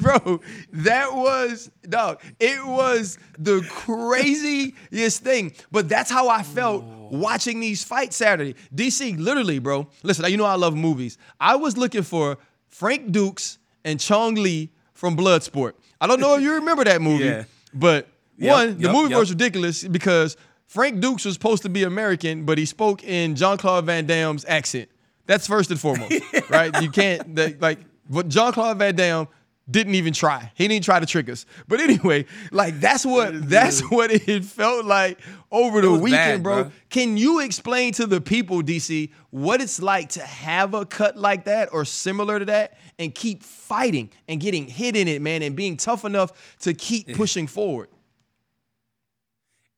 bro, 0.03 0.41
that 0.73 1.15
was 1.15 1.71
dog. 1.89 2.21
It 2.39 2.65
was 2.65 3.19
the 3.39 3.63
craziest 3.69 5.23
thing. 5.23 5.53
But 5.71 5.89
that's 5.89 6.11
how 6.11 6.29
I 6.29 6.43
felt 6.43 6.85
watching 6.85 7.61
these 7.61 7.85
fights 7.85 8.17
Saturday. 8.17 8.55
DC, 8.75 9.19
literally, 9.19 9.59
bro. 9.59 9.89
Listen, 10.03 10.31
you 10.31 10.37
know 10.37 10.45
I 10.45 10.55
love 10.57 10.77
movies. 10.77 11.19
I 11.41 11.57
was 11.57 11.77
looking 11.77 12.03
for 12.03 12.39
Frank 12.69 13.11
Dux 13.13 13.59
and 13.85 13.99
Chong 14.01 14.35
Li 14.35 14.71
from 14.95 15.17
Bloodsport. 15.17 15.73
I 16.01 16.07
don't 16.07 16.21
know 16.21 16.37
if 16.37 16.43
you 16.43 16.55
remember 16.55 16.85
that 16.85 17.01
movie, 17.03 17.25
Yeah. 17.25 17.45
but 17.75 18.09
Yep, 18.39 18.53
one, 18.53 18.79
the 18.79 18.91
movie 18.91 19.11
yep. 19.11 19.19
was 19.19 19.31
ridiculous 19.31 19.85
because 19.87 20.35
Frank 20.67 21.01
Dux 21.01 21.27
was 21.27 21.35
supposed 21.35 21.63
to 21.65 21.69
be 21.69 21.83
American, 21.83 22.47
but 22.47 22.57
he 22.57 22.65
spoke 22.65 23.05
in 23.05 23.37
Jean 23.37 23.59
Claude 23.59 23.85
Van 23.85 24.07
Damme's 24.07 24.47
accent. 24.49 24.89
That's 25.27 25.47
first 25.47 25.71
and 25.71 25.79
foremost, 25.79 26.15
right? 26.51 26.81
You 26.81 26.91
can't 26.91 27.37
that, 27.37 27.61
like, 27.61 27.81
but 28.09 28.29
Jean 28.29 28.53
Claude 28.53 28.79
Van 28.79 28.95
Damme 28.97 29.29
didn't 29.69 29.95
even 29.95 30.13
try. 30.13 30.53
He 30.55 30.69
didn't 30.69 30.85
try 30.85 31.01
to 31.01 31.07
trick 31.07 31.29
us. 31.29 31.47
But 31.69 31.81
anyway, 31.81 32.27
like 32.51 32.81
that's 32.81 33.05
what 33.05 33.49
that's 33.49 33.81
what 33.91 34.11
it 34.11 34.45
felt 34.45 34.85
like 34.85 35.19
over 35.51 35.81
the 35.81 35.93
weekend, 35.93 36.13
bad, 36.13 36.43
bro. 36.43 36.63
bro. 36.65 36.73
Can 36.89 37.17
you 37.17 37.41
explain 37.41 37.93
to 37.95 38.07
the 38.07 38.21
people, 38.21 38.63
DC, 38.63 39.11
what 39.31 39.61
it's 39.61 39.81
like 39.81 40.11
to 40.11 40.23
have 40.23 40.75
a 40.75 40.85
cut 40.87 41.17
like 41.17 41.45
that 41.45 41.71
or 41.73 41.85
similar 41.85 42.39
to 42.39 42.45
that 42.47 42.79
and 42.99 43.15
keep 43.15 43.43
fighting 43.43 44.11
and 44.29 44.41
getting 44.41 44.67
hit 44.67 44.97
in 44.97 45.09
it, 45.09 45.23
man, 45.23 45.43
and 45.43 45.57
being 45.57 45.77
tough 45.77 46.05
enough 46.05 46.57
to 46.61 46.75
keep 46.75 47.09
eh. 47.09 47.15
pushing 47.17 47.47
forward? 47.47 47.89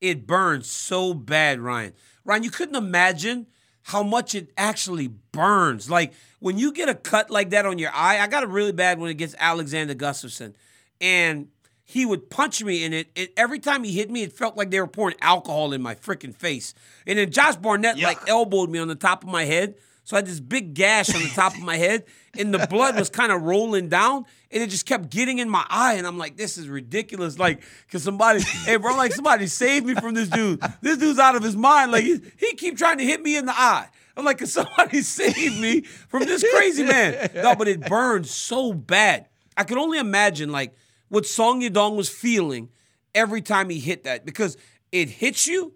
it 0.03 0.27
burns 0.27 0.69
so 0.69 1.13
bad, 1.13 1.61
Ryan. 1.61 1.93
Ryan, 2.25 2.43
you 2.43 2.51
couldn't 2.51 2.75
imagine 2.75 3.47
how 3.83 4.03
much 4.03 4.33
it 4.33 4.51
actually 4.57 5.07
burns. 5.07 5.89
Like 5.89 6.13
when 6.39 6.57
you 6.57 6.71
get 6.71 6.89
a 6.89 6.95
cut 6.95 7.29
like 7.29 7.51
that 7.51 7.65
on 7.65 7.77
your 7.77 7.91
eye, 7.93 8.19
I 8.19 8.27
got 8.27 8.43
it 8.43 8.49
really 8.49 8.71
bad 8.71 8.99
when 8.99 9.09
it 9.09 9.15
gets 9.15 9.35
Alexander 9.37 9.93
Gustafsson. 9.93 10.53
And 10.99 11.49
he 11.85 12.05
would 12.05 12.29
punch 12.29 12.63
me 12.63 12.85
in 12.85 12.93
it, 12.93 13.09
and 13.15 13.27
every 13.35 13.59
time 13.59 13.83
he 13.83 13.91
hit 13.91 14.09
me, 14.09 14.23
it 14.23 14.31
felt 14.31 14.55
like 14.55 14.71
they 14.71 14.79
were 14.79 14.87
pouring 14.87 15.17
alcohol 15.21 15.73
in 15.73 15.81
my 15.81 15.95
freaking 15.95 16.33
face. 16.33 16.73
And 17.05 17.19
then 17.19 17.29
Josh 17.29 17.57
Barnett 17.57 17.99
like 17.99 18.27
elbowed 18.27 18.69
me 18.69 18.79
on 18.79 18.87
the 18.87 18.95
top 18.95 19.23
of 19.23 19.29
my 19.29 19.43
head. 19.43 19.75
So 20.03 20.17
I 20.17 20.19
had 20.19 20.25
this 20.25 20.39
big 20.39 20.73
gash 20.73 21.13
on 21.13 21.21
the 21.21 21.29
top 21.29 21.53
of 21.55 21.61
my 21.61 21.77
head, 21.77 22.03
and 22.37 22.53
the 22.53 22.67
blood 22.67 22.97
was 22.97 23.09
kind 23.09 23.31
of 23.31 23.43
rolling 23.43 23.87
down, 23.87 24.25
and 24.51 24.61
it 24.61 24.69
just 24.69 24.85
kept 24.85 25.09
getting 25.09 25.37
in 25.39 25.49
my 25.49 25.65
eye. 25.69 25.93
And 25.93 26.05
I'm 26.05 26.17
like, 26.17 26.35
this 26.35 26.57
is 26.57 26.67
ridiculous. 26.67 27.39
Like, 27.39 27.63
cause 27.89 28.03
somebody, 28.03 28.41
hey, 28.41 28.75
bro, 28.75 28.95
like, 28.97 29.13
somebody 29.13 29.47
save 29.47 29.85
me 29.85 29.95
from 29.95 30.13
this 30.13 30.27
dude. 30.27 30.61
This 30.81 30.97
dude's 30.97 31.19
out 31.19 31.35
of 31.35 31.43
his 31.43 31.55
mind. 31.55 31.91
Like, 31.91 32.03
he, 32.03 32.19
he 32.37 32.53
keep 32.55 32.77
trying 32.77 32.97
to 32.97 33.05
hit 33.05 33.21
me 33.21 33.37
in 33.37 33.45
the 33.45 33.53
eye. 33.53 33.87
I'm 34.15 34.25
like, 34.25 34.39
can 34.39 34.47
somebody 34.47 35.01
save 35.03 35.59
me 35.59 35.81
from 35.81 36.25
this 36.25 36.43
crazy 36.53 36.83
man? 36.83 37.31
No, 37.35 37.55
but 37.55 37.67
it 37.67 37.81
burned 37.81 38.27
so 38.27 38.73
bad. 38.73 39.27
I 39.55 39.63
could 39.63 39.77
only 39.77 39.99
imagine 39.99 40.51
like 40.51 40.75
what 41.09 41.25
Song 41.25 41.61
Yadong 41.61 41.95
was 41.95 42.09
feeling 42.09 42.69
every 43.15 43.41
time 43.41 43.69
he 43.69 43.79
hit 43.79 44.03
that 44.03 44.25
because 44.25 44.57
it 44.91 45.09
hits 45.09 45.47
you. 45.47 45.73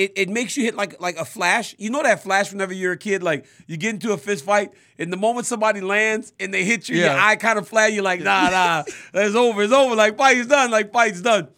It, 0.00 0.12
it 0.16 0.28
makes 0.30 0.56
you 0.56 0.64
hit 0.64 0.74
like 0.76 0.98
like 0.98 1.18
a 1.18 1.26
flash. 1.26 1.74
You 1.76 1.90
know 1.90 2.02
that 2.02 2.22
flash 2.22 2.50
whenever 2.50 2.72
you're 2.72 2.92
a 2.92 2.96
kid, 2.96 3.22
like 3.22 3.44
you 3.66 3.76
get 3.76 3.90
into 3.90 4.14
a 4.14 4.16
fist 4.16 4.46
fight, 4.46 4.72
and 4.98 5.12
the 5.12 5.18
moment 5.18 5.44
somebody 5.44 5.82
lands 5.82 6.32
and 6.40 6.54
they 6.54 6.64
hit 6.64 6.88
you, 6.88 6.96
your 6.96 7.10
eye 7.10 7.36
kind 7.36 7.58
of 7.58 7.68
flag, 7.68 7.92
you're 7.92 8.02
like, 8.02 8.22
nah, 8.22 8.48
nah, 8.48 8.84
it's 9.14 9.36
over, 9.36 9.62
it's 9.62 9.74
over. 9.74 9.94
Like 9.94 10.16
fight's 10.16 10.46
done, 10.46 10.70
like 10.70 10.90
fight's 10.90 11.20
done. 11.20 11.48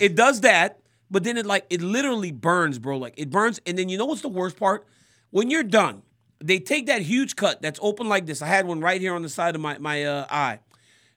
It 0.00 0.16
does 0.16 0.40
that, 0.40 0.80
but 1.08 1.22
then 1.22 1.36
it 1.36 1.46
like 1.46 1.66
it 1.70 1.82
literally 1.82 2.32
burns, 2.32 2.80
bro. 2.80 2.98
Like 2.98 3.14
it 3.16 3.30
burns, 3.30 3.60
and 3.64 3.78
then 3.78 3.88
you 3.88 3.96
know 3.96 4.06
what's 4.06 4.22
the 4.22 4.28
worst 4.28 4.58
part? 4.58 4.84
When 5.30 5.48
you're 5.48 5.62
done, 5.62 6.02
they 6.42 6.58
take 6.58 6.86
that 6.86 7.02
huge 7.02 7.36
cut 7.36 7.62
that's 7.62 7.78
open 7.80 8.08
like 8.08 8.26
this. 8.26 8.42
I 8.42 8.48
had 8.48 8.66
one 8.66 8.80
right 8.80 9.00
here 9.00 9.14
on 9.14 9.22
the 9.22 9.28
side 9.28 9.54
of 9.54 9.60
my 9.60 9.78
my 9.78 10.02
uh, 10.02 10.26
eye. 10.28 10.58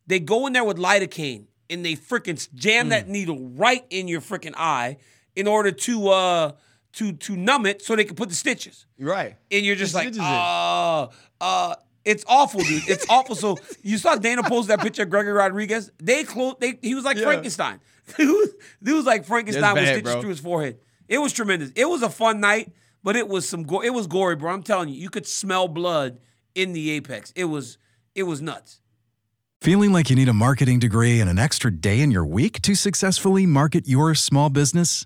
They 0.05 0.19
go 0.19 0.45
in 0.45 0.53
there 0.53 0.63
with 0.63 0.77
lidocaine 0.77 1.45
and 1.71 1.83
they 1.83 1.95
freaking 1.95 2.47
jam 2.53 2.89
that 2.89 3.07
needle 3.07 3.49
right 3.55 3.83
in 3.89 4.07
your 4.07 4.21
freaking 4.21 4.53
eye 4.55 4.97
in 5.35 5.47
order 5.47 5.71
to 5.71 6.09
uh 6.09 6.51
to 6.97 7.13
to 7.13 7.35
numb 7.35 7.65
it 7.65 7.81
so 7.81 7.95
they 7.95 8.03
can 8.05 8.15
put 8.15 8.29
the 8.29 8.35
stitches. 8.35 8.85
Right. 8.99 9.35
And 9.51 9.65
you're 9.65 9.75
just 9.75 9.93
The 9.93 9.97
like, 9.99 10.03
stitches 10.13 10.19
in. 10.19 10.23
uh, 10.25 11.07
uh, 11.41 11.75
it's 12.05 12.23
awful, 12.27 12.61
dude. 12.61 12.87
It's 12.87 13.05
awful. 13.09 13.35
So 13.35 13.57
you 13.83 13.97
saw 13.97 14.15
Dana 14.15 14.43
post 14.43 14.67
that 14.69 14.79
picture 14.79 15.03
of 15.03 15.09
Gregory 15.09 15.33
Rodrigues. 15.33 15.91
They 15.97 16.23
closed. 16.23 16.59
They 16.59 16.77
he 16.81 16.93
was 16.95 17.03
like 17.05 17.17
Yeah. 17.17 17.23
Frankenstein. 17.23 17.79
Dude, 18.17 18.29
was- 18.29 18.53
dude 18.81 18.95
was 18.95 19.05
like 19.05 19.25
Frankenstein 19.25 19.73
with 19.73 19.83
bad, 19.83 19.93
stitches 19.95 20.11
bro. 20.13 20.21
through 20.21 20.29
his 20.29 20.39
forehead. 20.39 20.79
It 21.09 21.17
was 21.17 21.33
tremendous. 21.33 21.71
It 21.75 21.89
was 21.89 22.01
a 22.03 22.09
fun 22.09 22.39
night, 22.39 22.71
but 23.03 23.15
it 23.17 23.27
was 23.27 23.47
some. 23.49 23.63
Go- 23.63 23.81
it 23.81 23.89
was 23.89 24.07
gory, 24.07 24.35
bro. 24.37 24.53
I'm 24.53 24.63
telling 24.63 24.87
you, 24.89 24.95
you 24.95 25.09
could 25.09 25.25
smell 25.27 25.67
blood 25.67 26.19
in 26.55 26.71
the 26.73 26.91
apex. 26.91 27.33
It 27.35 27.45
was. 27.45 27.77
It 28.15 28.23
was 28.23 28.41
nuts. 28.41 28.79
Feeling 29.61 29.91
like 29.91 30.09
you 30.11 30.15
need 30.15 30.29
a 30.29 30.33
marketing 30.33 30.77
degree 30.79 31.19
and 31.19 31.29
an 31.29 31.39
extra 31.39 31.71
day 31.71 31.99
in 31.99 32.11
your 32.11 32.23
week 32.25 32.61
to 32.61 32.75
successfully 32.75 33.45
market 33.47 33.87
your 33.87 34.13
small 34.13 34.49
business? 34.51 35.05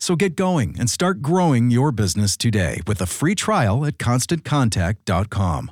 So 0.00 0.16
get 0.16 0.34
going 0.34 0.76
and 0.78 0.88
start 0.88 1.20
growing 1.20 1.70
your 1.70 1.92
business 1.92 2.36
today 2.36 2.80
with 2.86 3.02
a 3.02 3.06
free 3.06 3.34
trial 3.34 3.84
at 3.84 3.98
constantcontact.com. 3.98 5.70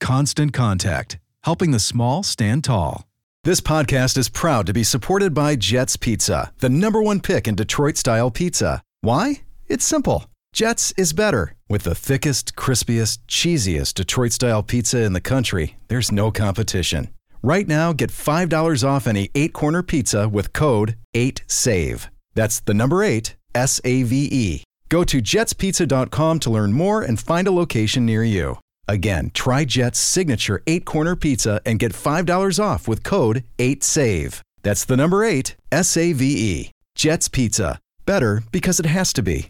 Constant 0.00 0.52
Contact, 0.52 1.18
helping 1.44 1.70
the 1.70 1.78
small 1.78 2.22
stand 2.22 2.64
tall. 2.64 3.08
This 3.44 3.60
podcast 3.60 4.18
is 4.18 4.28
proud 4.28 4.66
to 4.66 4.72
be 4.72 4.82
supported 4.82 5.32
by 5.32 5.54
Jets 5.54 5.96
Pizza, 5.96 6.52
the 6.58 6.68
number 6.68 7.00
one 7.00 7.20
pick 7.20 7.46
in 7.46 7.54
Detroit 7.54 7.96
style 7.96 8.32
pizza. 8.32 8.82
Why? 9.00 9.42
It's 9.68 9.84
simple. 9.86 10.26
Jets 10.52 10.92
is 10.96 11.12
better. 11.12 11.54
With 11.68 11.84
the 11.84 11.94
thickest, 11.94 12.56
crispiest, 12.56 13.18
cheesiest 13.28 13.94
Detroit 13.94 14.32
style 14.32 14.62
pizza 14.64 15.02
in 15.02 15.12
the 15.12 15.20
country, 15.20 15.76
there's 15.86 16.10
no 16.10 16.32
competition. 16.32 17.08
Right 17.42 17.68
now, 17.68 17.92
get 17.92 18.10
$5 18.10 18.82
off 18.86 19.06
any 19.06 19.30
eight 19.36 19.52
corner 19.52 19.84
pizza 19.84 20.28
with 20.28 20.52
code 20.52 20.96
8SAVE. 21.14 22.08
That's 22.34 22.60
the 22.60 22.74
number 22.74 23.02
eight, 23.04 23.36
S 23.58 23.80
A 23.84 24.04
V 24.04 24.28
E. 24.30 24.62
Go 24.88 25.02
to 25.02 25.20
jetspizza.com 25.20 26.38
to 26.38 26.50
learn 26.50 26.72
more 26.72 27.02
and 27.02 27.18
find 27.18 27.48
a 27.48 27.50
location 27.50 28.06
near 28.06 28.22
you. 28.22 28.58
Again, 28.86 29.32
try 29.34 29.64
Jet's 29.64 29.98
signature 29.98 30.62
eight 30.68 30.84
corner 30.84 31.16
pizza 31.16 31.60
and 31.66 31.78
get 31.78 31.92
$5 31.92 32.62
off 32.62 32.88
with 32.88 33.02
code 33.02 33.44
8SAVE. 33.58 34.40
That's 34.62 34.84
the 34.84 34.96
number 34.96 35.24
eight, 35.24 35.56
S 35.72 35.96
A 35.96 36.12
V 36.12 36.24
E. 36.24 36.70
Jet's 36.94 37.28
Pizza. 37.28 37.78
Better 38.06 38.42
because 38.52 38.78
it 38.80 38.86
has 38.86 39.12
to 39.14 39.22
be. 39.22 39.48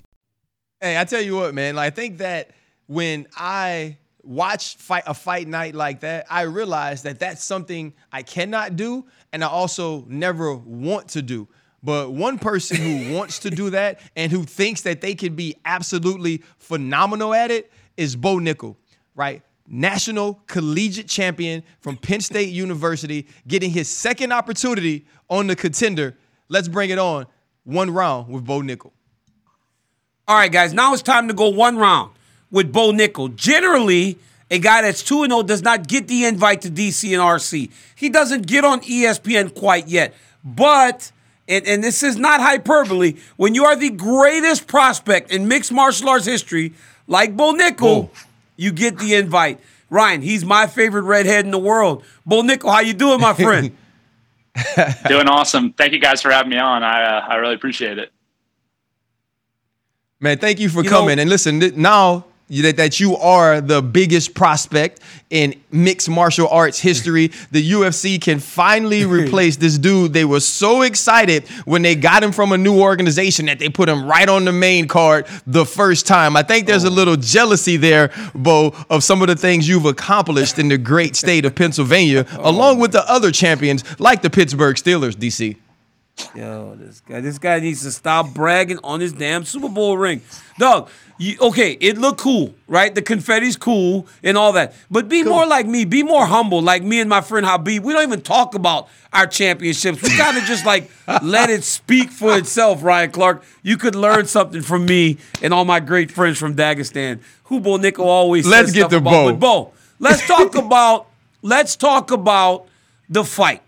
Hey, 0.81 0.99
I 0.99 1.05
tell 1.05 1.23
you 1.23 1.37
what, 1.37 1.55
man. 1.55 1.77
Like, 1.77 1.93
I 1.93 1.95
think 1.95 2.19
that 2.19 2.51
when 2.87 3.27
I 3.37 3.99
watch 4.23 4.77
fight 4.77 5.05
a 5.07 5.15
fight 5.15 5.49
night 5.49 5.75
like 5.75 6.01
that, 6.01 6.27
I 6.31 6.43
realize 6.43 7.03
that 7.03 7.19
that's 7.19 7.45
something 7.45 7.93
I 8.11 8.23
cannot 8.23 8.75
do, 8.77 9.07
and 9.33 9.45
I 9.45 9.49
also 9.49 10.07
never 10.09 10.55
want 10.55 11.09
to 11.11 11.23
do. 11.23 11.47
But 11.83 12.13
one 12.13 12.39
person 12.39 12.77
who 12.77 13.15
wants 13.17 13.39
to 13.41 13.51
do 13.51 13.71
that 13.71 14.01
and 14.17 14.33
who 14.33 14.45
thinks 14.45 14.83
that 14.83 15.01
they 15.01 15.15
can 15.15 15.35
be 15.35 15.57
absolutely 15.65 16.43
phenomenal 16.59 17.35
at 17.35 17.51
it 17.51 17.71
is 17.97 18.17
Bo 18.17 18.37
Nickal, 18.37 18.77
right? 19.15 19.43
National 19.67 20.41
collegiate 20.47 21.09
champion 21.09 21.63
from 21.81 21.97
Penn 21.97 22.21
State 22.21 22.49
University, 22.49 23.27
getting 23.47 23.71
his 23.71 23.89
second 23.89 24.33
opportunity 24.33 25.07
on 25.29 25.47
the 25.47 25.57
contender. 25.57 26.17
Let's 26.49 26.69
bring 26.69 26.91
it 26.91 26.99
on. 26.99 27.27
One 27.65 27.91
round 27.91 28.33
with 28.33 28.47
Bo 28.47 28.61
Nickal. 28.61 28.93
All 30.27 30.37
right, 30.37 30.51
guys. 30.51 30.73
Now 30.73 30.93
it's 30.93 31.03
time 31.03 31.29
to 31.29 31.35
go 31.35 31.49
one 31.49 31.77
round 31.77 32.13
with 32.51 32.73
Bo 32.73 32.93
Nickal. 32.93 33.35
Generally, 33.35 34.19
a 34.51 34.59
guy 34.59 34.83
that's 34.83 35.03
2 35.03 35.27
0 35.27 35.43
does 35.43 35.63
not 35.63 35.87
get 35.87 36.09
the 36.09 36.25
invite 36.25 36.63
to 36.63 36.71
DC 36.71 37.13
and 37.13 37.23
RC. 37.23 37.71
He 37.95 38.09
doesn't 38.09 38.47
get 38.47 38.65
on 38.65 38.81
ESPN 38.81 39.55
quite 39.55 39.89
yet. 39.89 40.15
But, 40.45 41.13
and, 41.49 41.67
and 41.67 41.83
this 41.83 42.03
is 42.03 42.17
not 42.17 42.41
hyperbole, 42.41 43.15
when 43.37 43.55
you 43.55 43.65
are 43.65 43.75
the 43.75 43.91
greatest 43.91 44.67
prospect 44.67 45.31
in 45.33 45.49
mixed 45.49 45.73
martial 45.73 46.09
arts 46.09 46.27
history, 46.27 46.75
like 47.07 47.37
Bo 47.37 47.55
Nickal, 47.55 47.79
Bo. 47.79 48.11
you 48.57 48.71
get 48.71 48.99
the 48.99 49.15
invite. 49.15 49.59
Ryan, 49.91 50.21
he's 50.23 50.45
my 50.45 50.67
favorite 50.67 51.03
redhead 51.03 51.45
in 51.47 51.51
the 51.51 51.59
world. 51.59 52.05
Bo 52.27 52.43
Nickal, 52.43 52.71
how 52.73 52.81
you 52.81 52.93
doing, 52.93 53.21
my 53.21 53.33
friend? 53.35 53.75
Doing 55.09 55.29
awesome. 55.29 55.73
Thank 55.73 55.93
you 55.93 56.01
guys 56.01 56.21
for 56.21 56.31
having 56.33 56.51
me 56.51 56.59
on. 56.59 56.83
I 56.83 57.03
uh, 57.19 57.27
I 57.29 57.37
really 57.37 57.55
appreciate 57.55 57.97
it. 57.99 58.13
Man, 60.21 60.39
thank 60.39 60.59
you 60.59 60.69
for 60.69 60.83
You 60.83 60.91
coming. 60.91 61.17
know- 61.17 61.23
and 61.23 61.31
listen, 61.31 61.61
th- 61.61 61.75
now 61.75 62.17
you- 62.17 62.25
that, 62.49 62.77
that 62.77 63.01
you 63.01 63.17
are 63.17 63.61
the 63.61 63.83
biggest 63.83 64.35
prospect 64.35 65.01
in 65.31 65.61
mixed 65.71 66.09
martial 66.09 66.49
arts 66.49 66.79
history, 66.79 67.29
the 67.51 67.71
UFC 67.73 68.21
can 68.21 68.39
finally 68.39 69.05
replace 69.07 69.57
this 69.57 69.79
dude. 69.79 70.13
They 70.13 70.25
were 70.25 70.41
so 70.41 70.83
excited 70.83 71.47
when 71.67 71.83
they 71.83 71.95
got 71.95 72.23
him 72.23 72.33
from 72.33 72.53
a 72.53 72.59
new 72.59 72.81
organization 72.81 73.47
that 73.47 73.59
they 73.59 73.69
put 73.69 73.89
him 73.89 74.07
right 74.07 74.29
on 74.29 74.45
the 74.45 74.53
main 74.53 74.89
card 74.89 75.27
the 75.47 75.67
first 75.67 76.07
time. 76.07 76.37
I 76.37 76.43
think 76.43 76.67
there's 76.67 76.85
a 76.85 76.89
oh. 76.89 76.93
little 76.93 77.17
jealousy 77.17 77.77
there, 77.77 78.11
Bo, 78.35 78.75
of 78.89 79.05
some 79.05 79.21
of 79.21 79.29
the 79.29 79.37
things 79.37 79.69
you've 79.69 79.85
accomplished 79.85 80.59
in 80.59 80.69
the 80.69 80.79
great 80.79 81.17
state 81.17 81.45
of 81.45 81.55
Pennsylvania, 81.55 82.27
oh, 82.33 82.51
along 82.51 82.79
with 82.79 82.93
the 82.93 83.09
other 83.11 83.31
champions 83.31 83.85
like 84.01 84.23
the 84.23 84.31
Pittsburgh 84.31 84.77
Steelers, 84.77 85.15
DC. 85.15 85.57
Yo, 86.35 86.75
this 86.77 87.01
guy, 87.01 87.21
this 87.21 87.39
guy 87.39 87.61
needs 87.61 87.83
to 87.83 87.91
stop 87.91 88.33
bragging 88.35 88.79
on 88.85 89.01
his 89.01 89.13
damn 89.13 89.45
Super 89.45 89.69
Bowl 89.69 89.97
ring. 89.97 90.21
Dog, 90.59 90.89
you, 91.17 91.37
okay, 91.41 91.73
it 91.73 91.99
looked 91.99 92.21
cool, 92.21 92.55
right? 92.67 92.95
The 92.95 93.03
confetti's 93.03 93.57
cool 93.57 94.07
and 94.23 94.37
all 94.37 94.53
that. 94.53 94.75
But 94.91 95.09
be 95.09 95.23
more 95.23 95.47
like 95.47 95.67
me. 95.67 95.85
Be 95.85 96.03
more 96.03 96.27
humble, 96.27 96.63
like 96.63 96.83
me 96.83 97.01
and 97.01 97.09
my 97.09 97.21
friend 97.21 97.47
Khabib. 97.47 97.81
We 97.81 97.93
don't 97.93 98.03
even 98.03 98.21
talk 98.21 98.55
about 98.55 98.89
our 99.13 99.27
championships. 99.27 100.03
We 100.03 100.17
kind 100.17 100.37
of 100.37 100.45
just 100.45 100.65
like 100.67 100.91
let 101.23 101.51
it 101.51 101.65
speak 101.65 102.11
for 102.11 102.37
itself, 102.37 102.83
Ryan 102.83 103.11
Clark. 103.11 103.45
You 103.63 103.77
could 103.77 103.95
learn 103.95 104.27
something 104.27 104.63
from 104.63 104.87
me 104.87 105.19
and 105.43 105.53
all 105.53 105.65
my 105.65 105.81
great 105.81 106.11
friends 106.11 106.39
from 106.39 106.55
Dagestan. 106.55 107.21
Who 107.45 107.61
Bo 107.61 107.79
Nickal 107.79 108.05
always 108.05 108.47
Let's 108.47 108.69
says 108.69 108.75
get 108.75 108.91
to 108.91 108.99
about. 108.99 109.11
Bo. 109.11 109.31
But 109.33 109.41
Bo, 109.41 109.73
let's 109.99 110.27
talk 110.27 110.55
about 110.55 111.09
let's 111.43 111.77
talk 111.77 112.11
about 112.11 112.67
the 113.09 113.25
fight 113.25 113.63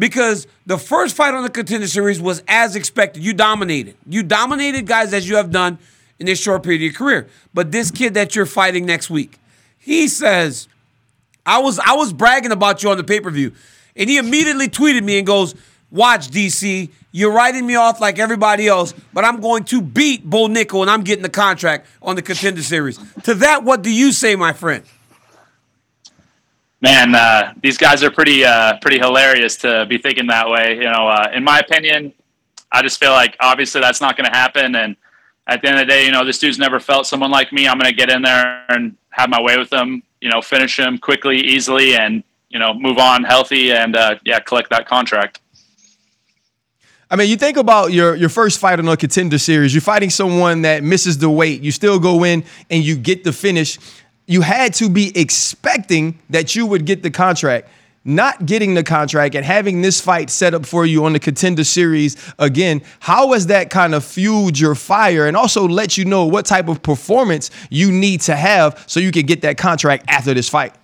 because 0.00 0.46
the 0.64 0.78
first 0.78 1.14
fight 1.14 1.34
on 1.34 1.42
the 1.42 1.50
contender 1.50 1.86
series 1.86 2.20
was 2.20 2.42
as 2.48 2.74
expected. 2.74 3.22
You 3.22 3.34
dominated. 3.34 3.96
You 4.08 4.22
dominated 4.22 4.86
guys 4.86 5.12
as 5.12 5.28
you 5.28 5.36
have 5.36 5.50
done 5.50 5.78
in 6.18 6.24
this 6.24 6.40
short 6.40 6.62
period 6.62 6.78
of 6.78 6.82
your 6.84 6.92
career. 6.94 7.28
But 7.52 7.70
this 7.70 7.90
kid 7.90 8.14
that 8.14 8.34
you're 8.34 8.46
fighting 8.46 8.86
next 8.86 9.10
week, 9.10 9.38
he 9.78 10.08
says, 10.08 10.68
I 11.44 11.58
was 11.58 11.78
I 11.78 11.92
was 11.92 12.14
bragging 12.14 12.50
about 12.50 12.82
you 12.82 12.90
on 12.90 12.96
the 12.96 13.04
pay-per-view. 13.04 13.52
And 13.94 14.08
he 14.08 14.16
immediately 14.16 14.68
tweeted 14.68 15.04
me 15.04 15.18
and 15.18 15.26
goes, 15.26 15.54
Watch, 15.90 16.28
DC, 16.28 16.88
you're 17.12 17.32
writing 17.32 17.66
me 17.66 17.74
off 17.74 18.00
like 18.00 18.18
everybody 18.18 18.68
else, 18.68 18.94
but 19.12 19.24
I'm 19.24 19.40
going 19.40 19.64
to 19.64 19.82
beat 19.82 20.24
Bo 20.24 20.48
Nickal 20.48 20.80
and 20.80 20.90
I'm 20.90 21.02
getting 21.02 21.24
the 21.24 21.28
contract 21.28 21.86
on 22.00 22.16
the 22.16 22.22
contender 22.22 22.62
series. 22.62 22.98
To 23.24 23.34
that, 23.34 23.64
what 23.64 23.82
do 23.82 23.92
you 23.92 24.12
say, 24.12 24.34
my 24.34 24.54
friend? 24.54 24.84
Man, 26.82 27.14
uh, 27.14 27.52
these 27.62 27.76
guys 27.76 28.02
are 28.02 28.10
pretty 28.10 28.44
uh, 28.44 28.78
pretty 28.80 28.98
hilarious 28.98 29.56
to 29.58 29.84
be 29.86 29.98
thinking 29.98 30.26
that 30.28 30.48
way. 30.48 30.76
You 30.76 30.84
know, 30.84 31.08
uh, 31.08 31.30
in 31.34 31.44
my 31.44 31.58
opinion, 31.58 32.12
I 32.72 32.82
just 32.82 32.98
feel 32.98 33.12
like 33.12 33.36
obviously 33.40 33.80
that's 33.80 34.00
not 34.00 34.16
going 34.16 34.30
to 34.30 34.36
happen. 34.36 34.74
And 34.74 34.96
at 35.46 35.60
the 35.60 35.68
end 35.68 35.78
of 35.78 35.86
the 35.86 35.92
day, 35.92 36.06
you 36.06 36.12
know, 36.12 36.24
this 36.24 36.38
dude's 36.38 36.58
never 36.58 36.80
felt 36.80 37.06
someone 37.06 37.30
like 37.30 37.52
me. 37.52 37.68
I'm 37.68 37.78
going 37.78 37.90
to 37.90 37.96
get 37.96 38.10
in 38.10 38.22
there 38.22 38.64
and 38.70 38.96
have 39.10 39.28
my 39.28 39.40
way 39.40 39.58
with 39.58 39.70
him. 39.70 40.02
You 40.22 40.30
know, 40.30 40.40
finish 40.40 40.78
him 40.78 40.96
quickly, 40.96 41.38
easily, 41.38 41.96
and 41.96 42.22
you 42.48 42.58
know, 42.58 42.72
move 42.72 42.98
on 42.98 43.24
healthy 43.24 43.72
and 43.72 43.94
uh, 43.94 44.16
yeah, 44.24 44.40
collect 44.40 44.70
that 44.70 44.86
contract. 44.86 45.40
I 47.12 47.16
mean, 47.16 47.28
you 47.28 47.36
think 47.36 47.56
about 47.56 47.92
your 47.92 48.14
your 48.14 48.28
first 48.28 48.60
fight 48.60 48.78
on 48.78 48.86
a 48.86 48.96
contender 48.96 49.38
series. 49.38 49.74
You're 49.74 49.80
fighting 49.80 50.10
someone 50.10 50.62
that 50.62 50.84
misses 50.84 51.18
the 51.18 51.28
weight. 51.28 51.60
You 51.60 51.72
still 51.72 51.98
go 51.98 52.24
in 52.24 52.44
and 52.70 52.84
you 52.84 52.96
get 52.96 53.24
the 53.24 53.32
finish. 53.32 53.78
You 54.30 54.42
had 54.42 54.74
to 54.74 54.88
be 54.88 55.10
expecting 55.18 56.20
that 56.30 56.54
you 56.54 56.64
would 56.64 56.86
get 56.86 57.02
the 57.02 57.10
contract. 57.10 57.68
Not 58.04 58.46
getting 58.46 58.74
the 58.74 58.84
contract 58.84 59.34
and 59.34 59.44
having 59.44 59.82
this 59.82 60.00
fight 60.00 60.30
set 60.30 60.54
up 60.54 60.64
for 60.64 60.86
you 60.86 61.04
on 61.04 61.14
the 61.14 61.18
contender 61.18 61.64
series 61.64 62.16
again, 62.38 62.82
how 63.00 63.32
has 63.32 63.48
that 63.48 63.70
kind 63.70 63.92
of 63.92 64.04
fueled 64.04 64.56
your 64.56 64.76
fire 64.76 65.26
and 65.26 65.36
also 65.36 65.66
let 65.66 65.98
you 65.98 66.04
know 66.04 66.26
what 66.26 66.46
type 66.46 66.68
of 66.68 66.80
performance 66.80 67.50
you 67.70 67.90
need 67.90 68.20
to 68.20 68.36
have 68.36 68.84
so 68.86 69.00
you 69.00 69.10
can 69.10 69.26
get 69.26 69.42
that 69.42 69.58
contract 69.58 70.04
after 70.06 70.32
this 70.32 70.48
fight? 70.48 70.76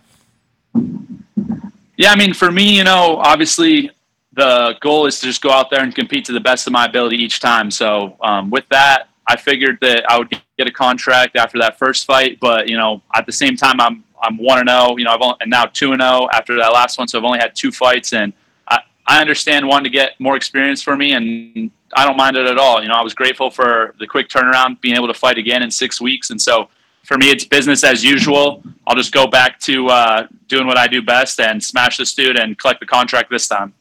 Yeah, 1.96 2.10
I 2.10 2.16
mean, 2.16 2.34
for 2.34 2.50
me, 2.50 2.76
you 2.76 2.82
know, 2.82 3.18
obviously 3.18 3.92
the 4.32 4.74
goal 4.80 5.06
is 5.06 5.20
to 5.20 5.26
just 5.26 5.40
go 5.40 5.52
out 5.52 5.70
there 5.70 5.84
and 5.84 5.94
compete 5.94 6.24
to 6.24 6.32
the 6.32 6.40
best 6.40 6.66
of 6.66 6.72
my 6.72 6.86
ability 6.86 7.16
each 7.16 7.38
time. 7.38 7.70
So 7.70 8.16
um, 8.20 8.50
with 8.50 8.68
that, 8.70 9.08
I 9.28 9.36
figured 9.36 9.78
that 9.80 10.08
I 10.10 10.18
would 10.18 10.30
get 10.56 10.68
a 10.68 10.72
contract 10.72 11.36
after 11.36 11.58
that 11.58 11.78
first 11.78 12.06
fight. 12.06 12.38
But 12.40 12.68
you 12.68 12.76
know, 12.76 13.02
at 13.14 13.26
the 13.26 13.32
same 13.32 13.56
time, 13.56 13.80
I'm 13.80 14.04
I'm 14.22 14.38
one 14.38 14.58
and 14.58 14.68
zero. 14.68 14.96
You 14.96 15.04
know, 15.04 15.12
I've 15.12 15.20
only, 15.20 15.36
and 15.40 15.50
now 15.50 15.66
two 15.66 15.92
and 15.92 16.00
zero 16.00 16.28
after 16.32 16.56
that 16.56 16.72
last 16.72 16.98
one. 16.98 17.08
So 17.08 17.18
I've 17.18 17.24
only 17.24 17.38
had 17.38 17.54
two 17.54 17.72
fights, 17.72 18.12
and 18.12 18.32
I 18.68 18.80
I 19.06 19.20
understand 19.20 19.66
wanting 19.66 19.84
to 19.84 19.90
get 19.90 20.18
more 20.20 20.36
experience 20.36 20.82
for 20.82 20.96
me, 20.96 21.12
and 21.12 21.70
I 21.94 22.04
don't 22.06 22.16
mind 22.16 22.36
it 22.36 22.46
at 22.46 22.58
all. 22.58 22.82
You 22.82 22.88
know, 22.88 22.94
I 22.94 23.02
was 23.02 23.14
grateful 23.14 23.50
for 23.50 23.94
the 23.98 24.06
quick 24.06 24.28
turnaround, 24.28 24.80
being 24.80 24.96
able 24.96 25.08
to 25.08 25.14
fight 25.14 25.38
again 25.38 25.62
in 25.62 25.70
six 25.70 26.00
weeks, 26.00 26.30
and 26.30 26.40
so 26.40 26.68
for 27.06 27.16
me, 27.16 27.30
it's 27.30 27.44
business 27.44 27.84
as 27.84 28.02
usual. 28.02 28.64
I'll 28.84 28.96
just 28.96 29.12
go 29.12 29.28
back 29.28 29.60
to 29.60 29.86
uh, 29.88 30.26
doing 30.48 30.66
what 30.66 30.76
I 30.76 30.88
do 30.88 31.00
best 31.00 31.38
and 31.38 31.62
smash 31.62 31.98
this 31.98 32.12
dude 32.12 32.36
and 32.36 32.58
collect 32.58 32.80
the 32.80 32.86
contract 32.86 33.30
this 33.30 33.46
time. 33.46 33.74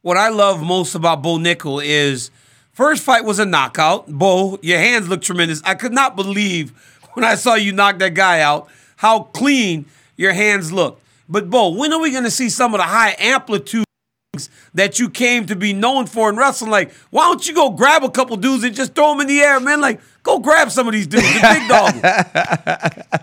What 0.00 0.16
I 0.16 0.30
love 0.30 0.62
most 0.62 0.94
about 0.94 1.22
Bo 1.22 1.36
Nickal 1.36 1.84
is 1.84 2.30
first 2.72 3.02
fight 3.02 3.24
was 3.24 3.38
a 3.38 3.44
knockout. 3.46 4.06
Bo, 4.08 4.58
your 4.62 4.78
hands 4.78 5.08
look 5.08 5.22
tremendous. 5.22 5.62
I 5.64 5.74
could 5.74 5.92
not 5.92 6.16
believe 6.16 6.70
when 7.14 7.24
I 7.24 7.34
saw 7.34 7.54
you 7.54 7.72
knock 7.72 7.98
that 7.98 8.14
guy 8.14 8.40
out 8.40 8.68
how 8.96 9.20
clean 9.20 9.86
your 10.16 10.32
hands 10.32 10.72
look. 10.72 11.00
But 11.28 11.48
Bo, 11.48 11.70
when 11.70 11.92
are 11.92 12.00
we 12.00 12.10
going 12.10 12.24
to 12.24 12.30
see 12.30 12.50
some 12.50 12.74
of 12.74 12.78
the 12.78 12.84
high 12.84 13.14
amplitude 13.18 13.84
things 14.32 14.50
that 14.74 14.98
you 14.98 15.08
came 15.08 15.46
to 15.46 15.56
be 15.56 15.72
known 15.72 16.06
for 16.06 16.28
in 16.28 16.36
wrestling? 16.36 16.70
Like, 16.70 16.92
why 17.10 17.22
don't 17.22 17.46
you 17.46 17.54
go 17.54 17.70
grab 17.70 18.04
a 18.04 18.10
couple 18.10 18.36
dudes 18.36 18.64
and 18.64 18.74
just 18.74 18.94
throw 18.94 19.12
them 19.12 19.20
in 19.20 19.26
the 19.28 19.40
air, 19.40 19.60
man? 19.60 19.80
Like, 19.80 20.00
go 20.22 20.38
grab 20.38 20.70
some 20.70 20.86
of 20.86 20.92
these 20.92 21.06
dudes, 21.06 21.22
the 21.32 21.40
big 21.40 21.68
dog. 23.14 23.20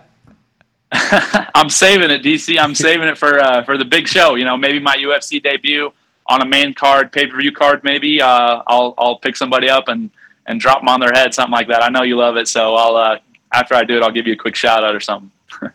I'm 1.53 1.69
saving 1.69 2.09
it, 2.09 2.23
DC. 2.23 2.57
I'm 2.57 2.73
saving 2.73 3.09
it 3.09 3.17
for 3.17 3.39
uh, 3.39 3.63
for 3.63 3.77
the 3.77 3.85
big 3.85 4.07
show. 4.07 4.35
You 4.35 4.45
know, 4.45 4.55
maybe 4.55 4.79
my 4.79 4.95
UFC 4.95 5.43
debut 5.43 5.91
on 6.27 6.41
a 6.41 6.45
main 6.45 6.73
card, 6.73 7.11
pay 7.11 7.27
per 7.27 7.37
view 7.37 7.51
card. 7.51 7.83
Maybe 7.83 8.21
uh, 8.21 8.61
I'll 8.67 8.93
I'll 8.97 9.19
pick 9.19 9.35
somebody 9.35 9.69
up 9.69 9.87
and 9.87 10.09
and 10.45 10.59
drop 10.59 10.79
them 10.79 10.89
on 10.89 10.99
their 10.99 11.11
head, 11.11 11.33
something 11.33 11.51
like 11.51 11.67
that. 11.67 11.83
I 11.83 11.89
know 11.89 12.03
you 12.03 12.17
love 12.17 12.37
it, 12.37 12.47
so 12.47 12.75
I'll 12.75 12.95
uh, 12.95 13.19
after 13.53 13.75
I 13.75 13.83
do 13.83 13.97
it, 13.97 14.03
I'll 14.03 14.11
give 14.11 14.27
you 14.27 14.33
a 14.33 14.37
quick 14.37 14.55
shout 14.55 14.83
out 14.83 14.95
or 14.95 14.99
something. 14.99 15.31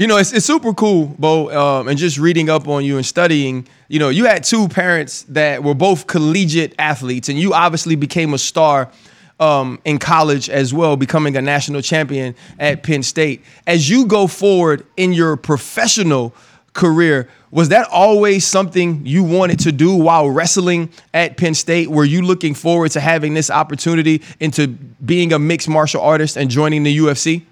You 0.00 0.06
know, 0.06 0.16
it's, 0.16 0.32
it's 0.32 0.46
super 0.46 0.72
cool, 0.74 1.06
Bo, 1.18 1.50
um, 1.50 1.88
and 1.88 1.98
just 1.98 2.18
reading 2.18 2.48
up 2.48 2.68
on 2.68 2.84
you 2.84 2.98
and 2.98 3.04
studying. 3.04 3.66
You 3.88 3.98
know, 3.98 4.10
you 4.10 4.26
had 4.26 4.44
two 4.44 4.68
parents 4.68 5.24
that 5.24 5.64
were 5.64 5.74
both 5.74 6.06
collegiate 6.06 6.76
athletes, 6.78 7.28
and 7.28 7.36
you 7.36 7.52
obviously 7.52 7.96
became 7.96 8.32
a 8.32 8.38
star 8.38 8.92
um, 9.40 9.80
in 9.84 9.98
college 9.98 10.48
as 10.48 10.72
well, 10.72 10.96
becoming 10.96 11.36
a 11.36 11.42
national 11.42 11.82
champion 11.82 12.36
at 12.60 12.84
Penn 12.84 13.02
State. 13.02 13.42
As 13.66 13.90
you 13.90 14.06
go 14.06 14.28
forward 14.28 14.86
in 14.96 15.12
your 15.12 15.36
professional 15.36 16.32
career, 16.72 17.28
was 17.50 17.70
that 17.70 17.88
always 17.90 18.46
something 18.46 19.06
you 19.06 19.24
wanted 19.24 19.60
to 19.60 19.72
do 19.72 19.94
while 19.94 20.28
wrestling 20.28 20.90
at 21.14 21.36
Penn 21.36 21.54
State? 21.54 21.88
Were 21.88 22.04
you 22.04 22.22
looking 22.22 22.54
forward 22.54 22.90
to 22.92 23.00
having 23.00 23.34
this 23.34 23.50
opportunity 23.50 24.22
into 24.38 24.68
being 24.68 25.32
a 25.32 25.38
mixed 25.38 25.68
martial 25.68 26.02
artist 26.02 26.36
and 26.36 26.50
joining 26.50 26.82
the 26.82 26.98
UFC? 26.98 27.44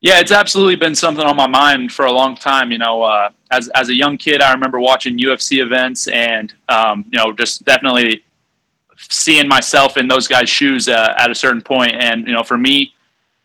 Yeah, 0.00 0.18
it's 0.18 0.32
absolutely 0.32 0.76
been 0.76 0.94
something 0.94 1.24
on 1.24 1.36
my 1.36 1.46
mind 1.46 1.92
for 1.92 2.06
a 2.06 2.12
long 2.12 2.34
time. 2.34 2.72
You 2.72 2.78
know, 2.78 3.02
uh, 3.02 3.30
as 3.50 3.68
as 3.68 3.90
a 3.90 3.94
young 3.94 4.16
kid, 4.16 4.40
I 4.40 4.52
remember 4.52 4.80
watching 4.80 5.18
UFC 5.18 5.62
events 5.62 6.08
and 6.08 6.54
um, 6.70 7.04
you 7.10 7.18
know 7.18 7.32
just 7.32 7.64
definitely 7.66 8.24
seeing 8.96 9.46
myself 9.46 9.98
in 9.98 10.08
those 10.08 10.26
guys' 10.26 10.48
shoes 10.48 10.88
uh, 10.88 11.14
at 11.18 11.30
a 11.30 11.34
certain 11.34 11.60
point. 11.60 11.92
And 11.92 12.26
you 12.26 12.32
know, 12.32 12.42
for 12.42 12.56
me, 12.56 12.94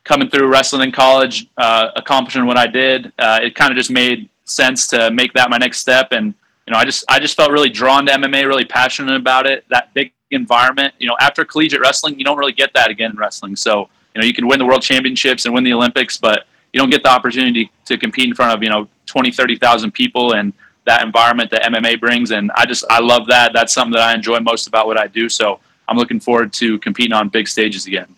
coming 0.06 0.30
through 0.30 0.48
wrestling 0.48 0.84
in 0.84 0.92
college, 0.94 1.48
uh, 1.58 1.90
accomplishing 1.98 2.46
what 2.46 2.58
I 2.58 2.68
did, 2.68 3.12
uh, 3.20 3.40
it 3.44 3.56
kind 3.56 3.72
of 3.72 3.78
just 3.78 3.92
made 3.92 4.30
sense 4.46 4.88
to 4.88 5.12
make 5.12 5.34
that 5.34 5.50
my 5.50 5.58
next 5.58 5.80
step. 5.80 6.14
And 6.14 6.34
you 6.66 6.72
know, 6.72 6.78
I 6.78 6.86
just 6.86 7.04
I 7.10 7.20
just 7.20 7.36
felt 7.36 7.52
really 7.52 7.70
drawn 7.70 8.06
to 8.06 8.14
MMA, 8.14 8.48
really 8.48 8.66
passionate 8.66 9.16
about 9.16 9.46
it. 9.46 9.66
That 9.70 9.94
big 9.94 10.14
environment. 10.32 10.94
You 10.98 11.08
know, 11.08 11.18
after 11.20 11.44
collegiate 11.44 11.82
wrestling, 11.82 12.18
you 12.18 12.24
don't 12.24 12.38
really 12.38 12.54
get 12.54 12.72
that 12.74 12.90
again 12.90 13.12
in 13.12 13.18
wrestling. 13.18 13.58
So 13.58 13.90
you 14.16 14.22
know, 14.22 14.28
you 14.28 14.34
can 14.34 14.48
win 14.48 14.60
the 14.60 14.66
world 14.66 14.82
championships 14.82 15.46
and 15.46 15.54
win 15.54 15.64
the 15.64 15.74
Olympics, 15.74 16.18
but 16.18 16.48
you 16.72 16.80
don't 16.80 16.90
get 16.90 17.04
the 17.04 17.10
opportunity 17.10 17.70
to 17.86 17.98
compete 17.98 18.28
in 18.28 18.34
front 18.34 18.54
of, 18.54 18.64
you 18.64 18.70
know, 18.70 18.88
20, 19.08 19.32
30,000 19.32 19.92
people 19.92 20.34
and 20.34 20.54
that 20.86 21.04
environment 21.04 21.52
that 21.52 21.64
MMA 21.64 22.00
brings. 22.00 22.32
And 22.32 22.50
I 22.56 22.66
just, 22.66 22.86
I 22.90 23.00
love 23.00 23.28
that. 23.28 23.52
That's 23.54 23.74
something 23.74 23.94
that 23.94 24.02
I 24.02 24.14
enjoy 24.14 24.40
most 24.40 24.68
about 24.68 24.88
what 24.88 25.00
I 25.00 25.08
do. 25.08 25.28
So 25.28 25.60
I'm 25.88 25.98
looking 25.98 26.20
forward 26.20 26.54
to 26.54 26.80
competing 26.80 27.12
on 27.12 27.28
big 27.30 27.48
stages 27.48 27.88
again. 27.88 28.16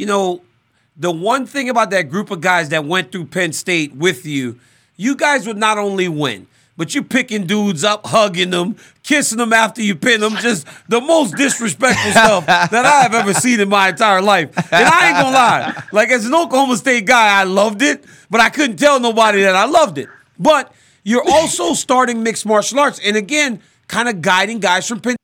You 0.00 0.06
know, 0.06 0.40
the 0.96 1.10
one 1.10 1.44
thing 1.44 1.68
about 1.68 1.90
that 1.90 2.08
group 2.08 2.30
of 2.30 2.40
guys 2.40 2.70
that 2.70 2.86
went 2.86 3.12
through 3.12 3.26
Penn 3.26 3.52
State 3.52 3.94
with 3.94 4.24
you, 4.24 4.58
you 4.96 5.14
guys 5.14 5.46
would 5.46 5.58
not 5.58 5.76
only 5.76 6.08
win, 6.08 6.46
but 6.78 6.94
you 6.94 7.02
picking 7.02 7.46
dudes 7.46 7.84
up, 7.84 8.06
hugging 8.06 8.48
them, 8.48 8.76
kissing 9.02 9.36
them 9.36 9.52
after 9.52 9.82
you 9.82 9.94
pin 9.94 10.22
them, 10.22 10.36
just 10.36 10.66
the 10.88 11.02
most 11.02 11.36
disrespectful 11.36 12.12
stuff 12.12 12.46
that 12.46 12.86
I 12.86 13.02
have 13.02 13.14
ever 13.14 13.34
seen 13.34 13.60
in 13.60 13.68
my 13.68 13.90
entire 13.90 14.22
life. 14.22 14.56
And 14.72 14.88
I 14.88 15.08
ain't 15.08 15.18
gonna 15.18 15.36
lie, 15.36 15.82
like 15.92 16.08
as 16.08 16.24
an 16.24 16.34
Oklahoma 16.34 16.78
State 16.78 17.04
guy, 17.04 17.38
I 17.38 17.44
loved 17.44 17.82
it, 17.82 18.02
but 18.30 18.40
I 18.40 18.48
couldn't 18.48 18.78
tell 18.78 19.00
nobody 19.00 19.42
that 19.42 19.54
I 19.54 19.66
loved 19.66 19.98
it. 19.98 20.08
But 20.38 20.72
you're 21.04 21.28
also 21.28 21.74
starting 21.74 22.22
mixed 22.22 22.46
martial 22.46 22.80
arts, 22.80 22.98
and 23.04 23.18
again, 23.18 23.60
kind 23.86 24.08
of 24.08 24.22
guiding 24.22 24.60
guys 24.60 24.88
from 24.88 25.00
Penn. 25.00 25.16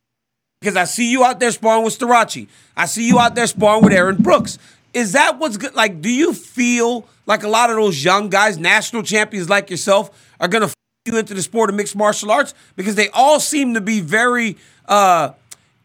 Because 0.60 0.76
I 0.76 0.84
see 0.84 1.10
you 1.10 1.24
out 1.24 1.38
there 1.38 1.50
sparring 1.50 1.84
with 1.84 1.98
Starocci. 1.98 2.48
I 2.76 2.86
see 2.86 3.06
you 3.06 3.18
out 3.18 3.34
there 3.34 3.46
sparring 3.46 3.84
with 3.84 3.92
Aaron 3.92 4.16
Brooks. 4.16 4.58
Is 4.94 5.12
that 5.12 5.38
what's 5.38 5.56
good? 5.56 5.74
Like, 5.74 6.00
do 6.00 6.10
you 6.10 6.32
feel 6.32 7.06
like 7.26 7.42
a 7.42 7.48
lot 7.48 7.70
of 7.70 7.76
those 7.76 8.02
young 8.02 8.30
guys, 8.30 8.56
national 8.58 9.02
champions 9.02 9.50
like 9.50 9.70
yourself, 9.70 10.10
are 10.40 10.48
gonna 10.48 10.70
you 11.06 11.16
into 11.18 11.34
the 11.34 11.42
sport 11.42 11.70
of 11.70 11.76
mixed 11.76 11.96
martial 11.96 12.30
arts 12.30 12.54
because 12.74 12.94
they 12.94 13.08
all 13.10 13.40
seem 13.40 13.74
to 13.74 13.80
be 13.80 14.00
very 14.00 14.56
uh, 14.86 15.30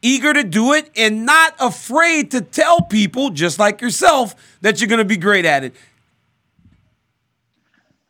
eager 0.01 0.33
to 0.33 0.43
do 0.43 0.73
it 0.73 0.89
and 0.95 1.25
not 1.25 1.55
afraid 1.59 2.31
to 2.31 2.41
tell 2.41 2.81
people, 2.81 3.29
just 3.29 3.59
like 3.59 3.81
yourself, 3.81 4.35
that 4.61 4.81
you're 4.81 4.87
going 4.87 4.99
to 4.99 5.05
be 5.05 5.17
great 5.17 5.45
at 5.45 5.63
it. 5.63 5.75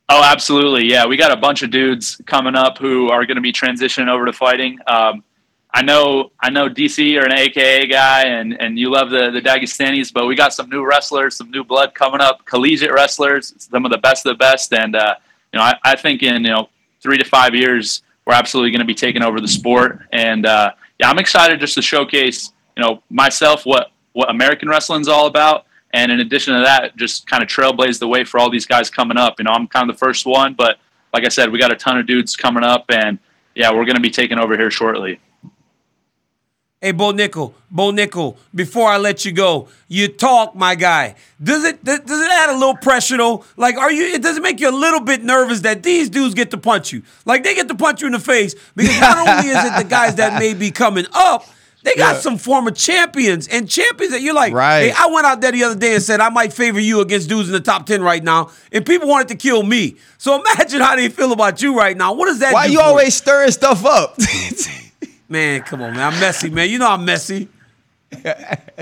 Oh, 0.09 0.23
absolutely. 0.23 0.89
Yeah, 0.89 1.05
we 1.05 1.15
got 1.15 1.31
a 1.31 1.37
bunch 1.37 1.63
of 1.63 1.71
dudes 1.71 2.19
coming 2.25 2.55
up 2.55 2.77
who 2.77 3.09
are 3.09 3.25
going 3.25 3.35
to 3.35 3.41
be 3.41 3.53
transitioning 3.53 4.09
over 4.09 4.25
to 4.25 4.33
fighting. 4.33 4.77
Um, 4.85 5.23
I 5.73 5.81
know, 5.81 6.31
I 6.39 6.49
know, 6.49 6.67
DC 6.67 7.17
are 7.21 7.25
an 7.25 7.31
AKA 7.31 7.87
guy, 7.87 8.23
and 8.23 8.59
and 8.61 8.77
you 8.77 8.91
love 8.91 9.09
the 9.09 9.31
the 9.31 9.41
Dagestanis, 9.41 10.11
but 10.11 10.25
we 10.25 10.35
got 10.35 10.53
some 10.53 10.69
new 10.69 10.85
wrestlers, 10.85 11.37
some 11.37 11.49
new 11.49 11.63
blood 11.63 11.93
coming 11.93 12.19
up, 12.19 12.45
collegiate 12.45 12.91
wrestlers, 12.91 13.53
some 13.57 13.85
of 13.85 13.91
the 13.91 13.97
best 13.97 14.25
of 14.25 14.31
the 14.31 14.37
best, 14.37 14.73
and 14.73 14.95
uh, 14.95 15.15
you 15.53 15.59
know, 15.59 15.63
I, 15.63 15.75
I 15.83 15.95
think 15.95 16.23
in 16.23 16.43
you 16.43 16.51
know 16.51 16.69
three 17.01 17.17
to 17.17 17.23
five 17.23 17.55
years, 17.55 18.03
we're 18.25 18.33
absolutely 18.33 18.71
going 18.71 18.81
to 18.81 18.85
be 18.85 18.93
taking 18.93 19.23
over 19.23 19.39
the 19.39 19.47
sport, 19.47 19.99
and 20.11 20.45
uh, 20.45 20.71
yeah, 20.99 21.09
I'm 21.09 21.19
excited 21.19 21.59
just 21.61 21.75
to 21.75 21.81
showcase, 21.81 22.51
you 22.75 22.83
know, 22.83 23.01
myself 23.09 23.65
what 23.65 23.91
what 24.11 24.29
American 24.29 24.67
wrestling's 24.67 25.07
all 25.07 25.27
about, 25.27 25.65
and 25.93 26.11
in 26.11 26.19
addition 26.19 26.53
to 26.53 26.61
that, 26.63 26.97
just 26.97 27.27
kind 27.27 27.41
of 27.41 27.47
trailblaze 27.47 27.97
the 27.97 28.07
way 28.09 28.25
for 28.25 28.41
all 28.41 28.49
these 28.49 28.65
guys 28.65 28.89
coming 28.89 29.17
up. 29.17 29.35
You 29.39 29.45
know, 29.45 29.51
I'm 29.51 29.67
kind 29.67 29.89
of 29.89 29.95
the 29.95 29.99
first 29.99 30.25
one, 30.25 30.53
but 30.53 30.79
like 31.13 31.25
I 31.25 31.29
said, 31.29 31.49
we 31.49 31.59
got 31.59 31.71
a 31.71 31.77
ton 31.77 31.97
of 31.97 32.07
dudes 32.07 32.35
coming 32.35 32.63
up, 32.63 32.85
and 32.89 33.19
yeah, 33.55 33.71
we're 33.71 33.85
going 33.85 33.95
to 33.95 34.01
be 34.01 34.09
taking 34.09 34.37
over 34.37 34.57
here 34.57 34.69
shortly. 34.69 35.21
Hey, 36.83 36.93
Bo 36.93 37.13
Nickal, 37.13 37.53
Bo 37.69 37.91
Nickal, 37.91 38.37
before 38.55 38.87
I 38.89 38.97
let 38.97 39.23
you 39.23 39.31
go, 39.31 39.67
you 39.87 40.07
talk, 40.07 40.55
my 40.55 40.73
guy. 40.73 41.13
Does 41.41 41.63
it 41.63 41.83
does 41.83 41.99
it 41.99 42.31
add 42.31 42.49
a 42.49 42.57
little 42.57 42.75
pressure 42.75 43.17
though? 43.17 43.45
Like, 43.55 43.77
are 43.77 43.91
you? 43.91 44.15
It 44.15 44.23
does 44.23 44.37
it 44.37 44.41
make 44.41 44.59
you 44.59 44.67
a 44.67 44.71
little 44.75 44.99
bit 44.99 45.23
nervous 45.23 45.59
that 45.59 45.83
these 45.83 46.09
dudes 46.09 46.33
get 46.33 46.49
to 46.51 46.57
punch 46.57 46.91
you? 46.91 47.03
Like 47.23 47.43
they 47.43 47.53
get 47.53 47.67
to 47.67 47.75
punch 47.75 48.01
you 48.01 48.07
in 48.07 48.13
the 48.13 48.19
face 48.19 48.55
because 48.75 48.99
not 48.99 49.27
only 49.27 49.51
is 49.51 49.63
it 49.63 49.77
the 49.77 49.87
guys 49.87 50.15
that 50.15 50.39
may 50.39 50.55
be 50.55 50.71
coming 50.71 51.05
up, 51.13 51.45
they 51.83 51.93
got 51.93 52.15
Yeah. 52.15 52.19
some 52.21 52.39
former 52.39 52.71
champions 52.71 53.47
and 53.47 53.69
champions 53.69 54.11
that 54.13 54.23
you're 54.23 54.33
like, 54.33 54.51
Right. 54.51 54.85
hey, 54.85 54.93
I 54.97 55.05
went 55.05 55.27
out 55.27 55.39
there 55.39 55.51
the 55.51 55.63
other 55.65 55.75
day 55.79 55.93
and 55.93 56.01
said 56.01 56.19
I 56.19 56.29
might 56.29 56.51
favor 56.51 56.79
you 56.79 57.01
against 57.01 57.29
dudes 57.29 57.47
in 57.47 57.53
the 57.53 57.59
top 57.59 57.85
ten 57.85 58.01
right 58.01 58.23
now, 58.23 58.49
and 58.71 58.83
people 58.83 59.07
wanted 59.07 59.27
to 59.27 59.35
kill 59.35 59.61
me. 59.61 59.97
So 60.17 60.41
imagine 60.41 60.81
how 60.81 60.95
they 60.95 61.09
feel 61.09 61.31
about 61.31 61.61
you 61.61 61.77
right 61.77 61.95
now. 61.95 62.13
What 62.13 62.25
does 62.25 62.39
that? 62.39 62.53
Why 62.53 62.65
do 62.65 62.73
you 62.73 62.81
always 62.81 63.13
stirring 63.13 63.51
stuff 63.51 63.85
up? 63.85 64.17
Man, 65.31 65.61
come 65.61 65.81
on, 65.81 65.93
man. 65.93 66.11
I'm 66.11 66.19
messy, 66.19 66.49
man. 66.49 66.69
You 66.69 66.77
know 66.77 66.89
I'm 66.89 67.05
messy. 67.05 67.47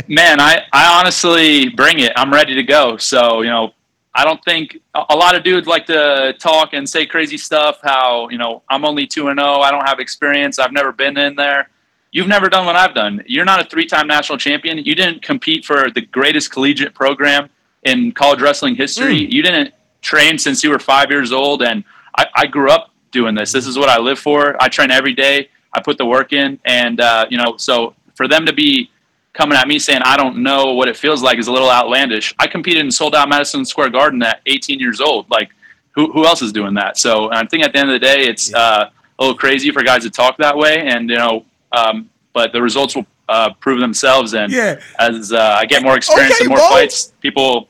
Man, 0.07 0.39
I, 0.39 0.63
I 0.73 0.99
honestly 0.99 1.69
bring 1.69 1.99
it. 1.99 2.11
I'm 2.15 2.33
ready 2.33 2.55
to 2.55 2.63
go. 2.63 2.97
So, 2.97 3.41
you 3.41 3.49
know, 3.51 3.73
I 4.15 4.25
don't 4.25 4.43
think 4.43 4.79
a 4.95 5.15
lot 5.15 5.35
of 5.35 5.43
dudes 5.43 5.67
like 5.67 5.85
to 5.85 6.33
talk 6.39 6.73
and 6.73 6.89
say 6.89 7.05
crazy 7.05 7.37
stuff. 7.37 7.77
How, 7.83 8.29
you 8.29 8.39
know, 8.39 8.63
I'm 8.67 8.83
only 8.83 9.05
2 9.05 9.27
and 9.27 9.39
0. 9.39 9.59
I 9.59 9.69
don't 9.69 9.87
have 9.87 9.99
experience. 9.99 10.57
I've 10.57 10.71
never 10.71 10.91
been 10.91 11.17
in 11.17 11.35
there. 11.35 11.69
You've 12.11 12.27
never 12.27 12.49
done 12.49 12.65
what 12.65 12.75
I've 12.75 12.95
done. 12.95 13.23
You're 13.27 13.45
not 13.45 13.63
a 13.63 13.69
three 13.69 13.85
time 13.85 14.07
national 14.07 14.39
champion. 14.39 14.79
You 14.79 14.95
didn't 14.95 15.21
compete 15.21 15.65
for 15.65 15.91
the 15.91 16.01
greatest 16.01 16.49
collegiate 16.49 16.95
program 16.95 17.51
in 17.83 18.11
college 18.11 18.41
wrestling 18.41 18.73
history. 18.73 19.23
Hmm. 19.23 19.31
You 19.31 19.43
didn't 19.43 19.75
train 20.01 20.39
since 20.39 20.63
you 20.63 20.71
were 20.71 20.79
five 20.79 21.11
years 21.11 21.31
old. 21.31 21.61
And 21.61 21.83
I, 22.17 22.25
I 22.35 22.45
grew 22.47 22.71
up 22.71 22.89
doing 23.11 23.35
this. 23.35 23.51
This 23.51 23.67
is 23.67 23.77
what 23.77 23.89
I 23.89 23.99
live 23.99 24.17
for. 24.17 24.59
I 24.59 24.67
train 24.67 24.89
every 24.89 25.13
day. 25.13 25.49
I 25.73 25.81
put 25.81 25.97
the 25.97 26.05
work 26.05 26.33
in. 26.33 26.59
And, 26.65 26.99
uh, 26.99 27.25
you 27.29 27.37
know, 27.37 27.57
so 27.57 27.93
for 28.15 28.27
them 28.27 28.45
to 28.45 28.53
be 28.53 28.89
coming 29.33 29.57
at 29.57 29.67
me 29.67 29.79
saying 29.79 30.01
I 30.03 30.17
don't 30.17 30.37
know 30.43 30.73
what 30.73 30.87
it 30.87 30.97
feels 30.97 31.21
like 31.21 31.37
is 31.37 31.47
a 31.47 31.51
little 31.51 31.69
outlandish. 31.69 32.33
I 32.39 32.47
competed 32.47 32.83
in 32.83 32.91
sold 32.91 33.15
out 33.15 33.29
Madison 33.29 33.63
Square 33.65 33.89
Garden 33.91 34.21
at 34.23 34.41
18 34.45 34.79
years 34.79 34.99
old. 34.99 35.29
Like, 35.29 35.49
who, 35.91 36.11
who 36.11 36.25
else 36.25 36.41
is 36.41 36.51
doing 36.51 36.73
that? 36.75 36.97
So 36.97 37.31
I 37.31 37.45
think 37.45 37.63
at 37.63 37.73
the 37.73 37.79
end 37.79 37.89
of 37.89 37.93
the 37.93 38.05
day, 38.05 38.21
it's 38.23 38.53
uh, 38.53 38.89
a 39.17 39.21
little 39.23 39.37
crazy 39.37 39.71
for 39.71 39.83
guys 39.83 40.03
to 40.03 40.09
talk 40.09 40.37
that 40.37 40.55
way, 40.57 40.79
and 40.87 41.09
you 41.09 41.17
know, 41.17 41.45
um, 41.71 42.09
but 42.33 42.51
the 42.53 42.61
results 42.61 42.95
will 42.95 43.05
uh, 43.27 43.53
prove 43.55 43.79
themselves. 43.79 44.33
And 44.33 44.51
Yeah. 44.51 44.79
as 44.97 45.31
uh, 45.33 45.55
I 45.59 45.65
get 45.65 45.83
more 45.83 45.95
experience 45.97 46.35
Okay, 46.35 46.45
and 46.45 46.49
more 46.49 46.57
Bo. 46.59 46.69
fights, 46.69 47.13
people 47.21 47.67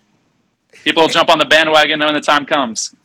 people 0.84 1.04
will 1.04 1.10
jump 1.10 1.30
on 1.30 1.40
the 1.40 1.46
bandwagon 1.46 2.00
when 2.00 2.14
the 2.14 2.22
time 2.22 2.46
comes. 2.46 2.96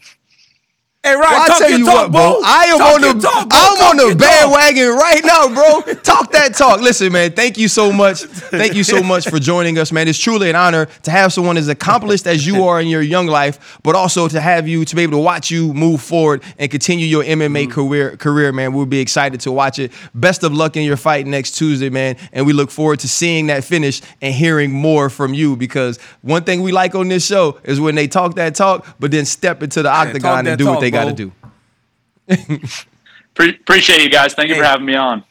Hey, 1.05 1.17
Ryan, 1.17 1.21
Well, 1.21 1.43
I 1.43 1.47
talk 1.49 1.59
tell 1.59 1.69
your 1.69 1.79
you 1.81 1.85
talk, 1.85 1.95
what, 1.95 2.13
bro. 2.13 2.41
I 2.43 2.65
am 2.65 2.79
Talk 2.79 2.95
on 2.95 3.01
the 3.03 3.21
talk. 3.21 3.49
I'm 3.51 3.83
on 3.91 3.97
the 3.99 4.09
talk. 4.15 4.19
bandwagon 4.19 4.89
right 4.89 5.23
now, 5.23 5.49
bro. 5.49 5.95
talk 6.03 6.33
that 6.33 6.55
talk. 6.55 6.81
Listen, 6.81 7.13
man. 7.13 7.33
Thank 7.33 7.59
you 7.59 7.69
so 7.69 7.93
much. 7.93 8.23
Thank 8.23 8.75
you 8.75 8.83
so 8.83 9.03
much 9.03 9.29
for 9.29 9.39
joining 9.39 9.77
us, 9.77 9.93
man. 9.93 10.09
It's 10.09 10.19
truly 10.19 10.49
an 10.49 10.57
honor 10.57 10.87
to 11.03 11.11
have 11.11 11.35
someone 11.35 11.59
as 11.59 11.69
accomplished 11.69 12.27
as 12.27 12.47
you 12.47 12.65
are 12.65 12.81
in 12.81 12.89
your 12.89 13.03
young 13.03 13.27
life, 13.27 13.79
but 13.83 13.95
also 13.95 14.29
to 14.29 14.41
have 14.41 14.67
you 14.67 14.87
to 14.87 14.97
be 14.97 15.03
able 15.03 15.19
to 15.19 15.23
watch 15.23 15.51
you 15.51 15.75
move 15.75 16.01
forward 16.01 16.43
and 16.59 16.71
continue 16.71 17.05
your 17.05 17.23
MMA 17.23 17.65
mm-hmm. 17.65 17.73
career. 17.73 18.17
Career, 18.17 18.51
man. 18.51 18.73
We'll 18.73 18.87
be 18.87 19.01
excited 19.01 19.41
to 19.41 19.53
watch 19.53 19.79
it. 19.79 19.93
Best 20.15 20.43
of 20.43 20.55
luck 20.55 20.75
in 20.75 20.85
your 20.85 20.97
fight 20.97 21.27
next 21.27 21.51
Tuesday, 21.51 21.91
man. 21.91 22.17
And 22.33 22.47
we 22.47 22.55
look 22.55 22.71
forward 22.71 23.01
to 23.01 23.09
seeing 23.09 23.49
that 23.49 23.63
finish 23.63 24.01
and 24.23 24.33
hearing 24.33 24.73
more 24.73 25.11
from 25.11 25.35
you 25.35 25.55
because 25.55 25.99
one 26.23 26.45
thing 26.45 26.63
we 26.63 26.73
like 26.73 26.95
on 26.95 27.09
this 27.09 27.27
show 27.27 27.61
is 27.63 27.79
when 27.79 27.95
they 27.95 28.07
talk 28.07 28.37
that 28.37 28.55
talk, 28.55 28.87
but 28.99 29.11
then 29.11 29.27
step 29.27 29.63
into 29.63 29.83
the 29.83 29.91
talk 29.91 30.07
octagon 30.07 30.47
and 30.47 30.57
do 30.57 30.65
what 30.65 30.73
talk, 30.75 30.81
they 30.81 30.94
got 30.95 31.05
to 31.05 31.13
do. 31.13 31.33
Pre- 33.35 33.51
appreciate 33.51 34.03
you 34.03 34.11
guys. 34.11 34.35
Thank 34.35 34.49
you 34.49 34.57
for 34.57 34.65
having 34.65 34.87
me 34.87 34.95
on. 34.95 35.25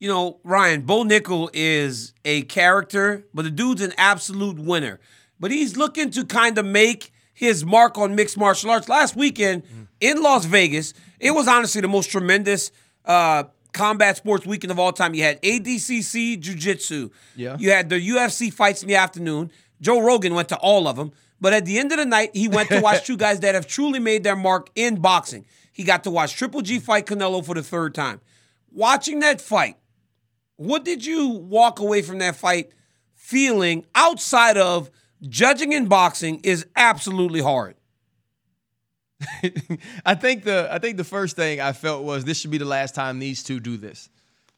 You 0.00 0.08
know, 0.08 0.38
Ryan, 0.44 0.82
Bo 0.82 1.04
Nickal 1.04 1.50
is 1.52 2.12
a 2.24 2.42
character, 2.42 3.24
but 3.34 3.42
the 3.42 3.50
dude's 3.50 3.82
an 3.82 3.92
absolute 3.96 4.58
winner. 4.58 5.00
But 5.40 5.50
he's 5.50 5.76
looking 5.76 6.10
to 6.12 6.24
kind 6.24 6.58
of 6.58 6.64
make 6.66 7.12
his 7.32 7.64
mark 7.64 7.98
on 7.98 8.14
mixed 8.14 8.36
martial 8.36 8.70
arts. 8.70 8.88
Last 8.88 9.16
weekend 9.16 9.62
in 10.00 10.22
Las 10.22 10.44
Vegas, 10.44 10.94
it 11.20 11.32
was 11.32 11.48
honestly 11.48 11.80
the 11.80 11.88
most 11.88 12.10
tremendous 12.10 12.70
uh, 13.04 13.44
combat 13.72 14.16
sports 14.16 14.44
weekend 14.46 14.70
of 14.70 14.78
all 14.78 14.92
time. 14.92 15.14
You 15.14 15.22
had 15.22 15.40
ADCC 15.42 16.40
Jiu 16.40 16.54
Jitsu. 16.54 17.10
Yeah. 17.36 17.56
You 17.58 17.70
had 17.70 17.88
the 17.88 17.96
UFC 18.08 18.52
fights 18.52 18.82
in 18.82 18.88
the 18.88 18.96
afternoon. 18.96 19.50
Joe 19.80 20.00
Rogan 20.00 20.34
went 20.34 20.48
to 20.48 20.56
all 20.56 20.88
of 20.88 20.96
them. 20.96 21.12
But 21.40 21.52
at 21.52 21.64
the 21.64 21.78
end 21.78 21.92
of 21.92 21.98
the 21.98 22.04
night, 22.04 22.30
he 22.34 22.48
went 22.48 22.68
to 22.70 22.80
watch 22.80 23.04
two 23.06 23.16
guys 23.16 23.40
that 23.40 23.54
have 23.54 23.66
truly 23.66 23.98
made 23.98 24.24
their 24.24 24.36
mark 24.36 24.70
in 24.74 25.00
boxing. 25.00 25.46
He 25.72 25.84
got 25.84 26.04
to 26.04 26.10
watch 26.10 26.34
Triple 26.34 26.62
G 26.62 26.78
fight 26.80 27.06
Canelo 27.06 27.44
for 27.44 27.54
the 27.54 27.62
third 27.62 27.94
time. 27.94 28.20
Watching 28.72 29.20
that 29.20 29.40
fight, 29.40 29.76
what 30.56 30.84
did 30.84 31.06
you 31.06 31.28
walk 31.28 31.78
away 31.78 32.02
from 32.02 32.18
that 32.18 32.36
fight 32.36 32.72
feeling 33.14 33.86
outside 33.94 34.56
of 34.56 34.90
judging 35.22 35.72
in 35.72 35.86
boxing 35.86 36.40
is 36.42 36.66
absolutely 36.76 37.40
hard? 37.40 37.76
I 40.04 40.14
think 40.14 40.44
the 40.44 40.68
I 40.70 40.78
think 40.78 40.96
the 40.96 41.04
first 41.04 41.36
thing 41.36 41.60
I 41.60 41.72
felt 41.72 42.04
was 42.04 42.24
this 42.24 42.40
should 42.40 42.50
be 42.50 42.58
the 42.58 42.64
last 42.64 42.94
time 42.94 43.18
these 43.18 43.42
two 43.42 43.58
do 43.58 43.76
this, 43.76 44.08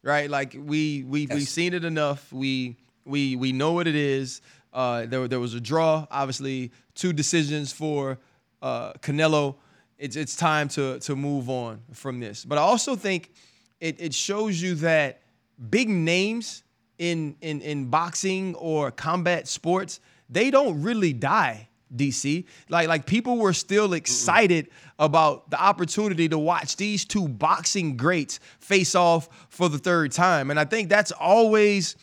right? 0.03 0.29
Like 0.29 0.55
we 0.59 1.03
we 1.03 1.27
we've 1.27 1.49
seen 1.49 1.73
it 1.73 1.85
enough. 1.85 2.31
We 2.33 2.77
we 3.05 3.37
we 3.37 3.53
know 3.53 3.73
what 3.73 3.87
it 3.87 3.95
is. 3.95 4.43
Uh, 4.73 5.07
there 5.07 5.27
there 5.29 5.41
was 5.41 5.55
a 5.55 5.61
draw, 5.61 6.07
obviously 6.11 6.73
two 6.95 7.13
decisions 7.13 7.73
for 7.73 8.19
uh, 8.63 8.93
Canelo. 8.95 9.57
It's 9.99 10.17
it's 10.17 10.37
time 10.37 10.69
to 10.71 10.99
to 11.01 11.17
move 11.17 11.51
on 11.51 11.81
from 11.93 12.21
this. 12.21 12.45
But 12.45 12.59
I 12.59 12.63
also 12.63 12.97
think 12.97 13.33
it 13.81 14.01
it 14.01 14.15
shows 14.15 14.61
you 14.61 14.75
that 14.77 15.23
big 15.71 15.89
names 15.89 16.63
in 16.99 17.37
in 17.41 17.61
in 17.63 17.87
boxing 17.87 18.55
or 18.55 18.91
combat 18.91 19.49
sports 19.49 20.01
they 20.31 20.51
don't 20.51 20.81
really 20.83 21.13
die 21.13 21.69
DC. 21.95 22.45
Like 22.69 22.89
like 22.89 23.07
people 23.07 23.37
were 23.37 23.53
still 23.53 23.93
excited 23.95 24.69
about 24.99 25.51
the 25.51 25.61
opportunity 25.61 26.29
to 26.29 26.39
watch 26.39 26.77
these 26.77 27.05
two 27.05 27.29
boxing 27.29 27.97
greats 27.97 28.39
face 28.61 28.95
off 28.95 29.29
for 29.49 29.69
the 29.69 29.79
third 29.79 30.13
time. 30.13 30.51
And 30.51 30.61
I 30.61 30.65
think 30.65 30.89
that's 30.89 31.11
always 31.13 31.97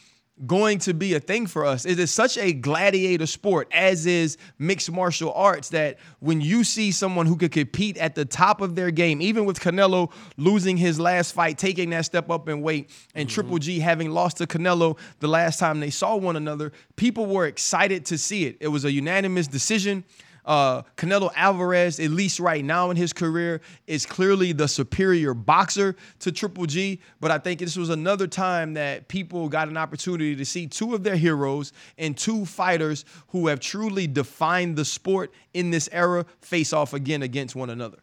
going 0.46 0.78
to 0.80 0.94
be 0.94 1.16
a 1.16 1.20
thing 1.20 1.48
for 1.48 1.66
us. 1.66 1.86
It 1.86 2.00
is 2.00 2.12
such 2.12 2.38
a 2.38 2.54
gladiator 2.54 3.26
sport, 3.26 3.68
as 3.72 4.06
is 4.06 4.38
mixed 4.60 4.92
martial 4.92 5.34
arts, 5.34 5.70
that 5.70 5.98
when 6.20 6.42
you 6.42 6.64
see 6.64 6.92
someone 6.92 7.26
who 7.26 7.36
could 7.36 7.52
compete 7.52 7.98
at 7.98 8.14
the 8.14 8.26
top 8.26 8.62
of 8.62 8.76
their 8.76 8.92
game, 8.92 9.22
even 9.22 9.46
with 9.46 9.60
Canelo 9.60 10.12
losing 10.38 10.78
his 10.78 11.00
last 11.00 11.34
fight, 11.34 11.58
taking 11.58 11.90
that 11.90 12.06
step 12.06 12.30
up 12.30 12.48
in 12.50 12.62
weight, 12.62 12.92
and 13.16 13.28
mm-hmm. 13.28 13.34
Triple 13.34 13.58
G 13.58 13.80
having 13.80 14.12
lost 14.12 14.38
to 14.38 14.46
Canelo 14.46 14.98
the 15.20 15.28
last 15.28 15.60
time 15.60 15.80
they 15.80 15.90
saw 15.90 16.16
one 16.16 16.36
another, 16.36 16.72
people 16.96 17.26
were 17.26 17.48
excited 17.48 18.06
to 18.06 18.18
see 18.18 18.46
it. 18.46 18.58
It 18.60 18.68
was 18.68 18.86
a 18.86 18.92
unanimous 18.92 19.48
decision. 19.48 20.04
Uh, 20.48 20.82
Canelo 20.96 21.30
Alvarez, 21.36 22.00
at 22.00 22.10
least 22.10 22.40
right 22.40 22.64
now 22.64 22.90
in 22.90 22.96
his 22.96 23.12
career, 23.12 23.60
is 23.86 24.06
clearly 24.06 24.54
the 24.54 24.68
superior 24.68 25.34
boxer 25.34 25.98
to 26.20 26.32
Triple 26.32 26.66
G. 26.66 27.02
But 27.20 27.32
I 27.32 27.38
think 27.38 27.60
this 27.60 27.76
was 27.76 27.90
another 27.90 28.28
time 28.28 28.74
that 28.76 29.10
people 29.10 29.50
got 29.50 29.68
an 29.68 29.76
opportunity 29.76 30.38
to 30.38 30.46
see 30.46 30.66
two 30.66 30.96
of 30.96 31.04
their 31.04 31.18
heroes 31.18 31.74
and 31.98 32.18
two 32.18 32.46
fighters 32.46 33.04
who 33.28 33.48
have 33.48 33.60
truly 33.60 34.08
defined 34.08 34.78
the 34.78 34.86
sport 34.86 35.34
in 35.54 35.70
this 35.70 35.90
era 35.92 36.26
face 36.40 36.72
off 36.72 36.94
again 36.94 37.22
against 37.22 37.54
one 37.54 37.70
another. 37.70 37.98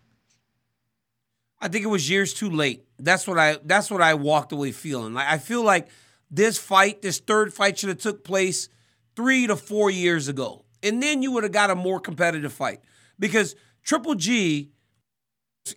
I 1.62 1.68
think 1.68 1.83
it 1.83 1.88
was 1.88 2.11
years 2.11 2.35
too 2.35 2.50
late. 2.50 2.85
That's 2.98 3.27
what 3.27 3.38
I 3.38 3.58
that's 3.64 3.90
what 3.90 4.02
I 4.02 4.12
walked 4.14 4.52
away 4.52 4.71
feeling. 4.71 5.14
Like 5.14 5.29
I 5.29 5.38
feel 5.38 5.62
like 5.62 5.88
this 6.31 6.58
fight, 6.58 7.00
this 7.00 7.21
third 7.21 7.54
fight 7.54 7.79
should 7.79 7.88
have 7.88 7.98
took 7.98 8.23
place 8.23 8.68
3 9.16 9.46
to 9.46 9.56
4 9.56 9.90
years 9.90 10.29
ago. 10.29 10.63
And 10.85 11.02
then 11.02 11.22
you 11.22 11.32
would 11.32 11.42
have 11.42 11.52
got 11.52 11.70
a 11.70 11.74
more 11.74 11.98
competitive 11.98 12.52
fight. 12.52 12.80
Because 13.18 13.56
Triple 13.82 14.14
G 14.14 14.70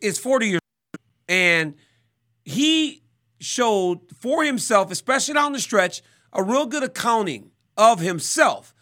is 0.01 0.19
40 0.19 0.47
years 0.47 0.59
old 0.93 1.01
and 1.29 1.75
he 2.43 3.03
showed 3.39 3.99
for 4.19 4.43
himself, 4.43 4.91
especially 4.91 5.33
down 5.33 5.53
the 5.53 5.59
stretch, 5.59 6.01
a 6.33 6.43
real 6.43 6.65
good 6.65 6.83
accounting 6.83 7.51
of 7.77 7.99
himself. 7.99 8.73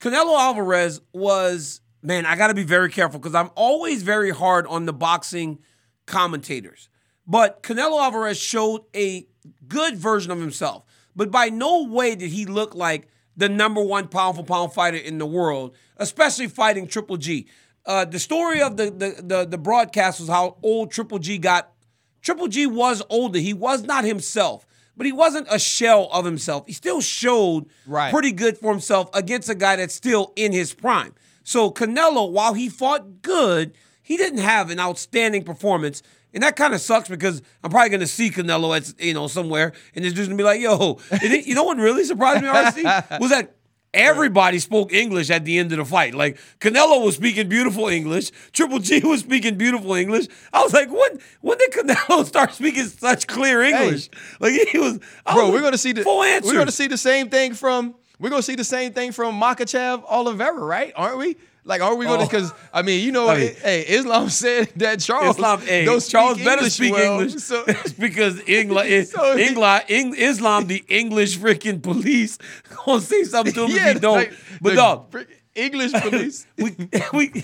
Canelo 0.00 0.38
Alvarez 0.38 1.00
was 1.12 1.80
man, 2.02 2.26
I 2.26 2.36
got 2.36 2.48
to 2.48 2.54
be 2.54 2.62
very 2.62 2.90
careful 2.90 3.18
because 3.18 3.34
I'm 3.34 3.50
always 3.54 4.02
very 4.02 4.30
hard 4.30 4.66
on 4.66 4.86
the 4.86 4.92
boxing 4.92 5.58
commentators. 6.06 6.88
But 7.26 7.62
Canelo 7.62 8.00
Alvarez 8.00 8.38
showed 8.38 8.82
a 8.94 9.26
good 9.66 9.96
version 9.96 10.30
of 10.30 10.38
himself. 10.40 10.84
But 11.14 11.30
by 11.30 11.48
no 11.48 11.84
way 11.84 12.14
did 12.14 12.30
he 12.30 12.46
look 12.46 12.74
like 12.74 13.08
the 13.38 13.48
number 13.48 13.80
one 13.82 14.08
pound 14.08 14.36
for 14.36 14.44
pound 14.44 14.74
fighter 14.74 14.98
in 14.98 15.16
the 15.16 15.24
world, 15.26 15.74
especially 15.96 16.48
fighting 16.48 16.86
Triple 16.86 17.16
G. 17.16 17.46
Uh, 17.86 18.04
the 18.04 18.18
story 18.18 18.60
of 18.60 18.76
the, 18.76 18.90
the, 18.90 19.22
the 19.22 19.46
the 19.46 19.56
broadcast 19.58 20.20
was 20.20 20.28
how 20.28 20.58
old 20.62 20.90
Triple 20.90 21.18
G 21.18 21.38
got. 21.38 21.72
Triple 22.20 22.48
G 22.48 22.66
was 22.66 23.00
older. 23.08 23.38
He 23.38 23.54
was 23.54 23.84
not 23.84 24.04
himself, 24.04 24.66
but 24.96 25.06
he 25.06 25.12
wasn't 25.12 25.46
a 25.50 25.58
shell 25.58 26.08
of 26.12 26.24
himself. 26.26 26.64
He 26.66 26.72
still 26.74 27.00
showed 27.00 27.66
Right. 27.86 28.12
pretty 28.12 28.32
good 28.32 28.58
for 28.58 28.70
himself 28.72 29.08
against 29.14 29.48
a 29.48 29.54
guy 29.54 29.76
that's 29.76 29.94
still 29.94 30.32
in 30.36 30.52
his 30.52 30.74
prime. 30.74 31.14
So 31.44 31.70
Canelo, 31.70 32.30
while 32.30 32.52
he 32.54 32.68
fought 32.68 33.22
good, 33.22 33.72
he 34.02 34.16
didn't 34.16 34.40
have 34.40 34.68
an 34.70 34.80
outstanding 34.80 35.44
performance. 35.44 36.02
And 36.34 36.42
that 36.42 36.56
kind 36.56 36.74
of 36.74 36.80
sucks 36.80 37.08
because 37.08 37.40
I'm 37.64 37.70
probably 37.70 37.88
going 37.88 38.00
to 38.00 38.06
see 38.06 38.30
Canelo 38.30 38.76
at 38.76 39.00
you 39.02 39.14
know 39.14 39.28
somewhere, 39.28 39.72
and 39.94 40.04
it's 40.04 40.14
just 40.14 40.28
going 40.28 40.36
to 40.36 40.42
be 40.42 40.44
like, 40.44 40.60
"Yo," 40.60 40.98
it- 41.10 41.46
you 41.46 41.54
know 41.54 41.64
what 41.64 41.78
really 41.78 42.04
surprised 42.04 42.42
me, 42.42 42.48
RC, 42.48 43.18
was 43.20 43.30
that 43.30 43.54
everybody 43.94 44.58
spoke 44.58 44.92
English 44.92 45.30
at 45.30 45.44
the 45.44 45.58
end 45.58 45.72
of 45.72 45.78
the 45.78 45.84
fight. 45.84 46.14
Like 46.14 46.38
Canelo 46.60 47.04
was 47.04 47.14
speaking 47.16 47.48
beautiful 47.48 47.88
English, 47.88 48.30
Triple 48.52 48.78
G 48.78 49.00
was 49.00 49.20
speaking 49.20 49.56
beautiful 49.56 49.94
English. 49.94 50.26
I 50.52 50.62
was 50.62 50.72
like, 50.72 50.90
"When 50.90 51.18
when 51.40 51.58
did 51.58 51.72
Canelo 51.72 52.24
start 52.26 52.52
speaking 52.52 52.84
such 52.86 53.26
clear 53.26 53.62
English?" 53.62 54.10
Like 54.40 54.52
he 54.52 54.78
was, 54.78 55.00
I 55.24 55.34
Bro, 55.34 55.46
was 55.46 55.52
we're 55.54 55.62
gonna 55.62 55.78
see 55.78 55.92
the 55.92 56.02
full 56.02 56.22
answers. 56.22 56.52
we're 56.52 56.58
gonna 56.58 56.70
see 56.72 56.86
the 56.88 56.98
same 56.98 57.30
thing 57.30 57.54
from 57.54 57.94
we're 58.18 58.30
gonna 58.30 58.42
see 58.42 58.56
the 58.56 58.64
same 58.64 58.92
thing 58.92 59.12
from 59.12 59.40
Makhachev 59.40 60.04
Oliveira, 60.04 60.52
right? 60.62 60.92
Aren't 60.94 61.18
we? 61.18 61.36
Like, 61.64 61.82
aren't 61.82 61.98
we 61.98 62.06
gonna? 62.06 62.22
Oh. 62.22 62.26
Because 62.26 62.52
I 62.72 62.82
mean, 62.82 63.04
you 63.04 63.12
know, 63.12 63.28
I 63.28 63.38
mean- 63.38 63.54
hey, 63.62 63.84
Islam 63.86 64.30
said 64.30 64.68
that 64.76 65.00
Charles 65.00 65.36
Islam, 65.36 65.60
hey, 65.60 65.84
speak 65.84 66.08
Charles 66.08 66.38
better 66.38 66.50
English 66.52 66.72
speak 66.74 66.92
well, 66.94 67.20
English 67.20 67.42
So, 67.42 67.64
because 67.98 68.40
England, 68.48 69.08
So 69.08 69.36
England, 69.36 69.84
Eng- 69.88 70.14
Islam, 70.16 70.66
the 70.66 70.82
English 70.88 71.36
freaking 71.38 71.82
police, 71.82 72.38
gonna 72.86 73.00
say 73.00 73.24
something 73.24 73.52
to 73.54 73.66
him 73.66 73.70
if 73.76 73.92
he 73.94 73.98
don't. 74.00 74.16
like, 74.16 74.32
but 74.62 74.74
dog, 74.74 75.14
English 75.54 75.92
police. 75.92 76.46
we 76.56 76.74
we 77.12 77.42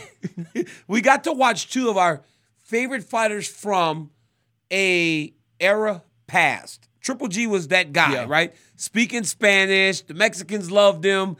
we 0.88 1.00
got 1.00 1.24
to 1.24 1.32
watch 1.32 1.70
two 1.70 1.90
of 1.90 1.96
our 1.98 2.22
favorite 2.64 3.04
fighters 3.04 3.46
from 3.46 4.10
a 4.72 5.34
era 5.60 6.02
past. 6.26 6.88
Triple 7.00 7.28
G 7.28 7.46
was 7.46 7.68
that 7.68 7.92
guy, 7.92 8.12
Yeah. 8.14 8.26
right? 8.28 8.54
Speaking 8.76 9.24
Spanish, 9.24 10.00
the 10.00 10.14
Mexicans 10.14 10.70
loved 10.70 11.04
him, 11.04 11.36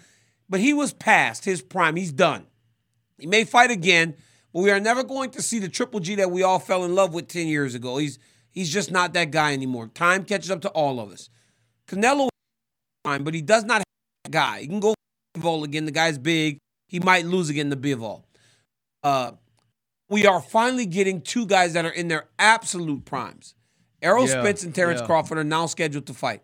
but 0.49 0.61
he 0.61 0.75
was 0.75 0.93
past 0.93 1.45
his 1.47 1.62
prime. 1.62 1.97
He's 1.97 2.12
done. 2.12 2.47
He 3.19 3.27
may 3.27 3.45
fight 3.45 3.71
again, 3.71 4.15
but 4.53 4.62
we 4.62 4.71
are 4.71 4.81
never 4.81 5.03
going 5.03 5.31
to 5.31 5.43
see 5.43 5.59
the 5.59 5.69
Triple 5.69 6.01
G 6.01 6.17
that 6.17 6.31
we 6.31 6.43
all 6.43 6.59
fell 6.59 6.85
in 6.85 6.95
love 6.95 7.15
with 7.15 7.29
10 7.29 7.47
years 7.47 7.75
ago. 7.75 7.97
He's 7.99 8.19
he's 8.51 8.73
just 8.73 8.91
not 8.91 9.12
that 9.15 9.31
guy 9.31 9.53
anymore. 9.53 9.89
Time 9.89 10.25
catches 10.25 10.51
up 10.51 10.61
to 10.62 10.69
all 10.71 11.01
of 11.01 11.11
us. 11.12 11.29
Canelo 11.89 12.29
fine, 13.05 13.23
but 13.25 13.35
he 13.35 13.43
does 13.43 13.65
not 13.65 13.79
have 13.79 13.85
that 14.25 14.33
guy. 14.33 14.61
He 14.61 14.67
can 14.67 14.81
go 14.81 14.95
Bivol 15.37 15.65
again. 15.65 15.85
The 15.85 15.91
guy's 15.93 16.19
big. 16.19 16.59
He 16.89 17.01
might 17.01 17.27
lose 17.27 17.51
again 17.51 17.71
to 17.71 17.77
Bivol. 17.77 18.23
Uh, 19.03 19.33
we 20.09 20.27
are 20.27 20.41
finally 20.41 20.87
getting 20.87 21.21
two 21.21 21.47
guys 21.47 21.73
that 21.75 21.85
are 21.85 21.91
in 21.91 22.09
their 22.09 22.29
absolute 22.39 23.05
primes. 23.05 23.55
Errol 24.03 24.27
Yeah, 24.29 24.41
Spence 24.43 24.62
and 24.62 24.75
Terrence 24.75 25.01
yeah. 25.01 25.07
Crawford 25.07 25.39
are 25.39 25.45
now 25.45 25.67
scheduled 25.67 26.07
to 26.07 26.15
fight. 26.15 26.43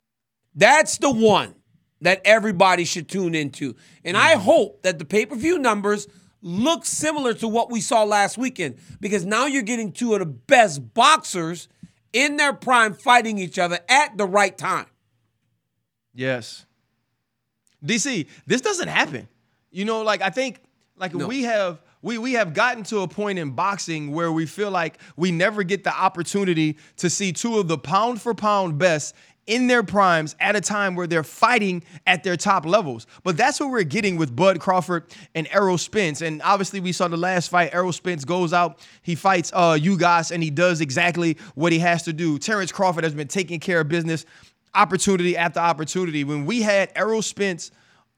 That's 0.55 0.99
the 0.99 1.11
one 1.11 1.55
that 2.01 2.21
everybody 2.25 2.85
should 2.85 3.09
tune 3.09 3.35
into. 3.35 3.77
And 4.05 4.17
I 4.17 4.33
Mm-hmm. 4.35 4.43
hope 4.43 4.83
that 4.83 4.99
the 4.99 5.05
pay 5.05 5.27
per 5.27 5.37
view 5.37 5.59
numbers 5.59 6.09
look 6.43 6.85
similar 6.85 7.35
to 7.35 7.49
what 7.49 7.71
we 7.71 7.81
saw 7.81 8.05
last 8.05 8.39
weekend 8.39 8.79
because 9.01 9.25
now 9.25 9.47
you're 9.47 9.63
getting 9.63 9.93
two 9.93 10.15
of 10.15 10.21
the 10.21 10.27
best 10.27 10.95
boxers 10.95 11.69
in 12.13 12.37
their 12.37 12.53
prime 12.53 12.95
fighting 12.95 13.39
each 13.39 13.59
other 13.59 13.79
at 13.89 14.17
the 14.17 14.27
right 14.27 14.57
time. 14.57 14.87
Yes. 16.15 16.67
DC, 17.85 18.27
this 18.47 18.61
doesn't 18.61 18.89
happen. 18.89 19.29
You 19.71 19.85
know, 19.85 20.03
like 20.03 20.23
I 20.23 20.31
think 20.31 20.61
like 20.97 21.15
No. 21.15 21.27
we 21.27 21.43
have 21.45 21.81
we 22.03 22.19
we 22.19 22.33
have 22.33 22.53
gotten 22.55 22.83
to 22.85 23.01
a 23.01 23.09
point 23.09 23.39
in 23.39 23.51
boxing 23.53 24.11
where 24.13 24.33
we 24.33 24.47
feel 24.47 24.71
like 24.71 24.99
we 25.17 25.31
never 25.31 25.63
get 25.63 25.85
the 25.85 25.95
opportunity 25.95 26.77
to 26.97 27.09
see 27.09 27.33
two 27.33 27.59
of 27.59 27.69
the 27.69 27.79
pound 27.79 28.21
for 28.21 28.35
pound 28.35 28.79
best 28.79 29.15
in 29.51 29.67
their 29.67 29.83
primes 29.83 30.37
at 30.39 30.55
a 30.55 30.61
time 30.61 30.95
where 30.95 31.09
they're 31.09 31.25
fighting 31.25 31.83
at 32.07 32.23
their 32.23 32.37
top 32.37 32.65
levels. 32.65 33.09
But 33.25 33.37
that's 33.37 33.59
what 33.59 33.71
we're 33.71 33.83
getting 33.83 34.17
with 34.17 34.35
Bud 34.35 34.61
Crawford 34.61 35.05
and 35.35 35.49
Errol 35.51 35.77
Spence. 35.77 36.23
And 36.23 36.41
obviously 36.43 36.79
we 36.79 36.93
saw 36.93 37.09
the 37.09 37.17
last 37.17 37.51
fight. 37.51 37.75
Errol 37.75 37.93
Spence 37.93 38.25
goes 38.25 38.53
out, 38.53 38.79
he 39.03 39.17
fights 39.17 39.51
uh 39.53 39.73
Ugas, 39.73 40.31
and 40.31 40.41
he 40.41 40.51
does 40.51 40.81
exactly 40.81 41.37
what 41.57 41.73
he 41.73 41.81
has 41.81 42.05
to 42.05 42.13
do. 42.13 42.39
Terrence 42.39 42.71
Crawford 42.71 43.03
has 43.03 43.13
been 43.13 43.27
taking 43.27 43.59
care 43.59 43.81
of 43.81 43.89
business 43.89 44.25
opportunity 44.73 45.37
after 45.37 45.59
opportunity. 45.59 46.23
When 46.23 46.47
we 46.47 46.63
had 46.63 46.93
Errol 46.95 47.21
Spence 47.21 47.73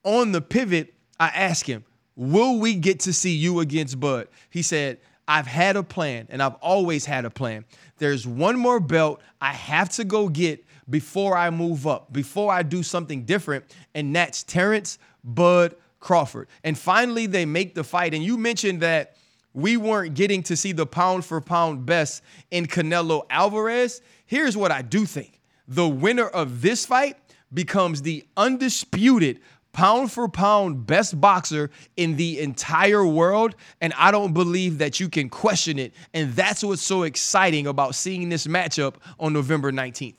on 0.05 0.33
the 0.33 0.43
pivot, 0.43 0.93
I 1.18 1.28
asked 1.28 1.66
him, 1.66 1.87
Will 2.14 2.59
we 2.59 2.74
get 2.74 3.01
to 3.01 3.12
see 3.14 3.35
you 3.35 3.61
against 3.61 3.99
Bud? 3.99 4.28
He 4.51 4.61
said, 4.61 4.99
I've 5.26 5.47
had 5.47 5.76
a 5.76 5.83
plan 5.83 6.26
and 6.28 6.43
I've 6.43 6.57
always 6.57 7.07
had 7.07 7.24
a 7.24 7.30
plan. 7.30 7.64
There's 7.97 8.26
one 8.26 8.59
more 8.59 8.80
belt 8.80 9.22
I 9.41 9.55
have 9.55 9.89
to 9.91 10.05
go 10.05 10.28
get 10.28 10.62
before 10.93 11.36
I 11.36 11.49
move 11.49 11.86
up, 11.86 12.12
before 12.12 12.53
I 12.53 12.62
do 12.62 12.82
something 12.82 13.24
different, 13.24 13.64
and 13.95 14.14
that's 14.14 14.43
Terrence 14.43 14.99
Bud 15.24 15.74
Crawford. 15.99 16.49
And 16.62 16.78
finally, 16.78 17.26
they 17.26 17.47
make 17.47 17.74
the 17.74 17.82
fight. 17.82 18.12
And 18.12 18.22
you 18.22 18.36
mentioned 18.36 18.82
that 18.82 19.16
we 19.55 19.76
weren't 19.76 20.14
getting 20.14 20.43
to 20.45 20.57
see 20.57 20.72
the 20.72 20.86
pound 20.86 21.24
for 21.24 21.40
pound 21.40 21.86
best 21.86 22.22
in 22.51 22.66
Canelo 22.66 23.22
Alvarez. 23.30 24.03
Here's 24.26 24.57
what 24.57 24.70
I 24.70 24.82
do 24.82 25.07
think 25.07 25.40
the 25.66 25.88
winner 25.88 26.26
of 26.28 26.61
this 26.61 26.84
fight 26.84 27.16
becomes 27.53 28.03
the 28.03 28.24
undisputed 28.36 29.40
pound 29.72 30.12
for 30.12 30.28
pound 30.28 30.86
best 30.86 31.18
boxer 31.18 31.70
in 31.97 32.16
the 32.16 32.40
entire 32.40 33.07
world. 33.07 33.55
And 33.80 33.95
I 33.97 34.11
don't 34.11 34.34
believe 34.34 34.78
that 34.78 35.01
you 35.01 35.09
can 35.09 35.30
question 35.30 35.78
it. 35.78 35.95
And 36.12 36.34
that's 36.34 36.62
what's 36.62 36.82
so 36.82 37.05
exciting 37.05 37.66
about 37.66 37.95
seeing 37.95 38.28
this 38.28 38.47
matchup 38.47 38.97
on 39.18 39.32
November 39.32 39.72
19th. 39.72 40.16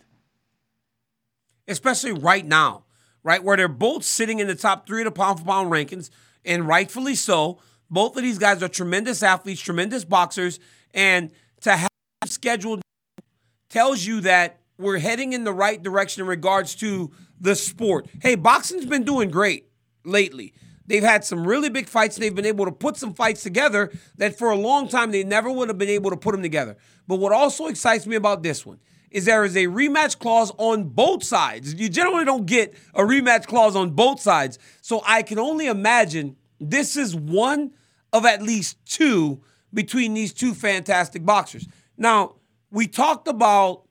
Especially 1.67 2.11
right 2.11 2.45
now, 2.45 2.85
right? 3.23 3.43
Where 3.43 3.57
they're 3.57 3.67
both 3.67 4.03
sitting 4.03 4.39
in 4.39 4.47
the 4.47 4.55
top 4.55 4.87
three 4.87 5.01
of 5.01 5.05
the 5.05 5.11
pound 5.11 5.39
for 5.39 5.45
pound 5.45 5.71
rankings, 5.71 6.09
and 6.45 6.67
rightfully 6.67 7.15
so. 7.15 7.59
Both 7.89 8.17
of 8.17 8.23
these 8.23 8.37
guys 8.37 8.63
are 8.63 8.67
tremendous 8.67 9.21
athletes, 9.23 9.61
tremendous 9.61 10.03
boxers, 10.03 10.59
and 10.93 11.31
to 11.61 11.75
have 11.75 11.89
scheduled 12.25 12.81
tells 13.69 14.05
you 14.05 14.21
that 14.21 14.59
we're 14.77 14.99
heading 14.99 15.33
in 15.33 15.43
the 15.43 15.53
right 15.53 15.81
direction 15.81 16.21
in 16.21 16.27
regards 16.27 16.75
to 16.75 17.11
the 17.39 17.55
sport. 17.55 18.07
Hey, 18.21 18.35
boxing's 18.35 18.85
been 18.85 19.03
doing 19.03 19.29
great 19.29 19.67
lately. 20.03 20.53
They've 20.85 21.03
had 21.03 21.23
some 21.23 21.47
really 21.47 21.69
big 21.69 21.87
fights. 21.87 22.17
They've 22.17 22.33
been 22.33 22.45
able 22.45 22.65
to 22.65 22.71
put 22.71 22.97
some 22.97 23.13
fights 23.13 23.43
together 23.43 23.91
that 24.17 24.37
for 24.37 24.49
a 24.51 24.55
long 24.55 24.89
time 24.89 25.11
they 25.11 25.23
never 25.23 25.51
would 25.51 25.69
have 25.69 25.77
been 25.77 25.89
able 25.89 26.09
to 26.09 26.17
put 26.17 26.33
them 26.33 26.41
together. 26.41 26.77
But 27.07 27.17
what 27.17 27.31
also 27.31 27.67
excites 27.67 28.05
me 28.05 28.15
about 28.15 28.43
this 28.43 28.65
one 28.65 28.79
is 29.13 29.25
there 29.25 29.45
is 29.45 29.55
a 29.55 29.67
rematch 29.67 30.19
clause 30.19 30.51
on 30.57 30.85
both 30.85 31.23
sides. 31.23 31.75
You 31.75 31.87
generally 31.87 32.25
don't 32.25 32.45
get 32.45 32.73
a 32.93 33.01
rematch 33.01 33.45
clause 33.45 33.75
on 33.75 33.91
both 33.91 34.19
sides. 34.19 34.57
So 34.81 35.01
I 35.05 35.21
can 35.21 35.39
only 35.39 35.67
imagine 35.67 36.35
this 36.59 36.97
is 36.97 37.15
one 37.15 37.71
of 38.11 38.25
at 38.25 38.41
least 38.41 38.77
two 38.85 39.41
between 39.73 40.13
these 40.13 40.33
two 40.33 40.53
fantastic 40.53 41.25
boxers. 41.25 41.67
Now, 41.95 42.35
we 42.71 42.87
talked 42.87 43.27
about 43.27 43.83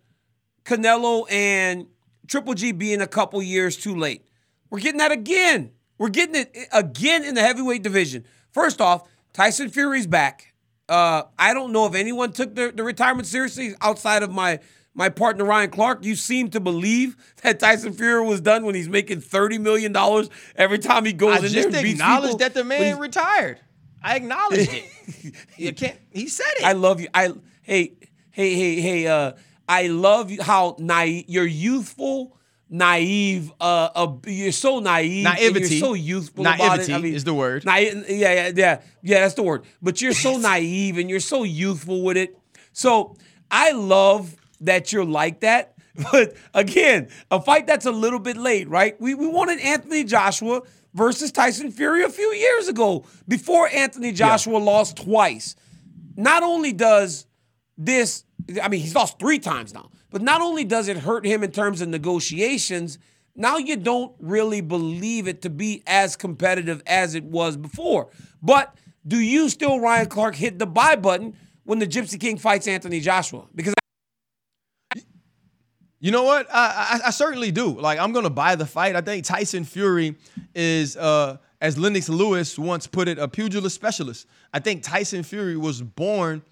Canelo 0.64 1.30
and 1.30 1.86
Triple 2.26 2.54
G 2.54 2.72
being 2.72 3.00
a 3.00 3.06
couple 3.06 3.40
years 3.42 3.76
too 3.76 3.94
late. 3.94 4.24
We're 4.70 4.80
getting 4.80 4.98
that 4.98 5.12
again. 5.12 5.70
We're 5.98 6.08
getting 6.08 6.34
it 6.34 6.68
again 6.72 7.24
in 7.24 7.34
the 7.34 7.42
heavyweight 7.42 7.82
division. 7.82 8.24
First 8.50 8.80
off, 8.80 9.08
Tyson 9.32 9.68
Fury's 9.68 10.06
back. 10.06 10.52
Uh, 10.88 11.22
I 11.38 11.54
don't 11.54 11.72
know 11.72 11.86
if 11.86 11.94
anyone 11.94 12.32
took 12.32 12.54
the, 12.54 12.72
the 12.74 12.82
retirement 12.82 13.26
seriously 13.26 13.74
outside 13.80 14.22
of 14.22 14.32
my 14.32 14.58
my 14.94 15.08
partner 15.08 15.44
Ryan 15.44 15.70
Clark. 15.70 16.04
You 16.04 16.16
seem 16.16 16.50
to 16.50 16.60
believe 16.60 17.16
that 17.42 17.60
Tyson 17.60 17.92
Fury 17.92 18.24
was 18.26 18.40
done 18.40 18.64
when 18.64 18.74
he's 18.74 18.88
making 18.88 19.20
thirty 19.20 19.58
million 19.58 19.92
dollars 19.92 20.28
every 20.56 20.78
time 20.78 21.04
he 21.04 21.12
goes 21.12 21.34
I 21.34 21.36
in 21.36 21.42
there 21.42 21.50
just 21.50 21.66
and 21.68 21.82
beats 21.82 22.00
acknowledged 22.00 22.38
that 22.40 22.54
the 22.54 22.64
man 22.64 22.98
retired. 22.98 23.60
I 24.02 24.16
acknowledged 24.16 24.70
it. 24.72 25.34
you 25.56 25.72
can't. 25.72 25.96
He 26.10 26.28
said 26.28 26.46
it. 26.58 26.64
I 26.64 26.72
love 26.72 27.00
you. 27.00 27.08
I 27.14 27.32
hey 27.62 27.94
hey 28.30 28.54
hey 28.54 28.80
hey. 28.80 29.06
Uh, 29.06 29.32
I 29.68 29.86
love 29.86 30.30
you 30.30 30.42
how 30.42 30.76
naive 30.78 31.24
you're 31.28 31.46
youthful, 31.46 32.36
naive. 32.68 33.52
Uh, 33.60 33.88
uh 33.94 34.16
you're 34.26 34.52
so 34.52 34.80
naive. 34.80 35.24
Naivety. 35.24 35.76
You're 35.76 35.80
so 35.80 35.94
youthful. 35.94 36.44
Naivety 36.44 36.92
I 36.92 36.98
mean, 36.98 37.14
is 37.14 37.24
the 37.24 37.32
word. 37.32 37.64
Naive, 37.64 38.04
yeah, 38.08 38.32
yeah, 38.32 38.52
yeah, 38.54 38.80
yeah. 39.02 39.20
That's 39.20 39.34
the 39.34 39.42
word. 39.42 39.62
But 39.80 40.02
you're 40.02 40.12
so 40.12 40.36
naive 40.38 40.98
and 40.98 41.08
you're 41.08 41.20
so 41.20 41.44
youthful 41.44 42.02
with 42.02 42.16
it. 42.16 42.36
So 42.72 43.16
I 43.50 43.72
love 43.72 44.36
that 44.62 44.92
you're 44.92 45.04
like 45.04 45.40
that. 45.40 45.74
But 46.10 46.34
again, 46.54 47.08
a 47.30 47.38
fight 47.38 47.66
that's 47.66 47.84
a 47.84 47.92
little 47.92 48.18
bit 48.18 48.38
late, 48.38 48.66
right? 48.68 48.98
We 48.98 49.14
we 49.14 49.26
wanted 49.26 49.60
Anthony 49.60 50.04
Joshua. 50.04 50.62
versus 50.94 51.32
Tyson 51.32 51.70
Fury 51.70 52.02
a 52.02 52.08
few 52.08 52.32
years 52.32 52.68
ago 52.68 53.04
before 53.26 53.68
Anthony 53.68 54.12
Joshua 54.12 54.58
lost 54.58 54.96
twice. 54.96 55.56
Not 56.16 56.42
only 56.42 56.72
does 56.72 57.26
this, 57.78 58.24
I 58.62 58.68
mean, 58.68 58.80
he's 58.80 58.94
lost 58.94 59.18
three 59.18 59.38
times 59.38 59.72
now, 59.72 59.90
but 60.10 60.22
not 60.22 60.40
only 60.42 60.64
does 60.64 60.88
it 60.88 60.98
hurt 60.98 61.24
him 61.24 61.42
in 61.42 61.50
terms 61.50 61.80
of 61.80 61.88
negotiations, 61.88 62.98
now 63.34 63.56
you 63.56 63.76
don't 63.76 64.14
really 64.20 64.60
believe 64.60 65.26
it 65.26 65.42
to 65.42 65.50
be 65.50 65.82
as 65.86 66.16
competitive 66.16 66.82
as 66.86 67.14
it 67.14 67.24
was 67.24 67.56
before. 67.56 68.10
But 68.42 68.76
do 69.06 69.18
you 69.18 69.48
still, 69.48 69.80
Ryan 69.80 70.06
Clark, 70.06 70.34
hit 70.34 70.58
the 70.58 70.66
buy 70.66 70.96
button 70.96 71.34
when 71.64 71.78
the 71.78 71.86
Gypsy 71.86 72.20
King 72.20 72.36
fights 72.36 72.68
Anthony 72.68 73.00
Joshua? 73.00 73.46
Because 73.54 73.74
You 76.02 76.10
know 76.10 76.24
what? 76.24 76.48
I, 76.52 77.00
I, 77.04 77.06
I 77.06 77.10
certainly 77.10 77.52
do. 77.52 77.78
Like, 77.78 78.00
I'm 78.00 78.10
gonna 78.10 78.28
buy 78.28 78.56
the 78.56 78.66
fight. 78.66 78.96
I 78.96 79.00
think 79.02 79.24
Tyson 79.24 79.62
Fury 79.62 80.16
is, 80.52 80.96
uh, 80.96 81.36
as 81.60 81.78
Lennox 81.78 82.08
Lewis 82.08 82.58
once 82.58 82.88
put 82.88 83.06
it, 83.06 83.20
a 83.20 83.28
pugilist 83.28 83.76
specialist. 83.76 84.26
I 84.52 84.58
think 84.58 84.82
Tyson 84.82 85.22
Fury 85.22 85.56
was 85.56 85.80
born 85.80 86.42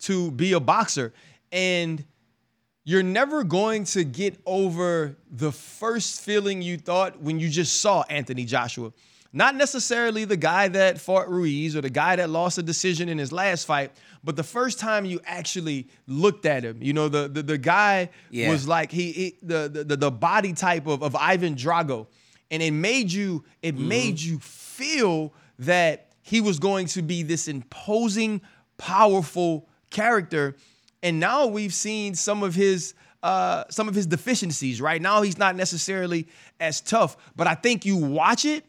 to 0.00 0.30
be 0.30 0.54
a 0.54 0.60
boxer, 0.60 1.12
and 1.52 2.02
you're 2.84 3.02
never 3.02 3.44
going 3.44 3.84
to 3.84 4.04
get 4.04 4.40
over 4.46 5.18
the 5.30 5.52
first 5.52 6.22
feeling 6.22 6.62
you 6.62 6.78
thought 6.78 7.20
when 7.20 7.38
you 7.38 7.50
just 7.50 7.82
saw 7.82 8.04
Anthony 8.08 8.46
Joshua. 8.46 8.90
Not 9.36 9.56
necessarily 9.56 10.24
the 10.24 10.36
guy 10.36 10.68
that 10.68 11.00
fought 11.00 11.28
Ruiz 11.28 11.74
or 11.74 11.80
the 11.80 11.90
guy 11.90 12.14
that 12.16 12.30
lost 12.30 12.56
a 12.56 12.62
decision 12.62 13.08
in 13.08 13.18
his 13.18 13.32
last 13.32 13.66
fight, 13.66 13.90
but 14.22 14.36
the 14.36 14.44
first 14.44 14.78
time 14.78 15.04
you 15.04 15.20
actually 15.26 15.88
looked 16.06 16.46
at 16.46 16.62
him, 16.62 16.78
you 16.80 16.92
know, 16.92 17.08
the 17.08 17.26
the, 17.28 17.42
the 17.42 17.58
guy 17.58 18.10
Yeah. 18.30 18.48
was 18.50 18.68
like 18.68 18.92
he, 18.92 19.10
he 19.12 19.36
the, 19.42 19.84
the 19.86 19.96
the 19.96 20.10
body 20.10 20.52
type 20.52 20.86
of, 20.86 21.02
of 21.02 21.16
Ivan 21.16 21.56
Drago. 21.56 22.06
And 22.50 22.62
it 22.62 22.70
made 22.70 23.10
you, 23.10 23.44
it 23.62 23.76
made 23.76 24.20
you 24.20 24.38
feel 24.38 25.32
that 25.58 26.12
he 26.22 26.40
was 26.40 26.58
going 26.60 26.86
to 26.88 27.02
be 27.02 27.24
this 27.24 27.48
imposing, 27.48 28.40
powerful 28.78 29.68
character. 29.90 30.54
And 31.02 31.18
now 31.18 31.46
we've 31.46 31.74
seen 31.74 32.14
some 32.14 32.42
of 32.44 32.54
his 32.54 32.94
uh, 33.22 33.64
some 33.70 33.88
of 33.88 33.94
his 33.94 34.06
deficiencies. 34.06 34.80
Right 34.80 35.00
now, 35.02 35.22
he's 35.22 35.38
not 35.38 35.56
necessarily 35.56 36.28
as 36.60 36.80
tough, 36.82 37.16
but 37.34 37.46
I 37.46 37.54
think 37.54 37.84
you 37.86 37.96
watch 37.96 38.44
it 38.44 38.64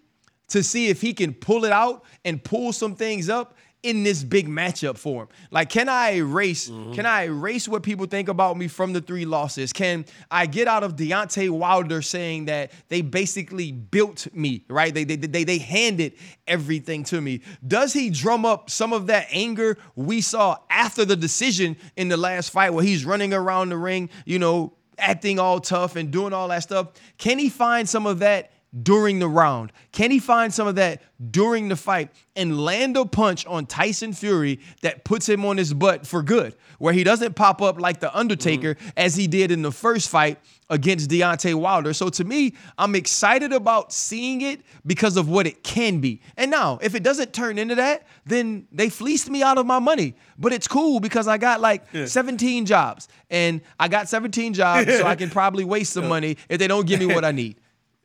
to 0.49 0.63
see 0.63 0.87
if 0.87 1.01
he 1.01 1.13
can 1.13 1.33
pull 1.33 1.65
it 1.65 1.71
out 1.71 2.03
and 2.23 2.43
pull 2.43 2.73
some 2.73 2.95
things 2.95 3.29
up 3.29 3.55
in 3.85 4.01
this 4.01 4.23
big 4.23 4.47
matchup 4.47 4.97
for 4.97 5.23
him. 5.23 5.27
Like, 5.51 5.69
can 5.69 5.89
I 5.89 6.15
erase? 6.15 6.69
Mm-hmm. 6.69 6.93
Can 6.93 7.05
I 7.05 7.25
erase 7.25 7.67
what 7.67 7.83
people 7.83 8.07
think 8.07 8.29
about 8.29 8.57
me 8.57 8.67
from 8.67 8.93
the 8.93 9.01
three 9.01 9.25
losses? 9.25 9.71
Can 9.71 10.05
I 10.31 10.47
get 10.47 10.67
out 10.67 10.83
of 10.83 10.95
Deontay 10.95 11.51
Wilder 11.51 12.01
saying 12.01 12.45
that 12.45 12.71
they 12.89 13.01
basically 13.01 13.71
built 13.71 14.27
me, 14.33 14.63
right? 14.69 14.91
They 14.91 15.03
they 15.03 15.17
they, 15.17 15.43
they 15.43 15.59
handed 15.59 16.13
everything 16.47 17.03
to 17.05 17.21
me. 17.21 17.41
Does 17.65 17.93
he 17.93 18.09
drum 18.09 18.43
up 18.43 18.71
some 18.71 18.91
of 18.91 19.05
that 19.05 19.27
anger 19.29 19.77
we 19.95 20.19
saw 20.19 20.57
after 20.71 21.05
the 21.05 21.15
decision 21.15 21.77
in 21.95 22.07
the 22.07 22.17
last 22.17 22.49
fight 22.49 22.71
where 22.71 22.83
he's 22.83 23.05
running 23.05 23.35
around 23.35 23.69
the 23.69 23.77
ring, 23.77 24.09
you 24.25 24.39
know, 24.39 24.73
acting 24.97 25.37
all 25.37 25.59
tough 25.59 25.95
and 25.95 26.09
doing 26.09 26.33
all 26.33 26.47
that 26.47 26.63
stuff? 26.63 26.87
Can 27.19 27.37
he 27.37 27.49
find 27.49 27.87
some 27.87 28.07
of 28.07 28.17
that? 28.19 28.51
During 28.81 29.19
the 29.19 29.27
round? 29.27 29.71
Can 29.91 30.11
he 30.11 30.19
find 30.19 30.53
some 30.53 30.67
of 30.67 30.75
that 30.75 31.01
during 31.31 31.69
the 31.69 31.75
fight 31.75 32.09
and 32.35 32.59
land 32.59 32.97
a 32.97 33.05
punch 33.05 33.45
on 33.45 33.65
Tyson 33.65 34.13
Fury 34.13 34.59
that 34.81 35.05
puts 35.05 35.27
him 35.29 35.45
on 35.45 35.57
his 35.57 35.73
butt 35.73 36.05
for 36.05 36.21
good, 36.21 36.55
where 36.79 36.93
he 36.93 37.03
doesn't 37.03 37.35
pop 37.35 37.61
up 37.61 37.79
like 37.79 37.99
The 37.99 38.15
Undertaker 38.15 38.75
mm-hmm. 38.75 38.89
as 38.97 39.15
he 39.15 39.27
did 39.27 39.51
in 39.51 39.61
the 39.61 39.71
first 39.71 40.09
fight 40.09 40.39
against 40.69 41.09
Deontay 41.09 41.55
Wilder? 41.55 41.93
So 41.93 42.09
to 42.09 42.23
me, 42.23 42.53
I'm 42.77 42.95
excited 42.95 43.53
about 43.53 43.93
seeing 43.93 44.41
it 44.41 44.61
because 44.85 45.15
of 45.15 45.29
what 45.29 45.47
it 45.47 45.63
can 45.63 46.01
be. 46.01 46.21
And 46.35 46.51
now, 46.51 46.79
if 46.81 46.95
it 46.95 47.03
doesn't 47.03 47.33
turn 47.33 47.57
into 47.57 47.75
that, 47.75 48.05
then 48.25 48.67
they 48.71 48.89
fleeced 48.89 49.29
me 49.29 49.43
out 49.43 49.57
of 49.57 49.65
my 49.65 49.79
money. 49.79 50.15
But 50.37 50.51
it's 50.51 50.67
cool 50.67 50.99
because 50.99 51.27
I 51.27 51.37
got 51.37 51.61
like 51.61 51.85
17 51.93 52.65
jobs 52.65 53.07
and 53.29 53.61
I 53.79 53.87
got 53.87 54.09
17 54.09 54.53
jobs, 54.53 54.97
so 54.97 55.05
I 55.05 55.15
can 55.15 55.29
probably 55.31 55.63
waste 55.63 55.93
some 55.93 56.09
money 56.09 56.37
if 56.49 56.59
they 56.59 56.67
don't 56.67 56.85
give 56.85 56.99
me 56.99 57.07
what 57.07 57.23
I 57.23 57.31
need. 57.31 57.57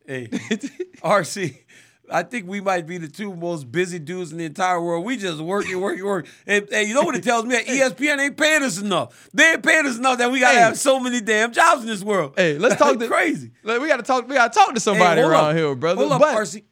Hey, 0.06 0.26
RC, 1.02 1.56
I 2.10 2.22
think 2.24 2.48
we 2.48 2.60
might 2.60 2.86
be 2.86 2.98
the 2.98 3.06
two 3.08 3.34
most 3.36 3.70
busy 3.70 3.98
dudes 3.98 4.32
in 4.32 4.38
the 4.38 4.44
entire 4.44 4.80
world. 4.82 5.04
We 5.04 5.16
just 5.16 5.40
working, 5.40 5.80
working, 5.80 6.04
working. 6.04 6.30
And, 6.46 6.62
work. 6.62 6.70
and 6.72 6.88
you 6.88 6.94
know 6.94 7.02
what 7.02 7.14
it 7.14 7.22
tells 7.22 7.44
me? 7.44 7.56
ESPN 7.64 8.18
ain't 8.18 8.36
paying 8.36 8.62
us 8.62 8.80
enough. 8.80 9.30
They 9.32 9.52
ain't 9.52 9.62
paying 9.62 9.86
us 9.86 9.98
enough 9.98 10.18
that 10.18 10.30
we 10.32 10.40
gotta 10.40 10.56
Hey. 10.56 10.62
have 10.64 10.78
so 10.78 10.98
many 10.98 11.20
damn 11.20 11.52
jobs 11.52 11.82
in 11.82 11.88
this 11.88 12.02
world. 12.02 12.34
Hey, 12.36 12.58
let's 12.58 12.76
talk 12.76 12.98
to 12.98 13.06
crazy. 13.06 13.52
Like, 13.62 13.80
we 13.80 13.86
gotta 13.88 14.02
talk. 14.02 14.26
We 14.28 14.34
gotta 14.34 14.52
talk 14.52 14.74
to 14.74 14.80
somebody 14.80 15.20
hold 15.20 15.32
around 15.32 15.50
up. 15.50 15.56
here, 15.56 15.74
brother. 15.76 16.00
Hold 16.06 16.12
up, 16.12 16.22
RC. 16.22 16.64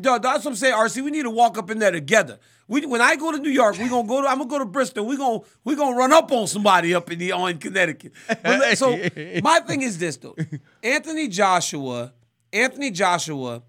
Dawg, 0.00 0.22
that's 0.22 0.44
what 0.44 0.50
I'm 0.50 0.56
saying, 0.56 0.74
RC. 0.74 1.02
We 1.02 1.10
need 1.10 1.22
to 1.22 1.30
walk 1.30 1.56
up 1.56 1.70
in 1.70 1.78
there 1.78 1.90
together. 1.90 2.38
We, 2.68 2.84
when 2.86 3.00
I 3.00 3.16
go 3.16 3.32
to 3.32 3.38
New 3.38 3.48
York, 3.50 3.78
we 3.78 3.88
gonna 3.88 4.06
go 4.06 4.20
to. 4.22 4.28
I'm 4.28 4.36
gonna 4.38 4.50
go 4.50 4.58
to 4.58 4.64
Bristol. 4.66 5.06
We 5.06 5.16
gonna 5.16 5.40
we 5.64 5.74
gonna 5.74 5.96
run 5.96 6.12
up 6.12 6.30
on 6.32 6.46
somebody 6.48 6.94
up 6.94 7.10
in 7.10 7.18
the 7.18 7.32
on 7.32 7.56
Connecticut. 7.58 8.12
But 8.42 8.76
so 8.76 8.90
my 9.42 9.60
thing 9.60 9.82
is 9.82 9.96
this 9.98 10.16
though, 10.18 10.36
Anthony 10.82 11.28
Joshua, 11.28 12.12
Anthony 12.52 12.90
Joshua 12.90 13.62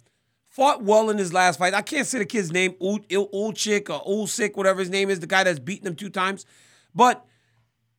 fought 0.47 0.83
well 0.83 1.09
in 1.09 1.17
his 1.17 1.33
last 1.33 1.59
fight. 1.59 1.73
I 1.73 1.81
can't 1.81 2.05
say 2.05 2.19
the 2.19 2.25
kid's 2.25 2.51
name, 2.51 2.73
Ulchik 2.73 3.89
or 3.89 4.03
Ulsik, 4.03 4.55
whatever 4.55 4.79
his 4.79 4.89
name 4.89 5.09
is, 5.09 5.19
the 5.19 5.27
guy 5.27 5.43
that's 5.43 5.59
beaten 5.59 5.87
him 5.87 5.95
two 5.95 6.09
times, 6.09 6.45
but 6.93 7.25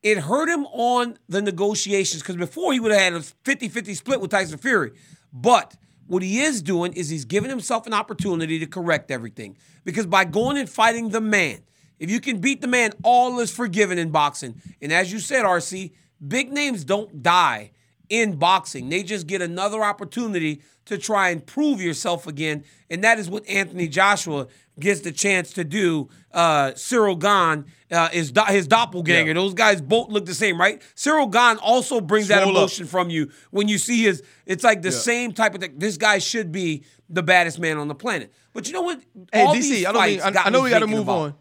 it 0.02 0.18
hurt 0.18 0.48
him 0.48 0.66
on 0.66 1.16
the 1.28 1.40
negotiations 1.40 2.22
because 2.22 2.36
before 2.36 2.72
he 2.72 2.80
would 2.80 2.92
have 2.92 3.00
had 3.00 3.12
a 3.14 3.20
50-50 3.20 3.96
split 3.96 4.20
with 4.20 4.30
Tyson 4.30 4.58
Fury. 4.58 4.92
But 5.32 5.76
what 6.06 6.22
he 6.22 6.40
is 6.40 6.60
doing 6.60 6.92
is 6.92 7.08
he's 7.08 7.24
giving 7.24 7.48
himself 7.48 7.86
an 7.86 7.94
opportunity 7.94 8.58
to 8.58 8.66
correct 8.66 9.10
everything. 9.10 9.56
Because 9.84 10.06
by 10.06 10.24
going 10.24 10.58
and 10.58 10.68
fighting 10.68 11.10
the 11.10 11.20
man, 11.20 11.60
if 11.98 12.10
you 12.10 12.20
can 12.20 12.38
beat 12.38 12.60
the 12.60 12.66
man, 12.66 12.92
all 13.04 13.38
is 13.38 13.54
forgiven 13.54 13.96
in 13.96 14.10
boxing. 14.10 14.60
And 14.82 14.92
as 14.92 15.12
you 15.12 15.20
said, 15.20 15.44
RC, 15.44 15.92
big 16.26 16.52
names 16.52 16.84
don't 16.84 17.22
die 17.22 17.70
in 18.12 18.36
boxing. 18.36 18.90
They 18.90 19.02
just 19.02 19.26
get 19.26 19.40
another 19.40 19.82
opportunity 19.82 20.60
to 20.84 20.98
try 20.98 21.30
and 21.30 21.44
prove 21.46 21.80
yourself 21.80 22.26
again. 22.26 22.62
And 22.90 23.02
that 23.04 23.18
is 23.18 23.30
what 23.30 23.48
Anthony 23.48 23.88
Joshua 23.88 24.48
gets 24.78 25.00
the 25.00 25.12
chance 25.12 25.52
to 25.54 25.64
do. 25.64 26.10
Uh, 26.30 26.72
Ciryl 26.72 27.18
Gane 27.18 27.64
uh, 27.90 28.10
is 28.12 28.30
do- 28.30 28.42
his 28.48 28.66
doppelganger. 28.66 29.28
Yeah. 29.28 29.32
Those 29.34 29.54
guys 29.54 29.80
both 29.80 30.10
look 30.10 30.26
the 30.26 30.34
same, 30.34 30.60
right? 30.60 30.82
Ciryl 30.94 31.30
Gane 31.32 31.56
also 31.62 32.02
brings 32.02 32.28
that 32.28 32.42
Swole 32.42 32.56
up. 32.56 32.62
emotion 32.62 32.86
from 32.86 33.08
you 33.08 33.30
when 33.50 33.66
you 33.68 33.78
see 33.78 34.02
his. 34.02 34.22
It's 34.44 34.62
like 34.64 34.82
the 34.82 34.92
same 34.92 35.32
type 35.32 35.54
of 35.54 35.62
thing. 35.62 35.78
This 35.78 35.96
guy 35.96 36.18
should 36.18 36.52
be 36.52 36.84
the 37.08 37.22
baddest 37.22 37.58
man 37.58 37.78
on 37.78 37.88
the 37.88 37.94
planet. 37.94 38.30
But 38.52 38.66
you 38.66 38.74
know 38.74 38.82
what? 38.82 39.00
hey, 39.32 39.42
All 39.42 39.54
DC, 39.54 39.60
these 39.62 39.86
I 39.86 39.92
don't. 39.92 40.06
Mean, 40.06 40.20
I, 40.20 40.42
I 40.44 40.50
know 40.50 40.60
we 40.62 40.68
got 40.70 40.80
to 40.80 40.86
move 40.86 41.00
about- 41.08 41.18
on. 41.18 41.34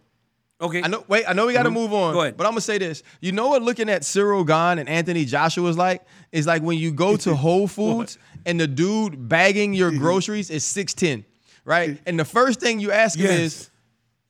Okay. 0.62 0.82
I 0.84 0.88
know. 0.88 1.04
Wait, 1.08 1.26
I 1.28 1.34
know 1.34 1.48
we 1.48 1.54
got 1.54 1.64
to 1.64 1.72
move 1.72 1.92
on. 1.94 2.14
Go 2.14 2.22
ahead. 2.22 2.38
But 2.38 2.46
I'm 2.46 2.52
gonna 2.52 2.62
say 2.62 2.78
this. 2.78 3.02
You 3.20 3.32
know 3.32 3.48
what? 3.50 3.62
Looking 3.64 3.90
at 3.90 4.04
Ciryl 4.04 4.46
Gane 4.46 4.78
and 4.80 4.88
Anthony 4.88 5.26
Joshua 5.26 5.68
is 5.70 5.78
like 5.78 6.04
is 6.32 6.46
like 6.46 6.62
when 6.62 6.78
you 6.78 6.92
go 6.92 7.18
to 7.18 7.36
Whole 7.46 7.68
Foods 7.68 8.18
and 8.46 8.60
the 8.60 8.68
dude 8.68 9.28
bagging 9.28 9.74
your 9.74 9.92
groceries 9.98 10.50
is 10.50 10.64
six 10.64 10.94
ten, 10.94 11.26
right? 11.66 12.00
And 12.06 12.20
the 12.20 12.26
first 12.26 12.60
thing 12.60 12.80
you 12.80 12.92
ask 12.92 13.18
him 13.18 13.26
Yes. 13.26 13.40
is, 13.40 13.70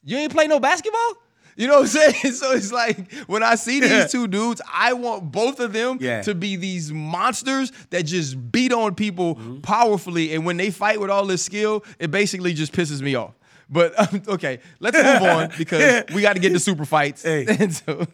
"You 0.04 0.18
ain't 0.18 0.32
play 0.32 0.48
no 0.48 0.60
basketball." 0.60 1.18
You 1.58 1.68
know 1.68 1.82
what 1.82 1.96
I'm 1.96 2.12
saying? 2.14 2.34
So 2.34 2.54
it's 2.54 2.72
like 2.72 3.12
when 3.28 3.44
I 3.44 3.56
see 3.56 3.82
these 3.82 4.10
two 4.10 4.26
dudes, 4.26 4.62
I 4.74 4.94
want 4.94 5.34
both 5.34 5.60
of 5.60 5.74
them 5.74 5.98
Yeah. 6.00 6.22
to 6.22 6.34
be 6.34 6.56
these 6.56 6.94
monsters 6.94 7.74
that 7.90 8.04
just 8.04 8.52
beat 8.54 8.72
on 8.72 8.96
people 8.96 9.36
Mm-hmm. 9.36 9.60
powerfully. 9.60 10.34
And 10.34 10.46
when 10.46 10.56
they 10.56 10.72
fight 10.72 11.02
with 11.02 11.10
all 11.10 11.26
this 11.28 11.44
skill, 11.44 11.84
it 12.00 12.10
basically 12.10 12.54
just 12.54 12.72
pisses 12.72 13.02
me 13.02 13.16
off. 13.16 13.34
But 13.72 13.98
um, 13.98 14.22
okay, 14.28 14.60
let's 14.80 14.98
move 14.98 15.30
on 15.30 15.52
because 15.58 16.04
we 16.14 16.22
got 16.22 16.34
to 16.34 16.40
get 16.40 16.50
to 16.50 16.60
super 16.70 16.86
fights. 16.86 17.24
Hey. 17.24 17.46
So, 17.72 18.06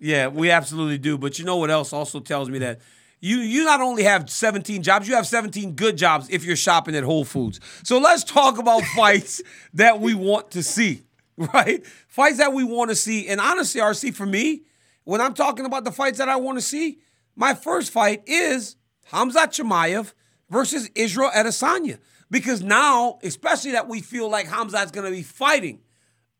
Yeah, 0.00 0.28
we 0.28 0.50
absolutely 0.50 0.98
do. 0.98 1.16
But 1.16 1.38
you 1.38 1.44
know 1.44 1.56
what 1.56 1.70
else 1.70 1.92
also 1.92 2.18
tells 2.18 2.50
me 2.50 2.58
that 2.58 2.80
you 3.20 3.36
you 3.38 3.64
not 3.64 3.80
only 3.80 4.02
have 4.02 4.28
17 4.28 4.82
jobs, 4.82 5.08
you 5.08 5.14
have 5.14 5.26
17 5.26 5.72
good 5.72 5.96
jobs 5.96 6.28
if 6.28 6.44
you're 6.44 6.56
shopping 6.56 6.96
at 6.96 7.04
Whole 7.04 7.24
Foods. 7.24 7.60
So 7.84 7.98
let's 7.98 8.24
talk 8.24 8.58
about 8.58 8.82
fights 8.96 9.42
that 9.74 10.00
we 10.00 10.14
want 10.14 10.50
to 10.52 10.62
see, 10.62 11.04
right? 11.36 11.86
Fights 12.08 12.38
that 12.38 12.52
we 12.52 12.64
want 12.64 12.90
to 12.90 12.96
see. 12.96 13.28
And 13.28 13.40
honestly, 13.40 13.80
RC, 13.80 14.12
for 14.14 14.26
me, 14.26 14.62
when 15.04 15.20
I'm 15.20 15.34
talking 15.34 15.66
about 15.66 15.84
the 15.84 15.92
fights 15.92 16.18
that 16.18 16.28
I 16.28 16.36
want 16.36 16.58
to 16.58 16.62
see, 16.62 16.98
my 17.36 17.54
first 17.54 17.92
fight 17.92 18.22
is 18.26 18.76
Hamzat 19.12 19.54
Chimaev 19.54 20.12
versus 20.50 20.90
Israel 20.94 21.30
Adesanya. 21.34 21.98
Because 22.30 22.62
now, 22.62 23.18
especially 23.22 23.72
that 23.72 23.88
we 23.88 24.00
feel 24.00 24.28
like 24.28 24.46
Hamzat's 24.48 24.90
going 24.90 25.04
to 25.04 25.16
be 25.16 25.22
fighting 25.22 25.80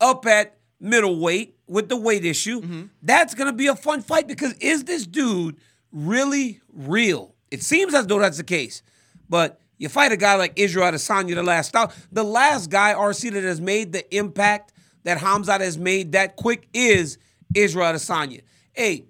up 0.01 0.27
at 0.27 0.59
middleweight 0.81 1.57
with 1.67 1.89
the 1.89 1.97
weight 1.97 2.25
issue. 2.25 2.61
Mm-hmm. 2.61 2.83
That's 3.03 3.35
going 3.35 3.47
to 3.47 3.53
be 3.53 3.67
a 3.67 3.77
fun 3.77 4.03
fight 4.03 4.27
because 4.27 4.53
is 4.55 4.85
this 4.85 5.07
dude 5.07 5.57
really 5.93 6.61
real? 6.73 7.35
It 7.51 7.63
seems 7.63 7.95
as 7.95 8.07
though 8.07 8.19
that's 8.19 8.37
the 8.37 8.45
case. 8.45 8.83
But 9.29 9.61
you 9.79 9.89
fight 9.89 10.13
a 10.13 10.17
guy 10.17 10.37
like 10.37 10.53
Israel 10.57 10.91
Adesanya, 10.91 11.35
the 11.35 11.43
last 11.43 11.69
stop. 11.69 11.93
The 12.11 12.25
last 12.25 12.71
guy, 12.71 12.95
RC, 12.95 13.33
that 13.33 13.45
has 13.45 13.61
made 13.61 13.93
the 13.93 14.17
impact 14.17 14.73
that 15.05 15.19
Hamzat 15.19 15.61
has 15.61 15.79
made 15.79 16.13
that 16.13 16.37
quick 16.37 16.69
is 16.73 17.19
Israel 17.55 17.93
Adesanya. 17.93 18.43
Hey, 18.73 19.07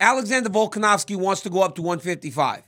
Alexander 0.00 0.48
Volkanovski 0.48 1.16
wants 1.16 1.42
to 1.42 1.50
go 1.50 1.62
up 1.62 1.74
to 1.76 1.82
155. 1.82 2.62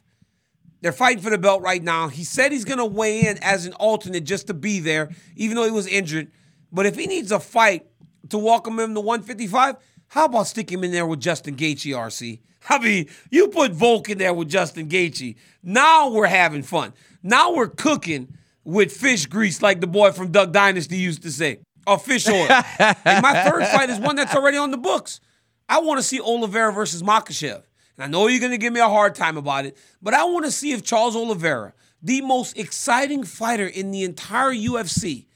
They're 0.80 0.92
fighting 0.92 1.22
for 1.22 1.30
the 1.30 1.38
belt 1.38 1.62
right 1.62 1.82
now. 1.82 2.08
He 2.08 2.24
said 2.24 2.52
he's 2.52 2.64
going 2.64 2.78
to 2.78 2.84
weigh 2.84 3.26
in 3.26 3.38
as 3.42 3.66
an 3.66 3.72
alternate 3.74 4.24
just 4.24 4.46
to 4.48 4.54
be 4.54 4.80
there, 4.80 5.10
even 5.34 5.56
though 5.56 5.64
he 5.64 5.70
was 5.70 5.86
injured. 5.86 6.30
But 6.70 6.86
if 6.86 6.96
he 6.96 7.06
needs 7.06 7.32
a 7.32 7.40
fight 7.40 7.86
to 8.28 8.38
welcome 8.38 8.78
him 8.78 8.94
to 8.94 9.00
155, 9.00 9.76
how 10.08 10.26
about 10.26 10.46
stick 10.46 10.70
him 10.70 10.84
in 10.84 10.92
there 10.92 11.06
with 11.06 11.20
Justin 11.20 11.56
Gaethje, 11.56 11.92
RC? 11.92 12.40
I 12.68 12.78
mean, 12.78 13.08
you 13.30 13.48
put 13.48 13.72
Volk 13.72 14.10
in 14.10 14.18
there 14.18 14.34
with 14.34 14.48
Justin 14.48 14.88
Gaethje. 14.88 15.36
Now 15.62 16.10
we're 16.10 16.26
having 16.26 16.62
fun. 16.62 16.92
Now 17.22 17.52
we're 17.52 17.68
cooking 17.68 18.36
with 18.64 18.92
fish 18.92 19.26
grease, 19.26 19.62
like 19.62 19.80
the 19.80 19.86
boy 19.86 20.12
from 20.12 20.32
Duck 20.32 20.52
Dynasty 20.52 20.96
used 20.96 21.22
to 21.22 21.30
say, 21.30 21.60
or 21.86 21.98
fish 21.98 22.28
oil. 22.28 22.48
and 22.78 23.22
my 23.22 23.44
third 23.48 23.66
fight 23.68 23.90
is 23.90 23.98
one 23.98 24.16
that's 24.16 24.34
already 24.34 24.56
on 24.56 24.70
the 24.70 24.76
books. 24.76 25.20
I 25.68 25.80
want 25.80 25.98
to 25.98 26.02
see 26.02 26.20
Oliveira 26.20 26.72
versus 26.72 27.02
Makhachev. 27.02 27.62
And 27.96 28.04
I 28.04 28.08
know 28.08 28.26
you're 28.26 28.40
going 28.40 28.52
to 28.52 28.58
give 28.58 28.72
me 28.72 28.80
a 28.80 28.88
hard 28.88 29.14
time 29.14 29.36
about 29.36 29.66
it, 29.66 29.76
but 30.02 30.14
I 30.14 30.24
want 30.24 30.44
to 30.44 30.50
see 30.50 30.72
if 30.72 30.82
Charles 30.82 31.16
Oliveira, 31.16 31.72
the 32.02 32.20
most 32.20 32.58
exciting 32.58 33.24
fighter 33.24 33.66
in 33.66 33.90
the 33.90 34.04
entire 34.04 34.52
UFC, 34.52 35.26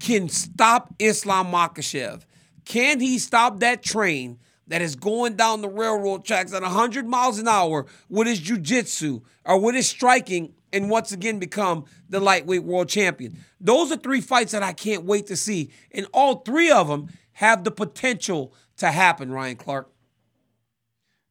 can 0.00 0.28
stop 0.28 0.94
Islam 0.98 1.46
Makhachev. 1.52 2.22
Can 2.64 3.00
he 3.00 3.18
stop 3.18 3.60
that 3.60 3.82
train 3.82 4.38
that 4.66 4.82
is 4.82 4.96
going 4.96 5.34
down 5.34 5.60
the 5.60 5.68
railroad 5.68 6.24
tracks 6.24 6.52
at 6.52 6.62
100 6.62 7.06
miles 7.06 7.38
an 7.38 7.48
hour 7.48 7.86
with 8.08 8.26
his 8.26 8.38
jiu-jitsu 8.38 9.20
or 9.44 9.58
with 9.58 9.74
his 9.74 9.88
striking 9.88 10.54
and 10.72 10.88
once 10.88 11.10
again 11.12 11.38
become 11.38 11.84
the 12.08 12.20
lightweight 12.20 12.64
world 12.64 12.88
champion? 12.88 13.38
Those 13.60 13.92
are 13.92 13.96
three 13.96 14.20
fights 14.20 14.52
that 14.52 14.62
I 14.62 14.72
can't 14.72 15.04
wait 15.04 15.26
to 15.26 15.36
see. 15.36 15.70
And 15.92 16.06
all 16.12 16.36
three 16.36 16.70
of 16.70 16.88
them 16.88 17.08
have 17.34 17.64
the 17.64 17.70
potential 17.70 18.54
to 18.78 18.90
happen, 18.90 19.30
Ryan 19.30 19.56
Clark. 19.56 19.90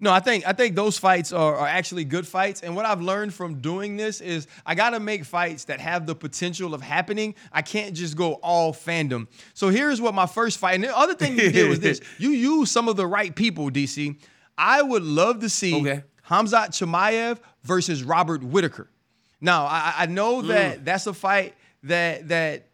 No, 0.01 0.11
I 0.11 0.21
think 0.21 0.47
I 0.47 0.53
think 0.53 0.75
those 0.75 0.97
fights 0.97 1.33
are, 1.33 1.55
are 1.57 1.67
actually 1.67 2.05
good 2.05 2.25
fights. 2.25 2.61
And 2.61 2.75
what 2.75 2.85
I've 2.85 3.01
learned 3.01 3.33
from 3.33 3.59
doing 3.59 3.97
this 3.97 4.21
is 4.21 4.47
I 4.65 4.73
gotta 4.73 4.99
make 4.99 5.25
fights 5.25 5.65
that 5.65 5.81
have 5.81 6.05
the 6.05 6.15
potential 6.15 6.73
of 6.73 6.81
happening. 6.81 7.35
I 7.51 7.61
can't 7.61 7.93
just 7.93 8.15
go 8.15 8.33
all 8.35 8.73
fandom. 8.73 9.27
So 9.53 9.69
here's 9.69 9.99
what 9.99 10.13
my 10.13 10.25
first 10.25 10.57
fight. 10.57 10.75
And 10.75 10.85
the 10.85 10.97
other 10.97 11.15
thing 11.15 11.37
you 11.37 11.51
did 11.51 11.67
was 11.67 11.81
this: 11.81 11.99
you 12.17 12.29
use 12.29 12.71
some 12.71 12.87
of 12.87 12.95
the 12.95 13.05
right 13.05 13.35
people, 13.35 13.69
DC. 13.69 14.17
I 14.57 14.81
would 14.81 15.03
love 15.03 15.41
to 15.41 15.49
see 15.49 15.75
Okay. 15.75 16.03
Hamzat 16.29 16.69
Chimaev 16.69 17.39
versus 17.63 18.03
Robert 18.03 18.43
Whitaker. 18.43 18.89
Now, 19.41 19.65
I, 19.65 19.93
I 19.99 20.05
know 20.05 20.41
that 20.43 20.79
mm. 20.79 20.85
that's 20.85 21.07
a 21.07 21.13
fight 21.13 21.55
that 21.83 22.27
that 22.29 22.68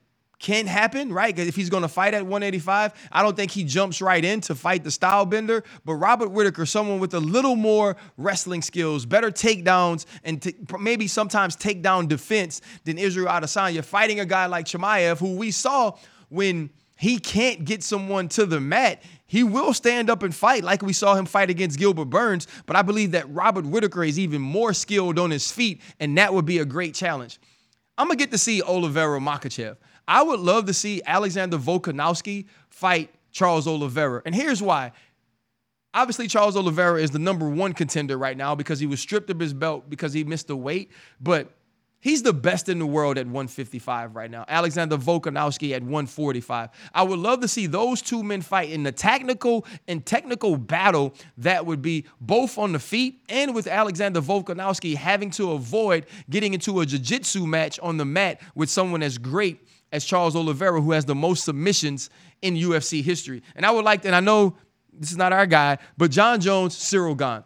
can 0.45 0.67
happen, 0.67 1.11
right? 1.11 1.37
if 1.39 1.55
he's 1.55 1.71
going 1.71 1.81
to 1.81 1.89
fight 1.89 2.13
at 2.13 2.21
185, 2.21 2.93
I 3.11 3.23
don't 3.23 3.35
think 3.35 3.49
he 3.49 3.63
jumps 3.63 3.99
right 3.99 4.23
in 4.23 4.41
to 4.41 4.53
fight 4.53 4.83
the 4.83 4.91
style 4.91 5.25
bender. 5.25 5.63
But 5.85 5.95
Robert 5.95 6.29
Whitaker, 6.29 6.67
someone 6.67 6.99
with 6.99 7.15
a 7.15 7.19
little 7.19 7.55
more 7.55 7.97
wrestling 8.15 8.61
skills, 8.61 9.07
better 9.07 9.31
takedowns, 9.31 10.05
and 10.23 10.39
t- 10.39 10.53
maybe 10.79 11.07
sometimes 11.07 11.57
takedown 11.57 12.07
defense 12.07 12.61
than 12.83 12.99
Israel 12.99 13.25
Adesanya, 13.25 13.83
fighting 13.83 14.19
a 14.19 14.25
guy 14.25 14.45
like 14.45 14.67
Chimaev, 14.67 15.17
who 15.17 15.35
we 15.35 15.49
saw 15.49 15.97
when 16.29 16.69
he 16.95 17.17
can't 17.17 17.65
get 17.65 17.81
someone 17.81 18.27
to 18.29 18.45
the 18.45 18.59
mat, 18.59 19.01
he 19.25 19.41
will 19.41 19.73
stand 19.73 20.11
up 20.11 20.21
and 20.21 20.33
fight 20.33 20.63
like 20.63 20.83
we 20.83 20.93
saw 20.93 21.15
him 21.15 21.25
fight 21.25 21.49
against 21.49 21.79
Gilbert 21.79 22.05
Burns. 22.05 22.45
But 22.67 22.75
I 22.75 22.83
believe 22.83 23.11
that 23.11 23.27
Robert 23.33 23.65
Whitaker 23.65 24.03
is 24.03 24.19
even 24.19 24.43
more 24.43 24.75
skilled 24.75 25.17
on 25.17 25.31
his 25.31 25.51
feet, 25.51 25.81
and 25.99 26.15
that 26.19 26.35
would 26.35 26.45
be 26.45 26.59
a 26.59 26.65
great 26.65 26.93
challenge. 26.93 27.39
I'm 27.97 28.07
gonna 28.07 28.17
get 28.17 28.29
to 28.31 28.37
see 28.37 28.61
Oliveira 28.61 29.19
Makhachev. 29.19 29.77
I 30.07 30.23
would 30.23 30.39
love 30.39 30.65
to 30.65 30.73
see 30.73 31.01
Alexander 31.05 31.57
Volkanovski 31.57 32.45
fight 32.69 33.09
Charles 33.31 33.67
Oliveira. 33.67 34.21
And 34.25 34.33
here's 34.33 34.61
why. 34.61 34.91
Obviously, 35.93 36.27
Charles 36.27 36.57
Oliveira 36.57 37.01
is 37.01 37.11
the 37.11 37.19
number 37.19 37.47
one 37.47 37.73
contender 37.73 38.17
right 38.17 38.35
now 38.35 38.53
because 38.53 38.79
he 38.79 38.85
was 38.85 38.99
stripped 38.99 39.29
of 39.29 39.39
his 39.39 39.53
belt 39.53 39.89
because 39.89 40.13
he 40.13 40.23
missed 40.25 40.47
the 40.47 40.55
weight. 40.55 40.91
But 41.21 41.51
he's 42.01 42.21
the 42.21 42.33
best 42.33 42.67
in 42.67 42.79
the 42.79 42.85
world 42.85 43.17
at 43.17 43.25
155 43.25 44.15
right 44.15 44.29
now. 44.29 44.45
Alexander 44.47 44.97
Volkanovski 44.97 45.73
at 45.73 45.81
145. 45.81 46.69
I 46.93 47.03
would 47.03 47.19
love 47.19 47.39
to 47.41 47.47
see 47.47 47.65
those 47.65 48.01
two 48.01 48.23
men 48.23 48.41
fight 48.41 48.71
in 48.71 48.83
the 48.83 48.91
technical 48.91 49.65
and 49.87 50.05
technical 50.05 50.57
battle 50.57 51.13
that 51.37 51.65
would 51.65 51.81
be 51.81 52.05
both 52.19 52.57
on 52.57 52.73
the 52.73 52.79
feet 52.79 53.21
and 53.29 53.55
with 53.55 53.65
Alexander 53.65 54.21
Volkanovski 54.21 54.95
having 54.95 55.29
to 55.31 55.53
avoid 55.53 56.05
getting 56.29 56.53
into 56.53 56.79
a 56.81 56.85
jiu-jitsu 56.85 57.47
match 57.47 57.79
on 57.79 57.97
the 57.97 58.05
mat 58.05 58.41
with 58.53 58.69
someone 58.69 59.01
as 59.01 59.17
great 59.17 59.65
as 59.91 60.05
Charles 60.05 60.35
Oliveira, 60.35 60.81
who 60.81 60.91
has 60.91 61.05
the 61.05 61.15
most 61.15 61.45
submissions 61.45 62.09
in 62.41 62.55
UFC 62.55 63.03
history. 63.03 63.43
And 63.55 63.65
I 63.65 63.71
would 63.71 63.85
like, 63.85 64.05
and 64.05 64.15
I 64.15 64.19
know 64.19 64.57
this 64.93 65.11
is 65.11 65.17
not 65.17 65.33
our 65.33 65.45
guy, 65.45 65.77
but 65.97 66.11
Jon 66.11 66.39
Jones, 66.39 66.75
Ciryl 66.75 67.17
Gane. 67.17 67.43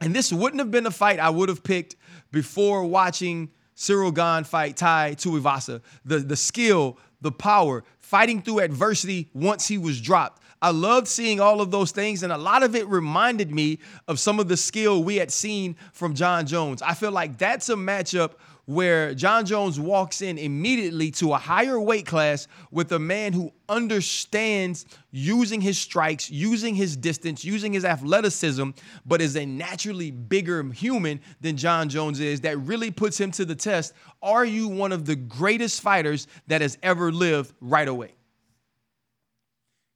And 0.00 0.14
this 0.14 0.32
wouldn't 0.32 0.60
have 0.60 0.70
been 0.70 0.86
a 0.86 0.90
fight 0.90 1.18
I 1.18 1.30
would 1.30 1.48
have 1.48 1.62
picked 1.62 1.96
before 2.32 2.84
watching 2.84 3.50
Ciryl 3.76 4.14
Gane 4.14 4.44
fight 4.44 4.76
Tai 4.76 5.14
Tuivasa. 5.14 5.82
The, 6.04 6.18
the 6.18 6.36
skill, 6.36 6.98
the 7.20 7.32
power, 7.32 7.84
fighting 7.98 8.42
through 8.42 8.60
adversity 8.60 9.30
once 9.34 9.68
he 9.68 9.78
was 9.78 10.00
dropped. 10.00 10.42
I 10.62 10.70
loved 10.70 11.08
seeing 11.08 11.40
all 11.40 11.62
of 11.62 11.70
those 11.70 11.90
things, 11.90 12.22
and 12.22 12.32
a 12.32 12.36
lot 12.36 12.62
of 12.62 12.76
it 12.76 12.86
reminded 12.86 13.50
me 13.50 13.78
of 14.08 14.20
some 14.20 14.38
of 14.38 14.48
the 14.48 14.58
skill 14.58 15.02
we 15.02 15.16
had 15.16 15.30
seen 15.30 15.76
from 15.92 16.14
Jon 16.14 16.46
Jones. 16.46 16.82
I 16.82 16.92
feel 16.92 17.12
like 17.12 17.38
that's 17.38 17.70
a 17.70 17.74
matchup 17.74 18.32
where 18.70 19.14
Jon 19.14 19.44
Jones 19.46 19.80
walks 19.80 20.22
in 20.22 20.38
immediately 20.38 21.10
to 21.10 21.32
a 21.32 21.36
higher 21.36 21.80
weight 21.80 22.06
class 22.06 22.46
with 22.70 22.92
a 22.92 23.00
man 23.00 23.32
who 23.32 23.52
understands 23.68 24.86
using 25.10 25.60
his 25.60 25.76
strikes, 25.76 26.30
using 26.30 26.76
his 26.76 26.96
distance, 26.96 27.44
using 27.44 27.72
his 27.72 27.84
athleticism, 27.84 28.70
but 29.04 29.20
is 29.20 29.34
a 29.34 29.44
naturally 29.44 30.12
bigger 30.12 30.62
human 30.70 31.20
than 31.40 31.56
Jon 31.56 31.88
Jones 31.88 32.20
is 32.20 32.42
that 32.42 32.58
really 32.58 32.92
puts 32.92 33.18
him 33.18 33.32
to 33.32 33.44
the 33.44 33.56
test. 33.56 33.92
Are 34.22 34.44
you 34.44 34.68
one 34.68 34.92
of 34.92 35.04
the 35.04 35.16
greatest 35.16 35.80
fighters 35.80 36.28
that 36.46 36.60
has 36.60 36.78
ever 36.80 37.10
lived 37.10 37.52
right 37.60 37.88
away? 37.88 38.14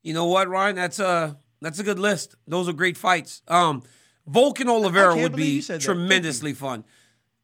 You 0.02 0.14
know 0.14 0.26
what, 0.26 0.48
Ryan? 0.48 0.74
That's 0.74 0.98
a 0.98 1.38
that's 1.60 1.78
a 1.78 1.84
good 1.84 2.00
list. 2.00 2.34
Those 2.48 2.68
are 2.68 2.72
great 2.72 2.96
fights. 2.96 3.40
Um, 3.46 3.84
Volk 4.26 4.58
and 4.58 4.68
Oliveira 4.68 5.14
would 5.14 5.36
be 5.36 5.60
said 5.60 5.76
that. 5.76 5.86
You. 5.86 5.94
tremendously 5.94 6.54
fun. 6.54 6.82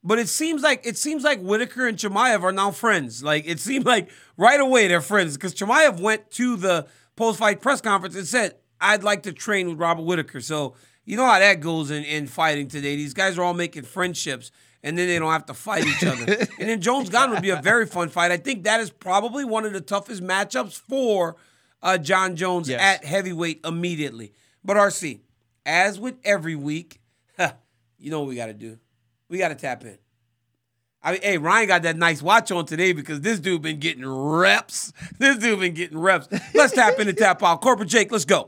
But 0.02 0.18
it 0.18 0.28
seems 0.28 0.62
like 0.62 0.86
it 0.86 0.96
seems 0.96 1.22
like 1.24 1.40
Whitaker 1.40 1.86
and 1.86 1.98
Chimaev 1.98 2.42
are 2.42 2.52
now 2.52 2.70
friends. 2.70 3.22
Like 3.22 3.44
it 3.46 3.60
seemed 3.60 3.84
like 3.84 4.08
right 4.36 4.58
away 4.60 4.88
they're 4.88 5.00
friends 5.02 5.36
because 5.36 5.54
Chimaev 5.54 6.00
went 6.00 6.30
to 6.32 6.56
the 6.56 6.86
post-fight 7.16 7.60
press 7.60 7.80
conference 7.82 8.16
and 8.16 8.26
said, 8.26 8.54
"I'd 8.80 9.02
like 9.04 9.24
to 9.24 9.32
train 9.32 9.68
with 9.68 9.78
Robert 9.78 10.02
Whitaker." 10.04 10.40
So 10.40 10.74
you 11.04 11.16
know 11.18 11.26
how 11.26 11.38
that 11.38 11.60
goes 11.60 11.90
in, 11.90 12.04
in 12.04 12.26
fighting 12.26 12.68
today. 12.68 12.96
These 12.96 13.12
guys 13.14 13.36
are 13.36 13.42
all 13.42 13.52
making 13.52 13.82
friendships, 13.82 14.50
and 14.82 14.96
then 14.96 15.06
they 15.06 15.18
don't 15.18 15.32
have 15.32 15.44
to 15.46 15.54
fight 15.54 15.84
each 15.86 16.04
other. 16.04 16.24
and 16.58 16.68
then 16.68 16.80
Jones 16.80 17.10
Gunn 17.10 17.30
would 17.32 17.42
be 17.42 17.50
a 17.50 17.60
very 17.60 17.84
fun 17.84 18.08
fight. 18.08 18.30
I 18.30 18.38
think 18.38 18.64
that 18.64 18.80
is 18.80 18.90
probably 18.90 19.44
one 19.44 19.66
of 19.66 19.74
the 19.74 19.80
toughest 19.82 20.22
matchups 20.22 20.78
for 20.80 21.36
uh, 21.82 21.98
Jon 21.98 22.36
Jones 22.36 22.70
Yes. 22.70 22.80
at 22.80 23.04
heavyweight 23.04 23.60
immediately. 23.66 24.32
But 24.64 24.76
RC, 24.78 25.20
as 25.66 26.00
with 26.00 26.16
every 26.24 26.54
week, 26.56 27.00
you 27.98 28.10
know 28.10 28.20
what 28.20 28.28
we 28.30 28.36
got 28.36 28.46
to 28.46 28.54
do. 28.54 28.78
We 29.30 29.38
got 29.38 29.48
to 29.48 29.54
tap 29.54 29.84
in. 29.84 29.96
I 31.02 31.12
mean, 31.12 31.22
hey, 31.22 31.38
Ryan 31.38 31.68
got 31.68 31.82
that 31.84 31.96
nice 31.96 32.20
watch 32.20 32.50
on 32.50 32.66
today 32.66 32.92
because 32.92 33.22
this 33.22 33.38
dude 33.40 33.62
been 33.62 33.78
getting 33.78 34.04
reps. 34.06 34.92
This 35.18 35.38
dude 35.38 35.60
been 35.60 35.72
getting 35.72 35.96
reps. 35.98 36.28
Let's 36.52 36.74
tap 36.74 36.98
in 36.98 37.08
and 37.08 37.16
tap 37.16 37.42
out. 37.42 37.62
Corporate 37.62 37.88
Jake, 37.88 38.12
let's 38.12 38.26
go. 38.26 38.38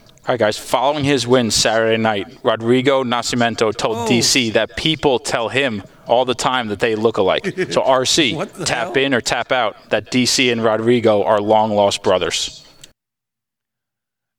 All 0.00 0.28
right, 0.28 0.38
guys. 0.38 0.58
Following 0.58 1.04
his 1.04 1.26
win 1.26 1.50
Saturday 1.50 1.96
night, 1.96 2.38
Rodrigo 2.42 3.02
Nascimento 3.02 3.74
told 3.74 3.96
Oh. 3.96 4.06
DC 4.10 4.52
that 4.52 4.76
people 4.76 5.18
tell 5.18 5.48
him 5.48 5.82
all 6.06 6.24
the 6.24 6.34
time 6.34 6.68
that 6.68 6.80
they 6.80 6.94
look 6.96 7.16
alike. 7.16 7.44
So 7.70 7.80
RC, 7.82 8.64
tap 8.66 8.88
hell? 8.88 8.98
in 9.04 9.14
or 9.14 9.20
tap 9.20 9.50
out 9.52 9.76
that 9.90 10.10
DC 10.10 10.50
and 10.52 10.62
Rodrigo 10.62 11.22
are 11.24 11.40
long 11.40 11.70
lost 11.72 12.02
brothers. 12.02 12.66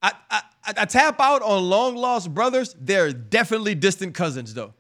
I, 0.02 0.12
I, 0.30 0.42
I 0.66 0.74
I 0.78 0.86
tap 0.86 1.20
out 1.20 1.42
on 1.42 1.64
long 1.70 1.96
lost 1.96 2.34
brothers. 2.34 2.76
They're 2.80 3.12
definitely 3.12 3.74
distant 3.76 4.14
cousins, 4.14 4.54
though. 4.54 4.74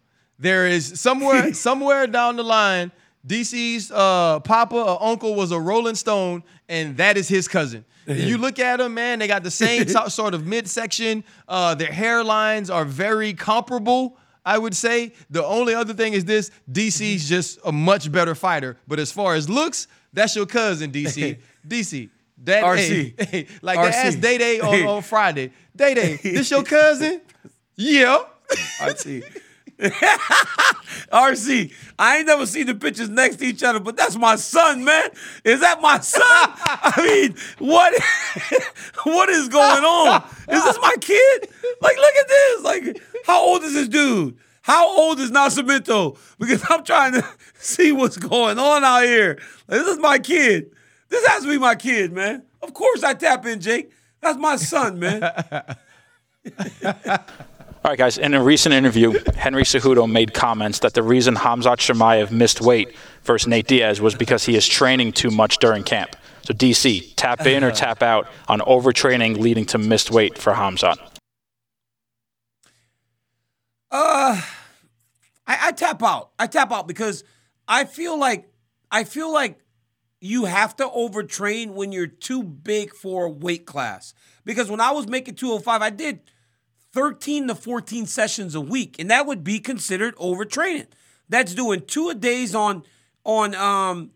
There 0.44 0.68
is 0.68 1.00
somewhere 1.00 1.54
somewhere 1.68 2.06
down 2.06 2.36
the 2.36 2.44
line, 2.44 2.91
DC's 3.26 3.89
uh, 3.91 4.41
papa 4.41 4.76
or 4.76 5.02
uncle 5.02 5.36
was 5.36 5.52
a 5.54 5.60
Rolling 5.60 5.96
Stone, 5.96 6.44
and 6.68 6.98
that 6.98 7.16
is 7.18 7.30
his 7.30 7.48
cousin. 7.48 7.86
you 8.06 8.38
look 8.38 8.60
at 8.60 8.78
them, 8.78 8.94
man. 8.94 9.20
They 9.20 9.28
got 9.28 9.44
the 9.44 9.52
same 9.52 9.88
so- 9.96 10.10
sort 10.10 10.34
of 10.34 10.46
midsection. 10.46 11.24
Uh, 11.48 11.76
their 11.76 11.88
hairlines 11.91 12.70
are 12.74 12.84
very 12.84 13.34
comparable. 13.34 14.18
I 14.46 14.58
would 14.58 14.76
say 14.76 15.14
the 15.30 15.46
only 15.46 15.74
other 15.74 15.94
thing 15.94 16.12
is 16.12 16.26
this: 16.26 16.52
DC's 16.70 17.30
just 17.30 17.60
a 17.64 17.72
much 17.72 18.12
better 18.12 18.36
fighter. 18.36 18.76
But 18.86 19.00
as 19.00 19.14
far 19.14 19.36
as 19.36 19.50
looks, 19.50 19.88
that's 20.12 20.36
your 20.36 20.46
cousin, 20.46 20.91
DC. 20.91 21.39
DC. 21.68 22.10
That 22.44 22.66
RC. 22.66 23.18
hey, 23.18 23.26
hey, 23.32 23.48
like 23.62 23.80
RC. 23.80 23.84
they 23.84 23.98
asked 23.98 24.20
Day 24.20 24.38
Day 24.38 24.60
on, 24.60 24.84
on 24.88 25.02
Friday. 25.04 25.54
Day 25.74 25.94
Day, 25.94 26.18
this 26.22 26.52
your 26.52 26.64
cousin? 26.64 27.22
Yeah. 27.78 28.24
RC. 28.82 29.24
RC, 31.11 31.73
I 31.99 32.17
ain't 32.17 32.27
never 32.27 32.45
seen 32.45 32.67
the 32.67 32.75
pictures 32.75 33.09
next 33.09 33.38
to 33.38 33.45
each 33.45 33.63
other, 33.63 33.79
but 33.79 33.97
that's 33.97 34.15
my 34.15 34.38
son, 34.38 34.86
man. 34.86 35.09
Is 35.43 35.59
that 35.59 35.81
my 35.81 35.99
son? 35.99 36.21
I 36.25 36.93
mean, 37.05 37.36
what 37.59 37.93
what 39.03 39.29
is 39.29 39.49
going 39.49 39.84
on? 39.84 40.23
Is 40.49 40.63
this 40.63 40.79
my 40.81 40.95
kid? 41.01 41.49
Like, 41.81 41.97
look 41.97 42.15
at 42.15 42.27
this. 42.27 42.63
Like, 42.63 43.01
how 43.25 43.45
old 43.45 43.63
is 43.63 43.73
this 43.73 43.89
dude? 43.89 44.38
How 44.61 44.88
old 44.97 45.19
is 45.19 45.31
Nascimento? 45.31 46.17
Because 46.39 46.63
I'm 46.69 46.86
trying 46.86 47.13
to 47.13 47.25
see 47.55 47.91
what's 47.91 48.15
going 48.15 48.57
on 48.57 48.86
out 48.86 49.03
here. 49.03 49.41
This 49.67 49.86
is 49.88 49.99
my 49.99 50.17
kid. 50.19 50.71
This 51.09 51.27
has 51.27 51.43
to 51.43 51.49
be 51.49 51.57
my 51.57 51.75
kid, 51.75 52.13
man. 52.13 52.43
Of 52.61 52.73
course 52.73 53.03
I 53.03 53.13
tap 53.13 53.45
in, 53.45 53.59
Jake. 53.59 53.91
That's 54.21 54.38
my 54.38 54.55
son, 54.55 54.99
man. 54.99 55.29
All 57.86 57.91
right, 57.91 57.97
guys. 57.97 58.17
In 58.17 58.34
a 58.34 58.41
recent 58.41 58.73
interview, 58.73 59.11
Henry 59.36 59.63
Cejudo 59.63 60.09
made 60.09 60.34
comments 60.34 60.79
that 60.79 60.93
the 60.93 61.03
reason 61.03 61.36
Hamzat 61.36 61.79
Chimaev 61.79 62.31
missed 62.31 62.61
weight 62.61 62.95
versus 63.23 63.45
Nate 63.45 63.67
Diaz 63.67 63.99
was 63.99 64.15
because 64.15 64.45
he 64.45 64.55
is 64.55 64.65
training 64.65 65.11
too 65.11 65.29
much 65.29 65.57
during 65.57 65.84
camp. 65.84 66.15
So, 66.43 66.53
DC, 66.53 67.13
tap 67.17 67.45
in 67.45 67.61
or 67.61 67.71
tap 67.71 68.01
out 68.01 68.29
on 68.47 68.61
overtraining 68.61 69.38
leading 69.38 69.65
to 69.65 69.77
missed 69.77 70.11
weight 70.11 70.38
for 70.38 70.53
Hamzat. 70.53 70.95
Uh, 73.91 74.41
I, 75.45 75.57
I 75.61 75.71
tap 75.73 76.01
out. 76.03 76.31
I 76.39 76.47
tap 76.47 76.71
out 76.71 76.88
because 76.88 77.25
I 77.67 77.84
feel 77.84 78.17
like 78.17 78.49
I 78.91 79.03
feel 79.03 79.31
like 79.31 79.59
you 80.21 80.45
have 80.45 80.73
to 80.77 80.86
overtrain 80.86 81.73
when 81.73 81.91
you're 81.91 82.07
too 82.07 82.43
big 82.43 82.95
for 82.95 83.25
a 83.25 83.29
weight 83.29 83.65
class. 83.65 84.13
Because 84.45 84.71
when 84.71 84.79
I 84.79 84.91
was 84.91 85.05
making 85.05 85.36
205, 85.36 85.81
I 85.81 85.89
did 85.89 86.21
13 86.94 87.48
to 87.48 87.56
14 87.56 88.06
sessions 88.06 88.56
a 88.56 88.62
week, 88.62 88.98
and 89.00 89.10
that 89.10 89.26
would 89.26 89.44
be 89.44 89.60
considered 89.60 90.16
overtraining. 90.18 90.88
That's 91.28 91.54
doing 91.54 91.82
two 91.82 92.10
a 92.10 92.16
days 92.16 92.54
on 92.54 92.84
on 93.26 93.56
um 93.56 94.12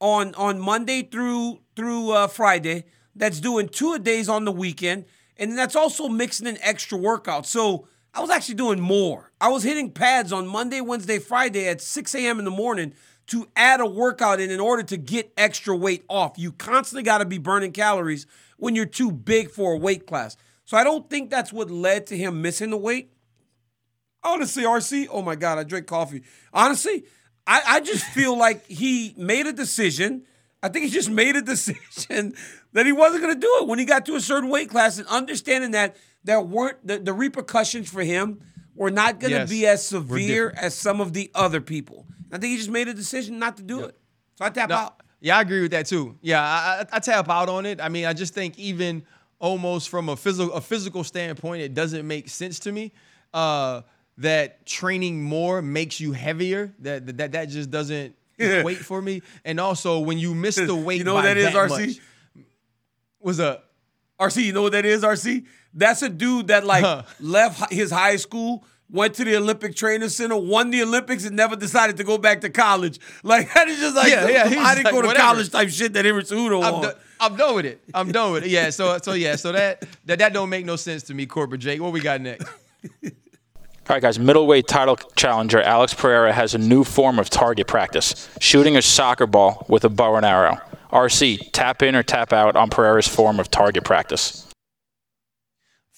on 0.00 0.34
on 0.36 0.60
Monday 0.60 1.02
through 1.02 1.60
through 1.74 2.12
uh, 2.12 2.26
Friday. 2.28 2.84
That's 3.14 3.40
doing 3.40 3.68
two 3.68 3.92
a 3.94 3.98
days 3.98 4.28
on 4.28 4.44
the 4.44 4.52
weekend, 4.52 5.04
and 5.36 5.58
that's 5.58 5.74
also 5.74 6.08
mixing 6.08 6.46
in 6.46 6.58
extra 6.62 6.96
workouts. 6.96 7.46
So 7.46 7.88
I 8.14 8.20
was 8.20 8.30
actually 8.30 8.54
doing 8.54 8.80
more. 8.80 9.32
I 9.40 9.48
was 9.48 9.64
hitting 9.64 9.90
pads 9.90 10.32
on 10.32 10.46
Monday, 10.46 10.80
Wednesday, 10.80 11.18
Friday 11.18 11.68
at 11.68 11.80
6 11.80 12.14
a.m. 12.14 12.38
in 12.38 12.44
the 12.44 12.50
morning 12.50 12.94
to 13.28 13.48
add 13.54 13.80
a 13.80 13.86
workout 13.86 14.40
in 14.40 14.50
in 14.50 14.58
order 14.58 14.82
to 14.82 14.96
get 14.96 15.32
extra 15.36 15.76
weight 15.76 16.04
off. 16.08 16.34
You 16.36 16.52
constantly 16.52 17.04
got 17.04 17.18
to 17.18 17.24
be 17.24 17.38
burning 17.38 17.72
calories 17.72 18.26
when 18.56 18.74
you're 18.74 18.86
too 18.86 19.12
big 19.12 19.50
for 19.50 19.74
a 19.74 19.76
weight 19.76 20.06
class. 20.06 20.36
So 20.70 20.76
I 20.76 20.84
don't 20.84 21.10
think 21.10 21.30
that's 21.30 21.52
what 21.52 21.68
led 21.68 22.06
to 22.06 22.16
him 22.16 22.42
missing 22.42 22.70
the 22.70 22.76
weight. 22.76 23.10
Honestly, 24.22 24.62
RC, 24.62 25.08
oh 25.10 25.20
my 25.20 25.34
God, 25.34 25.58
I 25.58 25.64
drink 25.64 25.88
coffee. 25.88 26.22
Honestly, 26.52 27.02
I, 27.44 27.60
I 27.66 27.80
just 27.80 28.04
feel 28.14 28.38
like 28.38 28.64
he 28.68 29.12
made 29.16 29.48
a 29.48 29.52
decision. 29.52 30.22
I 30.62 30.68
think 30.68 30.84
he 30.84 30.90
just 30.92 31.10
made 31.10 31.34
a 31.34 31.42
decision 31.54 32.34
that 32.72 32.86
he 32.86 32.92
wasn't 32.92 33.20
going 33.20 33.34
to 33.34 33.40
do 33.40 33.52
it 33.60 33.66
when 33.66 33.80
he 33.80 33.84
got 33.84 34.06
to 34.06 34.14
a 34.14 34.20
certain 34.20 34.48
weight 34.48 34.70
class 34.70 34.96
and 34.98 35.08
understanding 35.08 35.72
that 35.72 35.96
there 36.22 36.40
weren't 36.40 36.86
the, 36.86 36.98
the 37.00 37.12
repercussions 37.14 37.90
for 37.90 38.02
him 38.04 38.40
were 38.76 38.92
not 38.92 39.18
going 39.18 39.32
to 39.32 39.38
Yes, 39.40 39.50
be 39.50 39.66
as 39.66 39.84
severe 39.84 40.54
as 40.56 40.76
some 40.76 41.00
of 41.00 41.12
the 41.14 41.32
other 41.34 41.60
people. 41.60 42.06
I 42.30 42.38
think 42.38 42.52
he 42.52 42.58
just 42.58 42.70
made 42.70 42.86
a 42.86 42.94
decision 42.94 43.40
not 43.40 43.56
to 43.56 43.64
do 43.64 43.86
it. 43.86 43.98
So 44.38 44.44
I 44.44 44.50
tap 44.50 44.68
No, 44.68 44.76
out. 44.76 45.00
yeah, 45.20 45.36
I 45.36 45.40
agree 45.40 45.62
with 45.62 45.72
that 45.72 45.86
too. 45.86 46.16
Yeah, 46.22 46.40
I, 46.40 46.82
I, 46.82 46.86
I 46.92 47.00
tap 47.00 47.28
out 47.28 47.48
on 47.48 47.66
it. 47.66 47.80
I 47.80 47.88
mean, 47.88 48.06
I 48.06 48.12
just 48.12 48.34
think 48.34 48.56
even 48.56 49.02
almost 49.40 49.88
from 49.88 50.08
a 50.08 50.16
physical 50.16 50.52
a 50.54 50.60
physical 50.60 51.02
standpoint, 51.02 51.62
it 51.62 51.74
doesn't 51.74 52.06
make 52.06 52.28
sense 52.28 52.60
to 52.60 52.70
me 52.72 52.92
uh, 53.34 53.82
that 54.18 54.64
training 54.66 55.22
more 55.22 55.60
makes 55.62 55.98
you 55.98 56.12
heavier. 56.12 56.72
That 56.80 57.16
that 57.18 57.32
that 57.32 57.46
just 57.46 57.70
doesn't 57.70 58.14
equate 58.38 58.78
for 58.78 59.02
me. 59.02 59.22
And 59.44 59.58
also, 59.58 59.98
when 60.00 60.18
you 60.18 60.34
miss 60.34 60.54
the 60.56 60.74
weight, 60.86 60.98
You 60.98 61.04
know 61.04 61.14
what 61.14 61.22
that 61.24 61.36
is, 61.36 61.52
RC? 61.54 61.68
much- 61.88 62.00
was 63.20 63.40
a 63.40 63.60
RC, 64.18 64.44
you 64.44 64.52
know 64.52 64.62
what 64.62 64.72
that 64.72 64.84
is, 64.84 65.02
RC? 65.02 65.44
That's 65.74 66.02
a 66.02 66.08
dude 66.08 66.48
that 66.48 66.64
like 66.66 66.84
Huh. 66.84 67.02
left 67.20 67.72
his 67.72 67.90
high 67.90 68.16
school, 68.16 68.64
went 68.92 69.14
to 69.14 69.24
the 69.24 69.36
Olympic 69.36 69.74
Training 69.76 70.08
Center, 70.08 70.36
won 70.36 70.70
the 70.70 70.82
Olympics, 70.82 71.24
and 71.24 71.36
never 71.36 71.56
decided 71.56 71.96
to 71.98 72.04
go 72.04 72.18
back 72.18 72.40
to 72.42 72.50
college. 72.50 72.98
Like 73.22 73.52
that 73.54 73.68
is 73.68 73.78
just 73.78 73.94
like 73.96 74.10
Yeah, 74.10 74.28
yeah, 74.28 74.42
I 74.44 74.48
didn't 74.74 74.84
like, 74.84 74.94
go 74.94 75.02
to 75.02 75.08
whatever. 75.08 75.24
college 75.24 75.50
type 75.50 75.68
shit 75.70 75.92
that 75.92 76.04
Henry 76.04 76.22
Cejudo 76.22 76.62
I'm, 76.64 76.82
do- 76.82 76.92
I'm 77.20 77.36
done 77.36 77.54
with 77.54 77.66
it. 77.66 77.80
I'm 77.94 78.10
done 78.12 78.32
with 78.32 78.44
it. 78.44 78.50
Yeah. 78.50 78.70
So 78.70 78.98
so 79.02 79.12
yeah. 79.12 79.36
So 79.36 79.52
that 79.52 79.84
that 80.06 80.18
that 80.18 80.32
don't 80.32 80.48
make 80.48 80.64
no 80.64 80.76
sense 80.76 81.02
to 81.04 81.14
me, 81.14 81.26
corporate 81.26 81.60
Jake. 81.60 81.80
What 81.80 81.92
we 81.92 82.00
got 82.00 82.20
next? 82.20 82.46
All 83.04 83.96
right, 83.96 84.02
guys. 84.02 84.18
Middleweight 84.18 84.68
title 84.68 84.96
challenger 85.16 85.60
Alex 85.60 85.92
Pereira 85.94 86.32
has 86.32 86.54
a 86.54 86.58
new 86.58 86.84
form 86.84 87.18
of 87.18 87.28
target 87.28 87.66
practice: 87.66 88.28
shooting 88.40 88.76
a 88.76 88.82
soccer 88.82 89.26
ball 89.26 89.66
with 89.68 89.84
a 89.84 89.88
bow 89.88 90.16
and 90.16 90.24
arrow. 90.24 90.58
RC, 90.92 91.50
tap 91.52 91.82
in 91.82 91.94
or 91.94 92.02
tap 92.02 92.32
out 92.32 92.56
on 92.56 92.68
Pereira's 92.70 93.06
form 93.08 93.38
of 93.38 93.50
target 93.50 93.84
practice. 93.84 94.46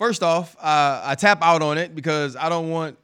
First 0.02 0.24
off, 0.24 0.56
uh, 0.56 1.00
I 1.04 1.14
tap 1.14 1.38
out 1.42 1.62
on 1.62 1.78
it 1.78 1.94
because 1.94 2.34
I 2.34 2.48
don't 2.48 2.70
want 2.70 2.98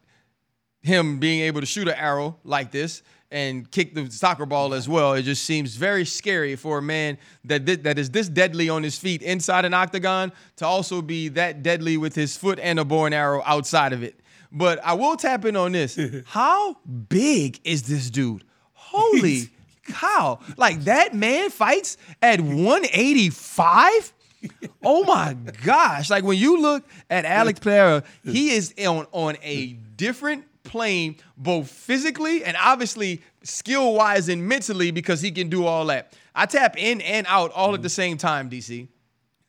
him 0.81 1.21
being 1.21 1.43
able 1.43 1.61
to 1.61 1.67
shoot 1.67 1.87
an 1.87 1.95
arrow 1.95 2.37
like 2.43 2.73
this 2.73 3.05
and 3.31 3.71
kick 3.71 3.95
the 3.95 4.11
soccer 4.11 4.47
ball 4.47 4.75
as 4.75 4.89
well. 4.89 5.13
It 5.13 5.23
just 5.23 5.45
seems 5.45 5.77
very 5.77 6.05
scary 6.05 6.57
for 6.57 6.79
a 6.79 6.83
man 6.83 7.19
that 7.45 7.65
thi- 7.65 7.77
that 7.77 8.01
is 8.01 8.11
this 8.11 8.29
deadly 8.29 8.69
on 8.69 8.83
his 8.83 8.99
feet 8.99 9.23
inside 9.23 9.65
an 9.65 9.75
octagon 9.75 10.33
to 10.57 10.67
also 10.67 11.01
be 11.01 11.29
that 11.29 11.63
deadly 11.63 11.97
with 11.99 12.17
his 12.17 12.37
foot 12.37 12.59
and 12.59 12.81
a 12.81 12.85
bow 12.85 13.05
and 13.05 13.15
arrow 13.15 13.45
outside 13.47 13.93
of 13.93 14.03
it. 14.03 14.19
But 14.51 14.85
I 14.85 14.95
will 14.95 15.17
tap 15.17 15.45
in 15.45 15.55
on 15.55 15.71
this. 15.71 15.97
How 16.27 16.79
big 17.09 17.61
is 17.63 17.85
this 17.85 18.11
dude? 18.11 18.43
Holy 18.73 19.51
cow. 19.87 20.41
Like 20.57 20.81
that 20.81 21.15
man 21.15 21.51
fights 21.51 21.97
at 22.21 22.41
185? 22.41 24.15
Oh 24.85 25.03
my 25.05 25.35
gosh. 25.65 26.09
Like 26.09 26.23
when 26.25 26.39
you 26.39 26.61
look 26.63 26.85
at 27.11 27.25
Alex 27.25 27.59
Pereira, 27.59 28.05
he 28.25 28.51
is 28.51 28.73
on, 28.79 29.07
on 29.11 29.37
a 29.43 29.73
different 29.97 30.45
plane, 30.63 31.17
both 31.37 31.69
physically 31.69 32.45
and 32.45 32.57
obviously 32.59 33.21
skill 33.43 33.95
wise 33.95 34.29
and 34.29 34.47
mentally, 34.47 34.93
because 34.93 35.21
he 35.21 35.33
can 35.33 35.49
do 35.49 35.67
all 35.67 35.87
that. 35.87 36.13
I 36.35 36.47
tap 36.47 36.79
in 36.79 37.01
and 37.01 37.27
out 37.29 37.51
all 37.53 37.75
at 37.75 37.83
the 37.83 37.89
same 37.89 38.17
time, 38.19 38.49
DC. 38.49 38.89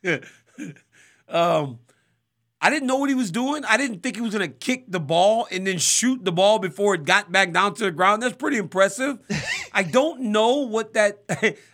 um, 1.28 1.78
I 2.62 2.68
didn't 2.68 2.88
know 2.88 2.96
what 2.96 3.08
he 3.08 3.14
was 3.14 3.30
doing. 3.30 3.64
I 3.64 3.76
didn't 3.76 4.02
think 4.02 4.16
he 4.16 4.22
was 4.22 4.32
gonna 4.32 4.48
kick 4.48 4.84
the 4.88 5.00
ball 5.00 5.46
and 5.50 5.66
then 5.66 5.78
shoot 5.78 6.24
the 6.24 6.32
ball 6.32 6.58
before 6.58 6.94
it 6.94 7.04
got 7.04 7.32
back 7.32 7.52
down 7.52 7.74
to 7.74 7.84
the 7.84 7.90
ground. 7.90 8.22
That's 8.22 8.36
pretty 8.36 8.58
impressive. 8.58 9.18
I 9.72 9.84
don't 9.84 10.20
know 10.20 10.66
what 10.66 10.94
that 10.94 11.22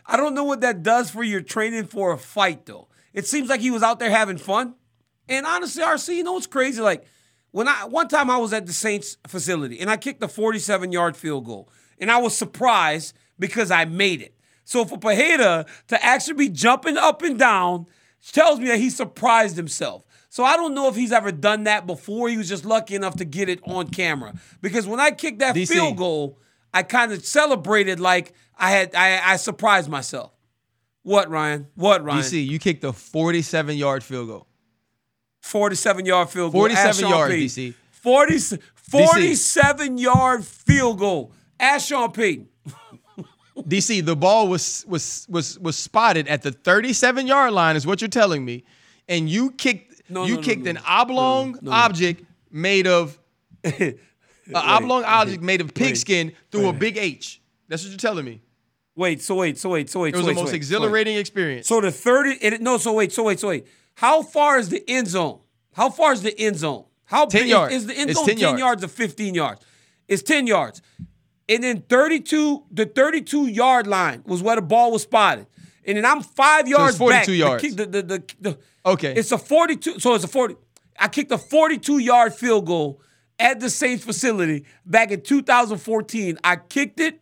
I 0.06 0.16
don't 0.16 0.34
know 0.34 0.44
what 0.44 0.60
that 0.60 0.82
does 0.82 1.10
for 1.10 1.24
your 1.24 1.40
training 1.40 1.86
for 1.86 2.12
a 2.12 2.18
fight 2.18 2.66
though. 2.66 2.88
It 3.16 3.26
seems 3.26 3.48
like 3.48 3.60
he 3.60 3.72
was 3.72 3.82
out 3.82 3.98
there 3.98 4.10
having 4.10 4.36
fun. 4.36 4.74
And 5.28 5.44
honestly, 5.46 5.82
RC, 5.82 6.16
you 6.16 6.22
know 6.22 6.34
what's 6.34 6.46
crazy? 6.46 6.80
Like 6.80 7.04
when 7.50 7.66
I 7.66 7.86
one 7.86 8.06
time 8.06 8.30
I 8.30 8.36
was 8.36 8.52
at 8.52 8.66
the 8.66 8.72
Saints 8.72 9.16
facility 9.26 9.80
and 9.80 9.90
I 9.90 9.96
kicked 9.96 10.22
a 10.22 10.28
47 10.28 10.92
yard 10.92 11.16
field 11.16 11.46
goal, 11.46 11.68
and 11.98 12.10
I 12.10 12.18
was 12.18 12.36
surprised 12.36 13.16
because 13.38 13.70
I 13.72 13.86
made 13.86 14.20
it. 14.20 14.34
So 14.64 14.84
for 14.84 14.98
Pajeda 14.98 15.66
to 15.88 16.04
actually 16.04 16.34
be 16.34 16.48
jumping 16.50 16.96
up 16.96 17.22
and 17.22 17.38
down 17.38 17.86
tells 18.32 18.60
me 18.60 18.66
that 18.68 18.78
he 18.78 18.90
surprised 18.90 19.56
himself. 19.56 20.04
So 20.28 20.44
I 20.44 20.56
don't 20.56 20.74
know 20.74 20.88
if 20.88 20.96
he's 20.96 21.12
ever 21.12 21.32
done 21.32 21.64
that 21.64 21.86
before. 21.86 22.28
He 22.28 22.36
was 22.36 22.48
just 22.48 22.66
lucky 22.66 22.94
enough 22.94 23.16
to 23.16 23.24
get 23.24 23.48
it 23.48 23.60
on 23.64 23.88
camera. 23.88 24.34
Because 24.60 24.86
when 24.86 25.00
I 25.00 25.12
kicked 25.12 25.38
that 25.38 25.54
DC. 25.54 25.68
field 25.68 25.96
goal, 25.96 26.38
I 26.74 26.82
kind 26.82 27.12
of 27.12 27.24
celebrated 27.24 27.98
like 27.98 28.34
I 28.58 28.70
had 28.70 28.94
I, 28.94 29.32
I 29.32 29.36
surprised 29.36 29.88
myself. 29.88 30.35
What 31.06 31.30
Ryan? 31.30 31.68
What 31.76 32.02
Ryan? 32.02 32.20
DC, 32.20 32.48
you 32.48 32.58
kicked 32.58 32.82
a 32.82 32.92
47 32.92 33.76
yard 33.76 34.02
field 34.02 34.26
goal. 34.26 34.48
47 35.40 36.04
yard 36.04 36.28
field 36.28 36.50
goal. 36.50 36.62
47 36.62 36.88
Ask 36.88 37.00
Sean 37.00 37.10
yards, 37.10 37.32
Payton. 37.32 37.46
DC. 37.46 37.74
40, 37.92 38.38
47 38.74 39.98
yard 39.98 40.44
field 40.44 40.98
goal. 40.98 41.30
Sean 41.78 42.10
Payton. 42.10 42.48
DC, 43.56 44.04
the 44.04 44.16
ball 44.16 44.48
was 44.48 44.84
was 44.88 45.28
was 45.30 45.56
was 45.60 45.76
spotted 45.76 46.26
at 46.26 46.42
the 46.42 46.50
37 46.50 47.28
yard 47.28 47.52
line, 47.52 47.76
is 47.76 47.86
what 47.86 48.00
you're 48.00 48.08
telling 48.08 48.44
me, 48.44 48.64
and 49.08 49.30
you 49.30 49.52
kicked 49.52 50.10
No, 50.10 50.24
you 50.24 50.34
no, 50.34 50.42
kicked 50.42 50.64
no, 50.64 50.70
an 50.70 50.78
oblong 50.84 51.68
object 51.68 52.24
made 52.50 52.88
of 52.88 53.16
an 53.62 53.94
oblong 54.52 55.04
object 55.04 55.40
made 55.40 55.60
of 55.60 55.72
pigskin 55.72 56.32
through 56.50 56.68
a 56.68 56.72
big 56.72 56.96
H. 56.96 57.40
That's 57.68 57.84
what 57.84 57.90
you're 57.90 57.96
telling 57.96 58.24
me. 58.24 58.40
Wait, 58.96 59.20
so 59.22 59.34
wait, 59.36 59.58
so 59.58 59.68
wait, 59.70 59.90
so 59.90 60.00
wait. 60.00 60.14
It 60.14 60.16
was 60.16 60.22
so 60.24 60.26
the 60.26 60.28
wait, 60.28 60.34
so 60.36 60.42
most 60.42 60.52
wait, 60.52 60.56
exhilarating 60.56 61.16
experience. 61.16 61.66
So, 61.68 61.76
wait. 61.76 61.82
so 61.82 61.86
the 61.90 61.92
30, 61.92 62.30
it, 62.40 62.60
no, 62.62 62.78
so 62.78 62.92
wait, 62.94 63.12
so 63.12 63.22
wait, 63.24 63.38
so 63.38 63.48
wait. 63.48 63.66
How 63.94 64.22
far 64.22 64.58
is 64.58 64.70
the 64.70 64.82
end 64.88 65.06
zone? 65.08 65.40
How 65.74 65.90
far 65.90 66.12
is 66.14 66.22
the 66.22 66.38
end 66.40 66.56
zone? 66.56 66.84
How 67.04 67.26
10 67.26 67.42
big 67.42 67.48
yards. 67.50 67.74
is 67.74 67.86
the 67.86 67.94
end 67.94 68.10
It's 68.10 68.18
zone? 68.18 68.26
10 68.26 68.36
10, 68.36 68.40
yards. 68.42 68.58
yards 68.60 68.84
or 68.84 68.88
15 68.88 69.34
yards? 69.34 69.60
It's 70.08 70.22
10 70.22 70.46
yards. 70.46 70.80
And 71.48 71.62
then 71.62 71.82
32, 71.82 72.64
the 72.72 72.86
32 72.86 73.46
yard 73.46 73.86
line 73.86 74.22
was 74.26 74.42
where 74.42 74.56
the 74.56 74.62
ball 74.62 74.90
was 74.92 75.02
spotted. 75.02 75.46
And 75.84 75.96
then 75.98 76.04
I'm 76.04 76.22
five 76.22 76.66
yards 76.66 76.94
so 76.96 77.04
42 77.04 77.12
back. 77.20 77.26
The 77.26 77.34
yards. 77.36 77.62
kick- 77.62 77.76
The, 77.76 77.86
the, 77.86 78.02
the, 78.02 78.22
the- 78.40 78.58
Okay. 78.84 79.14
It's 79.14 79.30
a 79.32 79.38
42. 79.38 80.00
So 80.00 80.14
it's 80.14 80.24
a 80.24 80.28
40. 80.28 80.56
I 80.98 81.08
kicked 81.08 81.30
a 81.32 81.38
42 81.38 81.98
yard 81.98 82.34
field 82.34 82.66
goal 82.66 83.00
at 83.38 83.60
the 83.60 83.68
Saints 83.70 84.04
facility 84.04 84.64
back 84.84 85.10
in 85.10 85.20
2014. 85.20 86.38
I 86.42 86.56
kicked 86.56 87.00
it. 87.00 87.20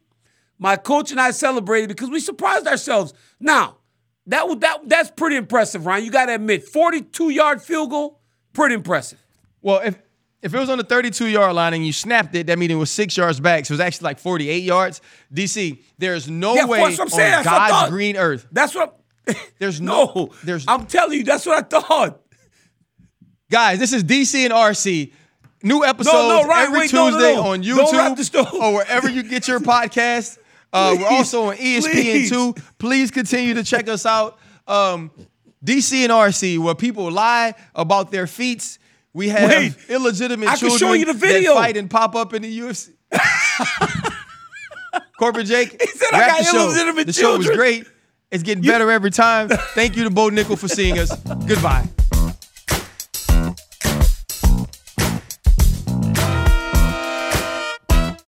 My 0.58 0.76
coach 0.76 1.10
and 1.10 1.20
I 1.20 1.30
celebrated 1.32 1.88
because 1.88 2.10
we 2.10 2.20
surprised 2.20 2.66
ourselves. 2.66 3.12
Now, 3.40 3.78
that 4.26 4.46
was 4.48 4.58
that 4.60 4.88
that's 4.88 5.10
pretty 5.10 5.36
impressive, 5.36 5.84
Ryan. 5.86 6.04
You 6.04 6.10
got 6.10 6.26
to 6.26 6.34
admit, 6.34 6.64
42 6.68 7.30
yard 7.30 7.60
field 7.62 7.90
goal, 7.90 8.20
pretty 8.52 8.74
impressive. 8.74 9.18
Well, 9.60 9.80
if 9.84 9.96
if 10.42 10.54
it 10.54 10.58
was 10.58 10.68
on 10.70 10.78
the 10.78 10.84
32 10.84 11.26
yard 11.28 11.54
line 11.54 11.74
and 11.74 11.84
you 11.86 11.92
snapped 11.92 12.34
it, 12.34 12.46
that 12.46 12.58
means 12.58 12.70
it 12.72 12.76
was 12.76 12.90
six 12.90 13.16
yards 13.16 13.40
back. 13.40 13.66
So 13.66 13.72
it 13.72 13.76
was 13.76 13.80
actually 13.80 14.04
like 14.04 14.18
48 14.18 14.62
yards. 14.62 15.00
DC, 15.32 15.78
there's 15.98 16.28
no 16.30 16.54
Yeah, 16.54 16.66
way 16.66 16.80
that's 16.80 16.98
what 16.98 17.04
I'm 17.04 17.08
saying. 17.10 17.32
on 17.34 17.44
what 17.44 17.44
God's 17.70 17.90
green 17.90 18.16
earth. 18.16 18.46
That's 18.52 18.74
what. 18.74 19.00
There's 19.58 19.80
no- 19.80 20.12
no. 20.14 20.30
there's- 20.44 20.66
I'm 20.68 20.84
telling 20.84 21.16
you, 21.18 21.24
that's 21.24 21.46
what 21.46 21.56
I 21.56 21.62
thought. 21.80 22.20
Guys, 23.50 23.78
this 23.78 23.92
is 23.94 24.04
DC 24.04 24.44
and 24.44 24.52
RC. 24.52 25.12
New 25.62 25.82
episodes 25.82 26.14
no, 26.14 26.46
right, 26.46 26.66
every 26.66 26.80
wait, 26.80 26.92
no, 26.92 27.08
no, 27.08 27.16
Tuesday 27.16 27.34
no. 27.36 27.42
on 27.46 27.60
Don't 27.62 27.96
wrap 27.96 28.16
the 28.18 28.22
YouTube 28.22 28.52
or 28.60 28.74
wherever 28.74 29.08
you 29.08 29.22
get 29.22 29.48
your 29.48 29.60
podcast. 29.60 30.36
Uh, 30.74 30.96
we're 30.98 31.06
also 31.08 31.44
on 31.50 31.56
E 31.58 31.78
ESPN 31.78 32.28
two. 32.28 32.52
please. 32.52 32.64
Please 32.78 33.10
continue 33.10 33.54
to 33.54 33.62
check 33.64 33.88
us 33.88 34.04
out. 34.04 34.38
Um, 34.66 35.10
DC 35.64 36.02
and 36.02 36.10
RC, 36.12 36.58
where 36.58 36.74
people 36.74 37.10
lie 37.10 37.54
about 37.74 38.10
their 38.10 38.26
feats. 38.26 38.78
We 39.12 39.28
have 39.28 39.48
Wait, 39.48 39.76
illegitimate 39.88 40.48
I 40.48 40.56
can 40.56 40.68
show 40.70 40.76
children 40.76 41.00
you 41.00 41.06
the 41.06 41.12
video. 41.12 41.54
that 41.54 41.60
fight 41.60 41.76
and 41.76 41.88
pop 41.88 42.16
up 42.16 42.34
in 42.34 42.42
the 42.42 42.58
UFC. 42.58 42.90
Corporate 45.18 45.46
Jake, 45.46 45.80
He 45.80 45.86
said 45.88 46.08
I 46.12 46.26
got 46.26 46.38
the 46.38 46.44
show. 46.44 46.64
illegitimate 46.66 47.06
The 47.06 47.12
show 47.12 47.38
was 47.38 47.48
great. 47.48 47.86
It's 48.32 48.42
getting 48.42 48.64
better 48.64 48.90
every 48.90 49.10
time. 49.12 49.48
Thank 49.74 49.96
you 49.96 50.02
to 50.04 50.10
Bo 50.10 50.28
Nickal 50.30 50.58
for 50.58 50.66
seeing 50.66 50.98
us. 50.98 51.14
Goodbye. 51.46 51.86